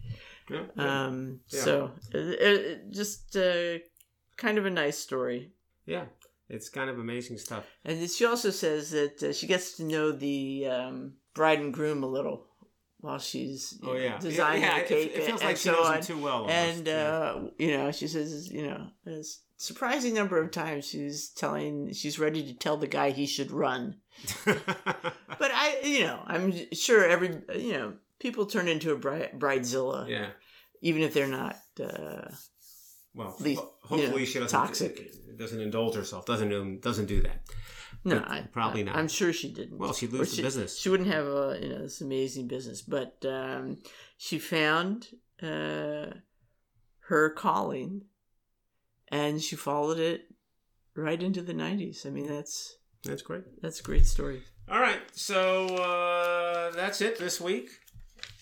Yeah, 0.51 0.67
yeah. 0.77 1.05
Um, 1.07 1.41
Yeah. 1.49 1.61
So 1.61 1.91
it, 2.13 2.41
it, 2.41 2.91
just 2.93 3.37
uh, 3.37 3.79
kind 4.37 4.59
of 4.59 4.67
a 4.67 4.71
nice 4.71 4.99
story. 4.99 5.51
Yeah. 5.87 6.05
It's 6.49 6.69
kind 6.69 6.91
of 6.91 6.99
amazing 6.99 7.39
stuff. 7.39 7.65
And 7.87 8.09
she 8.11 8.27
also 8.27 8.51
says 8.51 8.91
that 8.91 9.23
uh, 9.23 9.33
she 9.33 9.47
gets 9.47 9.79
to 9.79 9.85
know 9.85 10.13
the 10.13 10.67
um, 10.67 11.15
bride 11.35 11.59
and 11.61 11.73
groom 11.73 12.03
a 12.05 12.07
little 12.07 12.45
while 13.01 13.19
she's 13.19 13.79
Oh 13.83 13.89
know, 13.89 13.99
yeah, 13.99 14.19
designing 14.19 14.63
yeah, 14.63 14.77
yeah, 14.77 14.79
the 14.79 14.85
it- 14.85 14.89
cake 14.89 15.13
It, 15.17 15.25
feels 15.25 15.41
and, 15.41 15.49
like 15.49 15.57
she 15.57 15.69
so 15.69 15.73
knows 15.73 15.87
on. 15.87 15.95
him 15.97 16.03
too 16.03 16.19
well. 16.23 16.35
almost, 16.43 16.55
and 16.55 16.87
yeah. 16.87 16.95
uh, 16.95 17.43
you 17.59 17.77
know, 17.77 17.93
she 17.93 18.09
says, 18.09 18.51
you 18.51 18.67
know, 18.67 18.87
a 19.07 19.23
surprising 19.57 20.15
number 20.15 20.41
of 20.41 20.51
times 20.51 20.87
she's 20.87 21.31
telling, 21.31 21.93
she's 21.95 22.19
ready 22.19 22.43
to 22.45 22.55
tell 22.55 22.77
the 22.77 22.87
guy 22.87 23.11
he 23.11 23.27
should 23.27 23.51
run. 23.51 23.97
But 24.47 25.51
I, 25.53 25.81
you 25.83 26.01
know, 26.01 26.21
I'm 26.27 26.53
sure 26.73 27.05
every, 27.05 27.41
you 27.57 27.73
know, 27.73 27.95
people 28.21 28.47
turn 28.47 28.69
into 28.69 28.93
a 28.93 28.97
bride, 28.97 29.33
bridezilla, 29.39 30.09
yeah. 30.09 30.29
even 30.81 31.03
if 31.03 31.13
they're 31.13 31.27
not. 31.27 31.57
Uh, 31.83 32.31
Well, 33.15 33.31
hopefully 33.83 34.25
she 34.27 34.39
doesn't 34.41 34.59
toxic. 34.59 35.13
doesn't 35.39 35.61
indulge 35.61 35.95
herself. 35.95 36.27
Doesn't 36.27 36.49
do, 36.49 36.77
doesn't 36.81 37.07
do 37.07 37.23
that. 37.23 37.43
no, 38.05 38.19
I, 38.27 38.43
probably 38.53 38.81
I- 38.83 38.85
not. 38.85 38.97
I'm 38.97 39.09
sure 39.09 39.33
she 39.33 39.53
didn't. 39.53 39.79
Well, 39.79 39.93
she'd 39.93 40.13
lose 40.13 40.37
the 40.37 40.43
business. 40.43 40.77
She 40.79 40.89
wouldn't 40.89 41.09
have 41.11 41.27
a 41.27 41.59
you 41.63 41.69
know 41.71 41.83
this 41.83 42.01
amazing 42.01 42.49
business, 42.49 42.83
but 42.83 43.25
um, 43.29 43.79
she 44.19 44.39
found 44.39 45.09
uh, 45.43 46.07
her 47.09 47.31
calling, 47.31 48.03
and 49.09 49.41
she 49.43 49.57
followed 49.57 49.99
it 49.99 50.23
right 50.97 51.23
into 51.23 51.43
the 51.43 51.53
'90s. 51.55 52.07
I 52.07 52.11
mean, 52.11 52.27
that's 52.27 52.77
That's 53.05 53.23
great. 53.23 53.45
that's 53.63 53.81
a 53.81 53.83
great 53.83 54.07
story. 54.07 54.43
All 54.69 54.81
right, 54.81 55.01
so 55.13 55.67
uh, 55.77 56.71
that's 56.73 57.01
it 57.03 57.19
this 57.19 57.39
week, 57.41 57.69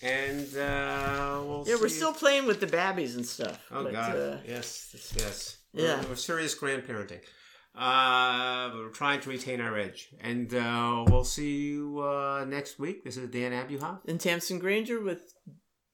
and 0.03 0.57
uh, 0.57 1.41
we'll. 1.45 1.63
Yeah, 1.65 1.75
we're 1.81 1.89
still 1.89 2.13
playing 2.13 2.45
with 2.45 2.59
the 2.59 2.67
babbies 2.67 3.15
and 3.15 3.25
stuff. 3.25 3.59
Oh 3.71 3.83
but, 3.83 3.93
God! 3.93 4.15
uh, 4.15 4.37
yes, 4.47 4.89
yes, 4.93 5.13
yes. 5.17 5.57
Yeah. 5.73 6.01
We're, 6.01 6.09
we're 6.09 6.15
serious 6.15 6.57
grandparenting. 6.57 7.21
Uh, 7.75 8.69
we're 8.75 8.89
trying 8.89 9.19
to 9.21 9.29
retain 9.29 9.59
our 9.59 9.75
edge, 9.77 10.09
and 10.21 10.53
uh, 10.53 11.05
we'll 11.07 11.23
see 11.23 11.69
you 11.69 11.99
uh, 12.01 12.45
next 12.47 12.77
week. 12.77 13.03
This 13.03 13.17
is 13.17 13.29
Dan 13.29 13.51
Abuhoff. 13.51 14.01
and 14.07 14.19
Tamsin 14.19 14.59
Granger 14.59 15.01
with 15.01 15.33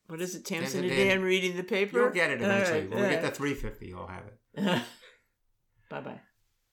what 0.07 0.22
is 0.22 0.36
it? 0.36 0.43
Tamsin 0.43 0.82
Tamsin 0.82 0.84
and 0.86 0.89
Dan. 0.89 1.07
Dan 1.07 1.22
reading 1.22 1.55
the 1.55 1.64
paper. 1.64 1.99
You'll 1.99 2.10
get 2.10 2.32
it 2.32 2.41
eventually. 2.41 2.82
right, 2.82 2.89
when 2.89 3.03
we 3.03 3.10
get 3.10 3.24
right. 3.24 3.34
to 3.34 3.36
350, 3.36 3.88
you'll 3.88 4.07
have 4.07 4.24
it. 4.26 4.82
bye 5.89 6.01
bye. 6.01 6.20